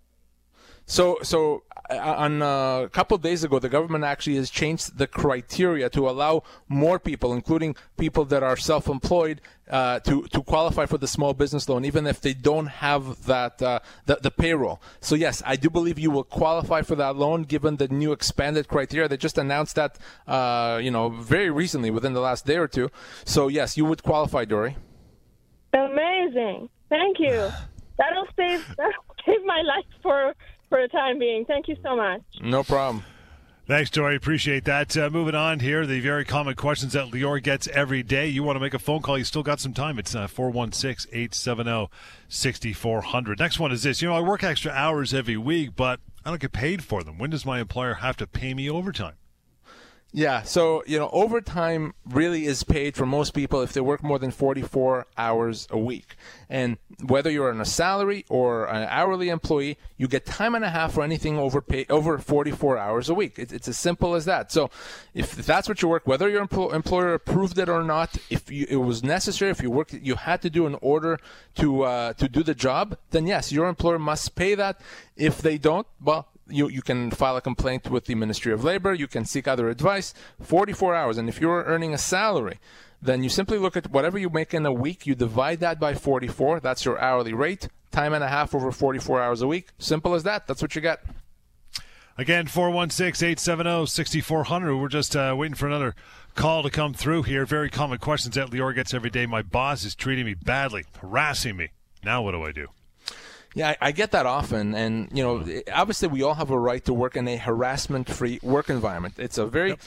So, 0.86 1.20
so 1.24 1.64
on 1.90 2.42
uh, 2.42 2.82
a 2.82 2.90
couple 2.90 3.16
of 3.16 3.22
days 3.22 3.44
ago, 3.44 3.60
the 3.60 3.70
government 3.70 4.04
actually 4.04 4.36
has 4.36 4.50
changed 4.50 4.98
the 4.98 5.08
criteria 5.08 5.90
to 5.90 6.10
allow 6.10 6.44
more 6.68 7.00
people, 7.00 7.34
including 7.34 7.76
people 7.98 8.26
that 8.26 8.44
are 8.44 8.56
self-employed, 8.58 9.42
uh, 9.70 10.00
to 10.02 10.24
to 10.24 10.42
qualify 10.44 10.86
for 10.86 10.98
the 10.98 11.08
small 11.08 11.34
business 11.34 11.68
loan, 11.70 11.86
even 11.86 12.06
if 12.06 12.22
they 12.22 12.34
don't 12.34 12.68
have 12.68 13.26
that 13.26 13.62
uh, 13.62 13.80
the, 14.06 14.18
the 14.22 14.32
payroll. 14.32 14.82
So, 15.00 15.16
yes, 15.16 15.42
I 15.46 15.56
do 15.56 15.70
believe 15.70 15.98
you 15.98 16.12
will 16.12 16.24
qualify 16.24 16.82
for 16.82 16.96
that 16.96 17.16
loan, 17.16 17.44
given 17.44 17.78
the 17.78 17.88
new 17.88 18.12
expanded 18.12 18.68
criteria. 18.68 19.08
They 19.08 19.18
just 19.18 19.38
announced 19.38 19.76
that, 19.76 19.98
uh, 20.28 20.80
you 20.82 20.92
know, 20.92 21.10
very 21.10 21.50
recently, 21.50 21.92
within 21.92 22.14
the 22.14 22.22
last 22.22 22.46
day 22.46 22.58
or 22.58 22.68
two. 22.68 22.90
So, 23.26 23.48
yes, 23.48 23.78
you 23.78 23.86
would 23.86 24.04
qualify, 24.04 24.46
Dory. 24.46 24.76
Amazing. 25.74 26.70
Thank 26.90 27.20
you. 27.20 27.50
That'll 27.98 28.28
save 28.36 28.66
that'll 28.76 29.06
save 29.24 29.46
my 29.46 29.62
life 29.62 29.86
for 30.02 30.34
for 30.74 30.82
the 30.82 30.88
time 30.88 31.20
being. 31.20 31.46
Thank 31.46 31.68
you 31.68 31.76
so 31.84 31.96
much. 31.96 32.22
No 32.42 32.64
problem. 32.64 33.04
Thanks, 33.68 33.92
Dory. 33.92 34.16
Appreciate 34.16 34.66
that. 34.66 34.98
Uh, 34.98 35.08
moving 35.12 35.36
on 35.36 35.60
here, 35.60 35.86
the 35.86 36.00
very 36.00 36.26
common 36.26 36.56
questions 36.56 36.94
that 36.94 37.12
Lior 37.12 37.42
gets 37.42 37.68
every 37.68 38.02
day. 38.02 38.28
You 38.28 38.42
want 38.42 38.56
to 38.56 38.60
make 38.60 38.74
a 38.74 38.80
phone 38.80 39.04
call, 39.04 39.16
you 39.20 39.24
still 39.24 39.44
got 39.44 39.60
some 39.60 39.74
time. 39.74 40.00
It's 40.00 40.16
uh, 40.16 40.26
416 40.26 41.12
870 41.14 41.90
6400. 42.28 43.40
Next 43.40 43.60
one 43.60 43.72
is 43.72 43.84
this. 43.84 44.02
You 44.02 44.10
know, 44.10 44.16
I 44.16 44.22
work 44.22 44.44
extra 44.44 44.72
hours 44.72 45.14
every 45.14 45.38
week, 45.38 45.76
but 45.76 46.00
I 46.26 46.32
don't 46.32 46.42
get 46.42 46.54
paid 46.54 46.84
for 46.84 47.04
them. 47.04 47.20
When 47.20 47.30
does 47.30 47.46
my 47.46 47.60
employer 47.60 47.94
have 47.96 48.18
to 48.18 48.26
pay 48.26 48.56
me 48.56 48.68
overtime? 48.68 49.14
Yeah, 50.16 50.44
so 50.44 50.84
you 50.86 51.00
know, 51.00 51.10
overtime 51.12 51.96
really 52.08 52.46
is 52.46 52.64
paid 52.64 52.96
for 52.96 53.04
most 53.04 53.34
people 53.34 53.62
if 53.62 53.74
they 53.74 53.82
work 53.82 54.04
more 54.04 54.20
than 54.20 54.30
44 54.30 55.08
hours 55.18 55.68
a 55.72 55.80
week. 55.80 56.16
And 56.48 56.78
whether 57.04 57.32
you're 57.32 57.50
on 57.50 57.60
a 57.60 57.66
salary 57.66 58.24
or 58.30 58.66
an 58.66 58.88
hourly 58.92 59.30
employee, 59.30 59.80
you 59.98 60.08
get 60.08 60.24
time 60.24 60.54
and 60.54 60.64
a 60.64 60.70
half 60.70 60.94
for 60.94 61.04
anything 61.04 61.40
over 61.40 61.62
pay, 61.62 61.88
over 61.90 62.20
44 62.20 62.78
hours 62.78 63.10
a 63.10 63.16
week. 63.16 63.40
It's, 63.40 63.52
it's 63.52 63.68
as 63.68 63.80
simple 63.80 64.14
as 64.14 64.26
that. 64.26 64.52
So, 64.52 64.70
if 65.16 65.34
that's 65.34 65.68
what 65.68 65.82
you 65.82 65.88
work, 65.88 66.06
whether 66.06 66.30
your 66.30 66.46
empl- 66.46 66.76
employer 66.76 67.16
approved 67.16 67.58
it 67.58 67.68
or 67.68 67.82
not, 67.84 68.16
if 68.30 68.52
you, 68.52 68.68
it 68.70 68.76
was 68.76 69.04
necessary, 69.04 69.50
if 69.50 69.64
you 69.64 69.72
worked, 69.72 69.94
you 69.94 70.14
had 70.14 70.44
to 70.44 70.50
do 70.52 70.68
an 70.68 70.78
order 70.80 71.18
to 71.56 71.84
uh, 71.86 72.14
to 72.14 72.30
do 72.30 72.44
the 72.44 72.54
job, 72.54 72.98
then 73.10 73.26
yes, 73.26 73.52
your 73.52 73.68
employer 73.68 73.98
must 73.98 74.36
pay 74.36 74.54
that. 74.54 74.80
If 75.16 75.42
they 75.42 75.58
don't, 75.58 75.88
well, 76.00 76.28
you, 76.48 76.70
you 76.70 76.82
can 76.82 77.12
file 77.12 77.38
a 77.38 77.42
complaint 77.42 77.90
with 77.90 78.06
the 78.06 78.16
Ministry 78.16 78.52
of 78.52 78.64
Labor. 78.64 78.94
You 78.94 79.08
can 79.08 79.26
seek 79.26 79.48
other 79.48 79.70
advice. 79.70 80.14
44 80.42 80.96
hours. 80.96 81.18
And 81.18 81.30
if 81.30 81.40
you're 81.40 81.64
earning 81.64 81.94
a 81.94 81.98
salary, 81.98 82.60
then 83.02 83.24
you 83.24 83.30
simply 83.30 83.58
look 83.58 83.76
at 83.76 83.92
whatever 83.92 84.18
you 84.18 84.30
make 84.30 84.54
in 84.54 84.66
a 84.66 84.72
week, 84.72 85.06
you 85.06 85.16
divide 85.16 85.60
that 85.60 85.80
by 85.80 85.94
44. 85.94 86.60
That's 86.60 86.86
your 86.86 87.00
hourly 87.00 87.34
rate. 87.34 87.68
Time 87.92 88.14
and 88.14 88.24
a 88.24 88.30
half 88.30 88.56
over 88.56 88.72
44 88.72 89.22
hours 89.22 89.42
a 89.42 89.48
week. 89.48 89.70
Simple 89.78 90.14
as 90.14 90.24
that. 90.24 90.48
That's 90.48 90.62
what 90.62 90.76
you 90.76 90.82
get. 90.82 91.04
Again, 92.18 92.46
416 92.46 93.28
870 93.28 93.88
6400. 93.88 94.78
We're 94.78 94.88
just 94.88 95.16
uh, 95.16 95.36
waiting 95.38 95.56
for 95.56 95.68
another 95.68 95.96
call 96.36 96.64
to 96.64 96.70
come 96.70 96.94
through 96.94 97.24
here. 97.24 97.46
Very 97.46 97.70
common 97.70 97.98
questions 97.98 98.36
that 98.36 98.52
Lior 98.52 98.74
gets 98.74 98.94
every 98.94 99.10
day. 99.10 99.26
My 99.26 99.42
boss 99.42 99.84
is 99.84 99.96
treating 99.96 100.26
me 100.26 100.36
badly, 100.36 100.86
harassing 101.00 101.58
me. 101.58 101.70
Now, 102.04 102.22
what 102.22 102.32
do 102.32 102.44
I 102.44 102.52
do? 102.52 102.68
Yeah, 103.56 103.70
I, 103.70 103.78
I 103.88 103.92
get 103.92 104.12
that 104.12 104.26
often, 104.26 104.74
and 104.74 105.10
you 105.14 105.24
know, 105.24 105.46
obviously, 105.72 106.08
we 106.08 106.24
all 106.24 106.34
have 106.34 106.50
a 106.50 106.60
right 106.60 106.84
to 106.86 106.94
work 106.94 107.16
in 107.16 107.28
a 107.28 107.38
harassment-free 107.38 108.40
work 108.42 108.70
environment. 108.70 109.16
It's 109.18 109.38
a 109.38 109.46
very 109.46 109.78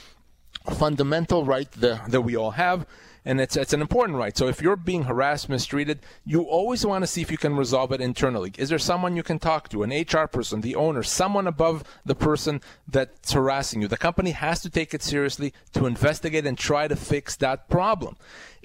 fundamental 0.75 1.45
right 1.45 1.71
that, 1.73 2.11
that 2.11 2.21
we 2.21 2.37
all 2.37 2.53
have, 2.53 2.87
and 3.25 3.41
it's 3.41 3.57
it's 3.57 3.73
an 3.73 3.81
important 3.81 4.19
right. 4.19 4.37
So 4.37 4.47
if 4.47 4.63
you're 4.63 4.77
being 4.77 5.05
harassed, 5.05 5.49
mistreated, 5.49 5.99
you 6.25 6.43
always 6.43 6.87
want 6.87 7.03
to 7.03 7.07
see 7.09 7.23
if 7.23 7.31
you 7.31 7.37
can 7.39 7.57
resolve 7.57 7.91
it 7.91 8.01
internally. 8.01 8.53
Is 8.57 8.69
there 8.69 8.79
someone 8.79 9.17
you 9.17 9.25
can 9.25 9.41
talk 9.41 9.69
to, 9.71 9.83
an 9.83 9.91
HR 9.91 10.29
person, 10.29 10.61
the 10.61 10.77
owner, 10.77 11.03
someone 11.03 11.49
above 11.49 11.83
the 12.05 12.15
person 12.15 12.61
that's 12.87 13.33
harassing 13.33 13.83
you? 13.83 13.89
The 13.89 13.97
company 13.97 14.31
has 14.31 14.61
to 14.63 14.71
take 14.71 14.95
it 14.95 15.03
seriously 15.03 15.53
to 15.73 15.87
investigate 15.87 16.47
and 16.47 16.57
try 16.57 16.87
to 16.87 16.95
fix 16.97 17.37
that 17.37 17.69
problem. 17.69 18.17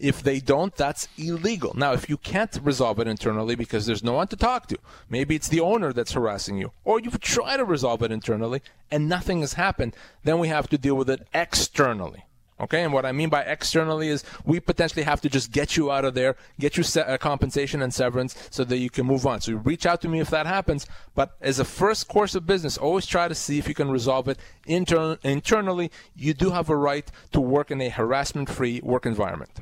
If 0.01 0.23
they 0.23 0.39
don't, 0.39 0.75
that's 0.75 1.07
illegal. 1.15 1.73
Now, 1.75 1.93
if 1.93 2.09
you 2.09 2.17
can't 2.17 2.59
resolve 2.63 2.99
it 2.99 3.07
internally 3.07 3.55
because 3.55 3.85
there's 3.85 4.03
no 4.03 4.13
one 4.13 4.27
to 4.29 4.35
talk 4.35 4.65
to, 4.69 4.79
maybe 5.07 5.35
it's 5.35 5.47
the 5.47 5.59
owner 5.59 5.93
that's 5.93 6.13
harassing 6.13 6.57
you, 6.57 6.71
or 6.83 6.99
you've 6.99 7.19
tried 7.19 7.57
to 7.57 7.65
resolve 7.65 8.01
it 8.01 8.11
internally 8.11 8.63
and 8.89 9.07
nothing 9.07 9.41
has 9.41 9.53
happened, 9.53 9.95
then 10.23 10.39
we 10.39 10.47
have 10.47 10.67
to 10.69 10.77
deal 10.79 10.95
with 10.95 11.07
it 11.07 11.27
externally. 11.35 12.25
Okay, 12.59 12.83
and 12.83 12.93
what 12.93 13.05
I 13.05 13.11
mean 13.11 13.29
by 13.29 13.41
externally 13.41 14.09
is 14.09 14.23
we 14.43 14.59
potentially 14.59 15.03
have 15.03 15.21
to 15.21 15.29
just 15.29 15.51
get 15.51 15.77
you 15.77 15.91
out 15.91 16.05
of 16.05 16.15
there, 16.15 16.35
get 16.59 16.77
you 16.77 16.83
se- 16.83 17.01
uh, 17.01 17.17
compensation 17.17 17.83
and 17.83 17.93
severance 17.93 18.35
so 18.49 18.63
that 18.63 18.77
you 18.77 18.89
can 18.89 19.05
move 19.05 19.27
on. 19.27 19.39
So 19.41 19.51
you 19.51 19.57
reach 19.57 19.85
out 19.85 20.01
to 20.01 20.09
me 20.09 20.19
if 20.19 20.31
that 20.31 20.47
happens. 20.47 20.87
But 21.13 21.35
as 21.41 21.59
a 21.59 21.65
first 21.65 22.07
course 22.07 22.33
of 22.33 22.47
business, 22.47 22.77
always 22.77 23.05
try 23.05 23.27
to 23.27 23.35
see 23.35 23.59
if 23.59 23.67
you 23.67 23.75
can 23.75 23.91
resolve 23.91 24.27
it 24.27 24.39
inter- 24.65 25.17
internally. 25.23 25.91
You 26.15 26.33
do 26.33 26.51
have 26.51 26.69
a 26.69 26.75
right 26.75 27.11
to 27.33 27.41
work 27.41 27.69
in 27.69 27.81
a 27.81 27.89
harassment 27.89 28.49
free 28.49 28.79
work 28.83 29.05
environment. 29.05 29.61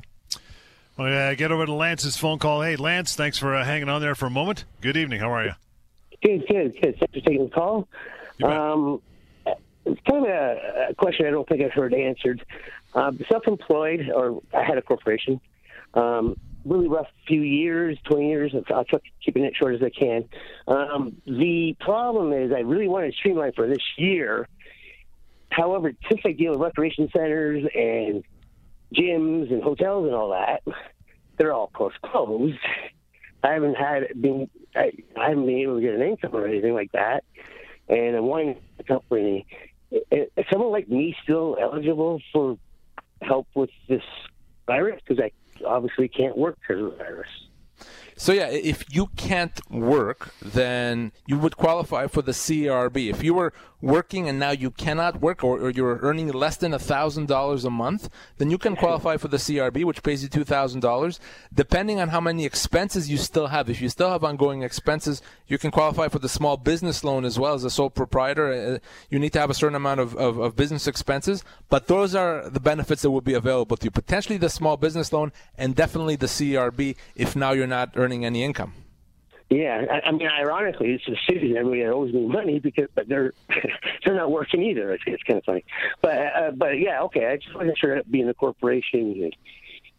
Well, 1.00 1.34
get 1.34 1.50
over 1.50 1.64
to 1.64 1.72
Lance's 1.72 2.18
phone 2.18 2.38
call. 2.38 2.60
Hey, 2.60 2.76
Lance, 2.76 3.14
thanks 3.14 3.38
for 3.38 3.54
uh, 3.54 3.64
hanging 3.64 3.88
on 3.88 4.02
there 4.02 4.14
for 4.14 4.26
a 4.26 4.30
moment. 4.30 4.66
Good 4.82 4.98
evening. 4.98 5.18
How 5.18 5.32
are 5.32 5.44
you? 5.46 5.52
Good, 6.22 6.46
good, 6.46 6.74
good. 6.78 6.98
Thanks 6.98 7.14
for 7.14 7.20
taking 7.20 7.44
the 7.44 7.50
call. 7.50 7.88
Um, 8.44 9.00
it's 9.86 10.00
kind 10.06 10.26
of 10.26 10.30
a, 10.30 10.88
a 10.90 10.94
question 10.94 11.24
I 11.24 11.30
don't 11.30 11.48
think 11.48 11.62
I've 11.62 11.72
heard 11.72 11.94
answered. 11.94 12.44
Uh, 12.94 13.12
self-employed, 13.30 14.10
or 14.14 14.42
I 14.52 14.62
had 14.62 14.76
a 14.76 14.82
corporation. 14.82 15.40
Um, 15.94 16.36
really 16.66 16.86
rough 16.86 17.08
few 17.26 17.40
years, 17.40 17.96
20 18.04 18.28
years. 18.28 18.54
I'll 18.68 18.84
try 18.84 18.98
keeping 19.24 19.44
it 19.44 19.54
short 19.56 19.76
as 19.76 19.82
I 19.82 19.88
can. 19.88 20.28
Um, 20.68 21.16
the 21.24 21.78
problem 21.80 22.34
is 22.34 22.52
I 22.52 22.60
really 22.60 22.88
wanted 22.88 23.12
to 23.12 23.16
streamline 23.16 23.52
for 23.52 23.66
this 23.66 23.82
year. 23.96 24.46
However, 25.48 25.94
since 26.10 26.20
I 26.26 26.32
deal 26.32 26.50
with 26.50 26.60
recreation 26.60 27.08
centers 27.10 27.64
and 27.74 28.22
gyms 28.94 29.52
and 29.52 29.62
hotels 29.62 30.04
and 30.04 30.14
all 30.14 30.30
that, 30.30 30.62
they're 31.40 31.54
all 31.54 31.68
close 31.68 31.94
closed. 32.02 32.58
I 33.42 33.54
haven't 33.54 33.74
had 33.74 34.20
been 34.20 34.48
I, 34.76 34.92
I 35.18 35.30
haven't 35.30 35.46
been 35.46 35.58
able 35.58 35.76
to 35.76 35.80
get 35.80 35.94
an 35.94 36.02
income 36.02 36.36
or 36.36 36.46
anything 36.46 36.74
like 36.74 36.92
that, 36.92 37.24
and 37.88 38.14
I'm 38.14 38.26
wanting 38.26 38.56
a 38.78 38.84
company. 38.84 39.46
Is 39.90 40.28
someone 40.52 40.70
like 40.70 40.88
me 40.88 41.16
still 41.22 41.56
eligible 41.60 42.20
for 42.32 42.58
help 43.22 43.48
with 43.54 43.70
this 43.88 44.02
virus? 44.66 45.00
Because 45.04 45.24
I 45.24 45.32
obviously 45.66 46.08
can't 46.08 46.36
work 46.36 46.58
because 46.60 46.84
of 46.84 46.90
the 46.90 46.96
virus. 46.98 47.28
So 48.20 48.34
yeah, 48.34 48.48
if 48.48 48.84
you 48.94 49.06
can't 49.16 49.58
work, 49.70 50.34
then 50.42 51.12
you 51.26 51.38
would 51.38 51.56
qualify 51.56 52.06
for 52.06 52.20
the 52.20 52.32
CERB. 52.32 53.08
If 53.08 53.24
you 53.24 53.32
were 53.32 53.54
working 53.82 54.28
and 54.28 54.38
now 54.38 54.50
you 54.50 54.70
cannot 54.70 55.22
work 55.22 55.42
or, 55.42 55.58
or 55.58 55.70
you're 55.70 55.98
earning 56.02 56.28
less 56.28 56.58
than 56.58 56.72
$1,000 56.72 57.64
a 57.64 57.70
month, 57.70 58.10
then 58.36 58.50
you 58.50 58.58
can 58.58 58.76
qualify 58.76 59.16
for 59.16 59.28
the 59.28 59.38
CERB, 59.38 59.84
which 59.84 60.02
pays 60.02 60.22
you 60.22 60.28
$2,000. 60.28 61.18
Depending 61.54 61.98
on 61.98 62.08
how 62.08 62.20
many 62.20 62.44
expenses 62.44 63.08
you 63.08 63.16
still 63.16 63.46
have, 63.46 63.70
if 63.70 63.80
you 63.80 63.88
still 63.88 64.10
have 64.10 64.22
ongoing 64.22 64.62
expenses, 64.62 65.22
you 65.46 65.56
can 65.56 65.70
qualify 65.70 66.08
for 66.08 66.18
the 66.18 66.28
small 66.28 66.58
business 66.58 67.02
loan 67.02 67.24
as 67.24 67.38
well 67.38 67.54
as 67.54 67.64
a 67.64 67.70
sole 67.70 67.88
proprietor. 67.88 68.52
Uh, 68.52 68.78
you 69.08 69.18
need 69.18 69.32
to 69.32 69.40
have 69.40 69.50
a 69.50 69.54
certain 69.54 69.76
amount 69.76 70.00
of, 70.00 70.14
of, 70.16 70.38
of 70.38 70.56
business 70.56 70.86
expenses, 70.86 71.42
but 71.68 71.86
those 71.86 72.14
are 72.14 72.50
the 72.50 72.60
benefits 72.60 73.00
that 73.02 73.10
will 73.10 73.20
be 73.20 73.34
available 73.34 73.76
to 73.78 73.84
you. 73.84 73.90
Potentially 73.90 74.36
the 74.36 74.50
small 74.50 74.76
business 74.76 75.12
loan 75.12 75.32
and 75.56 75.74
definitely 75.74 76.16
the 76.16 76.26
CERB 76.26 76.96
if 77.16 77.34
now 77.34 77.52
you're 77.52 77.66
not 77.66 77.92
earning 77.96 78.09
any 78.12 78.44
income. 78.44 78.74
Yeah, 79.48 79.84
I, 79.90 80.08
I 80.08 80.12
mean, 80.12 80.28
ironically, 80.28 80.92
it's 80.92 81.04
the 81.06 81.16
city 81.28 81.56
everybody 81.56 81.82
that 81.82 81.90
owes 81.90 82.12
me 82.12 82.24
money 82.24 82.60
because, 82.60 82.86
but 82.94 83.08
they're 83.08 83.32
they're 84.04 84.14
not 84.14 84.30
working 84.30 84.62
either. 84.62 84.92
It's, 84.92 85.02
it's 85.06 85.22
kind 85.24 85.38
of 85.38 85.44
funny, 85.44 85.64
but 86.00 86.16
uh, 86.16 86.50
but 86.52 86.78
yeah, 86.78 87.02
okay. 87.02 87.26
I 87.26 87.36
just 87.36 87.54
wasn't 87.54 87.76
sure 87.78 88.00
being 88.08 88.28
a 88.28 88.34
corporation 88.34 89.32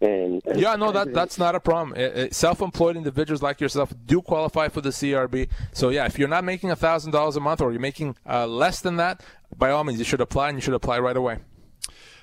and, 0.01 0.41
and 0.47 0.59
yeah, 0.59 0.75
no, 0.75 0.91
that 0.91 1.13
that's 1.13 1.37
not 1.37 1.53
a 1.53 1.59
problem. 1.59 1.95
Self-employed 2.31 2.97
individuals 2.97 3.43
like 3.43 3.61
yourself 3.61 3.93
do 4.05 4.21
qualify 4.21 4.67
for 4.67 4.81
the 4.81 4.89
CERB. 4.89 5.47
So 5.73 5.89
yeah, 5.89 6.05
if 6.05 6.17
you're 6.17 6.27
not 6.27 6.43
making 6.43 6.71
a 6.71 6.75
thousand 6.75 7.11
dollars 7.11 7.35
a 7.35 7.39
month 7.39 7.61
or 7.61 7.71
you're 7.71 7.79
making 7.79 8.15
uh, 8.27 8.47
less 8.47 8.81
than 8.81 8.95
that, 8.95 9.21
by 9.55 9.69
all 9.69 9.83
means, 9.83 9.99
you 9.99 10.05
should 10.05 10.21
apply 10.21 10.49
and 10.49 10.57
you 10.57 10.61
should 10.61 10.73
apply 10.73 10.99
right 10.99 11.15
away. 11.15 11.39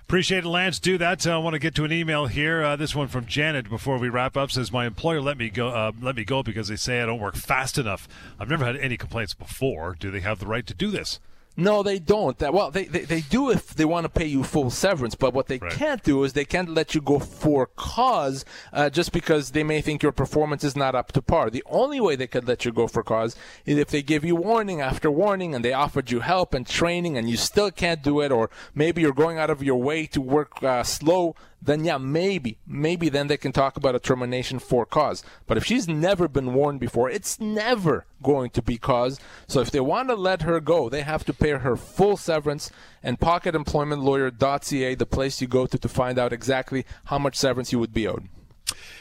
Appreciate 0.09 0.47
it, 0.47 0.49
Lance. 0.49 0.79
Do 0.79 0.97
that. 0.97 1.27
Uh, 1.27 1.35
I 1.35 1.37
want 1.37 1.53
to 1.53 1.59
get 1.59 1.75
to 1.75 1.85
an 1.85 1.93
email 1.93 2.29
here. 2.29 2.63
Uh, 2.63 2.77
this 2.77 2.95
one 2.95 3.09
from 3.09 3.27
Janet 3.27 3.69
before 3.69 3.99
we 3.99 4.09
wrap 4.09 4.39
up 4.39 4.51
says 4.51 4.73
my 4.73 4.87
employer 4.87 5.21
let 5.21 5.37
me 5.37 5.51
go. 5.51 5.69
Uh, 5.69 5.93
let 6.01 6.17
me 6.17 6.25
go 6.25 6.43
because 6.43 6.69
they 6.69 6.77
say 6.77 7.03
I 7.03 7.05
don't 7.05 7.21
work 7.21 7.37
fast 7.37 7.77
enough. 7.77 8.09
I've 8.41 8.49
never 8.49 8.65
had 8.65 8.79
any 8.79 8.97
complaints 8.97 9.35
before. 9.35 9.99
Do 10.01 10.11
they 10.11 10.21
have 10.21 10.39
the 10.39 10.47
right 10.47 10.67
to 10.67 10.73
do 10.73 10.91
this? 10.91 11.21
No, 11.61 11.83
they 11.83 11.99
don't. 11.99 12.41
Well, 12.41 12.71
they, 12.71 12.85
they, 12.85 13.01
they 13.01 13.21
do 13.21 13.51
if 13.51 13.75
they 13.75 13.85
want 13.85 14.05
to 14.05 14.09
pay 14.09 14.27
you 14.27 14.45
full 14.45 14.71
severance, 14.71 15.17
but 15.17 15.35
what 15.35 15.49
they 15.49 15.59
right. 15.59 15.73
can't 15.73 16.01
do 16.05 16.23
is 16.23 16.33
they 16.33 16.45
can't 16.45 16.69
let 16.69 16.95
you 16.95 17.01
go 17.01 17.19
for 17.19 17.67
cause 17.75 18.45
uh, 18.73 18.91
just 18.91 19.11
because 19.11 19.51
they 19.51 19.65
may 19.65 19.81
think 19.81 20.01
your 20.01 20.13
performance 20.13 20.63
is 20.63 20.77
not 20.77 20.95
up 20.95 21.11
to 21.13 21.21
par. 21.21 21.51
The 21.51 21.65
only 21.67 22.01
way 22.01 22.15
they 22.15 22.29
could 22.29 22.47
let 22.47 22.65
you 22.65 22.71
go 22.71 22.87
for 22.87 23.03
cause 23.03 23.35
is 23.67 23.77
if 23.77 23.89
they 23.89 24.03
give 24.03 24.25
you 24.25 24.37
warning 24.37 24.81
after 24.81 25.11
warning 25.11 25.53
and 25.53 25.65
they 25.65 25.73
offered 25.73 26.13
you 26.13 26.21
help 26.21 26.55
and 26.55 26.65
training 26.65 27.19
and 27.19 27.29
you 27.29 27.37
still 27.37 27.73
can't 27.73 28.05
do 28.05 28.21
it, 28.21 28.31
or 28.31 28.51
maybe 28.73 29.03
you're 29.03 29.13
going 29.13 29.39
out 29.39 29.51
of 29.51 29.61
your 29.61 29.83
way 29.83 30.07
to 30.07 30.21
work 30.21 30.63
uh, 30.63 30.85
slow 30.85 31.35
then 31.61 31.85
yeah, 31.85 31.99
maybe, 31.99 32.59
maybe 32.67 33.09
then 33.09 33.27
they 33.27 33.37
can 33.37 33.53
talk 33.53 33.77
about 33.77 33.95
a 33.95 34.01
termination 34.01 34.59
for 34.59 34.87
cause. 34.87 35.23
But 35.47 35.57
if 35.57 35.65
she's 35.65 35.89
never 35.89 36.29
been 36.29 36.55
warned 36.55 36.81
before, 36.81 37.11
it's 37.11 37.41
never 37.41 38.07
going 38.23 38.51
to 38.51 38.63
be 38.63 38.79
cause. 38.79 39.19
So 39.47 39.61
if 39.61 39.71
they 39.71 39.81
want 39.81 40.09
to 40.09 40.15
let 40.15 40.43
her 40.43 40.61
go, 40.61 40.89
they 40.89 41.03
have 41.03 41.25
to 41.25 41.33
pay 41.33 41.51
her 41.51 41.77
full 41.77 42.17
severance 42.17 42.71
and 43.03 43.19
pocketemploymentlawyer.ca, 43.19 44.95
the 44.95 45.07
place 45.07 45.41
you 45.41 45.49
go 45.49 45.67
to 45.67 45.79
to 45.79 45.89
find 45.89 46.19
out 46.19 46.33
exactly 46.33 46.85
how 47.07 47.19
much 47.19 47.37
severance 47.37 47.73
you 47.73 47.79
would 47.79 47.95
be 47.95 48.07
owed. 48.07 48.29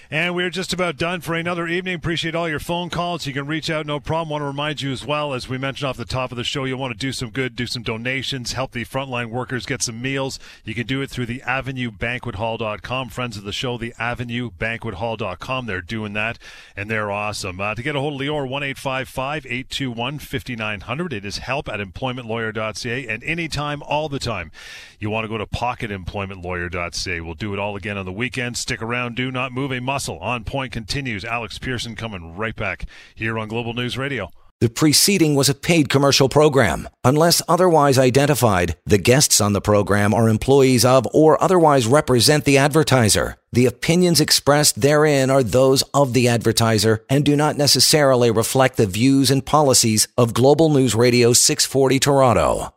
And 0.09 0.36
we're 0.36 0.49
just 0.49 0.72
about 0.72 0.95
done 0.95 1.20
for 1.20 1.36
another 1.36 1.68
evening. 1.68 1.95
Appreciate 1.95 2.34
all 2.34 2.47
your 2.47 2.61
phone 2.61 2.89
calls. 2.89 3.28
You 3.28 3.34
can 3.34 3.45
reach 3.45 3.70
out, 3.70 3.86
no 3.86 3.99
problem. 3.99 4.30
Want 4.30 4.41
to 4.41 4.45
remind 4.45 4.82
you 4.82 4.93
as 4.93 5.05
well, 5.05 5.34
as 5.34 5.49
we 5.49 5.57
mentioned 5.57 5.89
off 5.89 5.97
the 5.97 6.05
top 6.05 6.32
of 6.32 6.38
the 6.38 6.45
show, 6.45 6.63
you 6.63 6.78
want 6.78 6.93
to 6.93 6.97
do 6.97 7.11
some 7.11 7.30
good, 7.30 7.57
do 7.57 7.68
some 7.68 7.84
donations, 7.84 8.53
help 8.53 8.72
the 8.72 8.86
frontline 8.86 9.32
workers 9.32 9.65
get 9.65 9.82
some 9.82 10.01
meals. 10.01 10.39
You 10.63 10.74
can 10.74 10.88
do 10.88 11.01
it 11.01 11.09
through 11.09 11.26
the 11.26 11.39
avenuebanquethall.com. 11.39 13.09
Friends 13.09 13.36
of 13.36 13.43
the 13.43 13.51
show, 13.51 13.78
the 13.78 13.93
avenuebanquethall.com. 13.99 15.65
They're 15.65 15.82
doing 15.82 16.13
that, 16.13 16.39
and 16.78 16.89
they're 16.89 17.11
awesome. 17.11 17.59
Uh, 17.59 17.76
to 17.76 17.84
get 17.84 17.97
a 17.97 17.99
hold 17.99 18.22
of 18.22 18.26
Lior, 18.26 18.47
1 18.47 18.63
821 18.63 20.20
5900. 20.20 21.13
It 21.13 21.26
is 21.26 21.39
help 21.39 21.68
at 21.68 21.82
employmentlawyer.ca. 21.82 23.07
And 23.07 23.24
anytime, 23.26 23.84
all 23.84 24.07
the 24.07 24.20
time, 24.20 24.53
you 24.99 25.09
want 25.09 25.26
to 25.26 25.28
go 25.28 25.38
to 25.38 25.45
pocketemploymentlawyer.ca. 25.45 27.20
We'll 27.20 27.34
do 27.34 27.53
it 27.53 27.59
all 27.59 27.76
again 27.76 27.97
on 27.97 28.05
the 28.05 28.13
weekend. 28.13 28.55
Stick 28.55 28.82
around. 28.82 29.15
Do 29.15 29.32
not 29.32 29.51
move 29.58 29.72
a 29.72 29.82
muscle. 29.82 30.20
On 30.20 30.43
point 30.43 30.72
continues. 30.72 31.26
Alex 31.26 31.58
Pierson 31.58 31.95
coming 31.95 32.38
right 32.38 32.55
back 32.55 32.86
here 33.16 33.39
on 33.39 33.47
Global 33.47 33.74
News 33.74 33.97
Radio. 33.97 34.30
The 34.60 34.70
preceding 34.70 35.36
was 35.36 35.49
a 35.49 35.55
paid 35.55 35.88
commercial 35.89 36.30
program. 36.30 36.89
Unless 37.03 37.43
otherwise 37.47 37.99
identified, 37.99 38.76
the 38.86 38.97
guests 38.97 39.39
on 39.39 39.53
the 39.53 39.62
program 39.62 40.14
are 40.14 40.30
employees 40.30 40.84
of 40.84 41.08
or 41.14 41.41
otherwise 41.43 41.86
represent 41.86 42.43
the 42.45 42.58
advertiser. 42.58 43.38
The 43.51 43.68
opinions 43.68 44.20
expressed 44.20 44.82
therein 44.82 45.30
are 45.30 45.43
those 45.43 45.84
of 45.93 46.14
the 46.14 46.28
advertiser 46.28 47.03
and 47.10 47.24
do 47.24 47.36
not 47.36 47.58
necessarily 47.58 48.32
reflect 48.32 48.78
the 48.78 48.88
views 48.88 49.30
and 49.30 49.45
policies 49.45 50.08
of 50.18 50.34
Global 50.34 50.70
News 50.70 50.95
Radio 50.95 51.34
640 51.34 51.99
Toronto. 51.99 52.74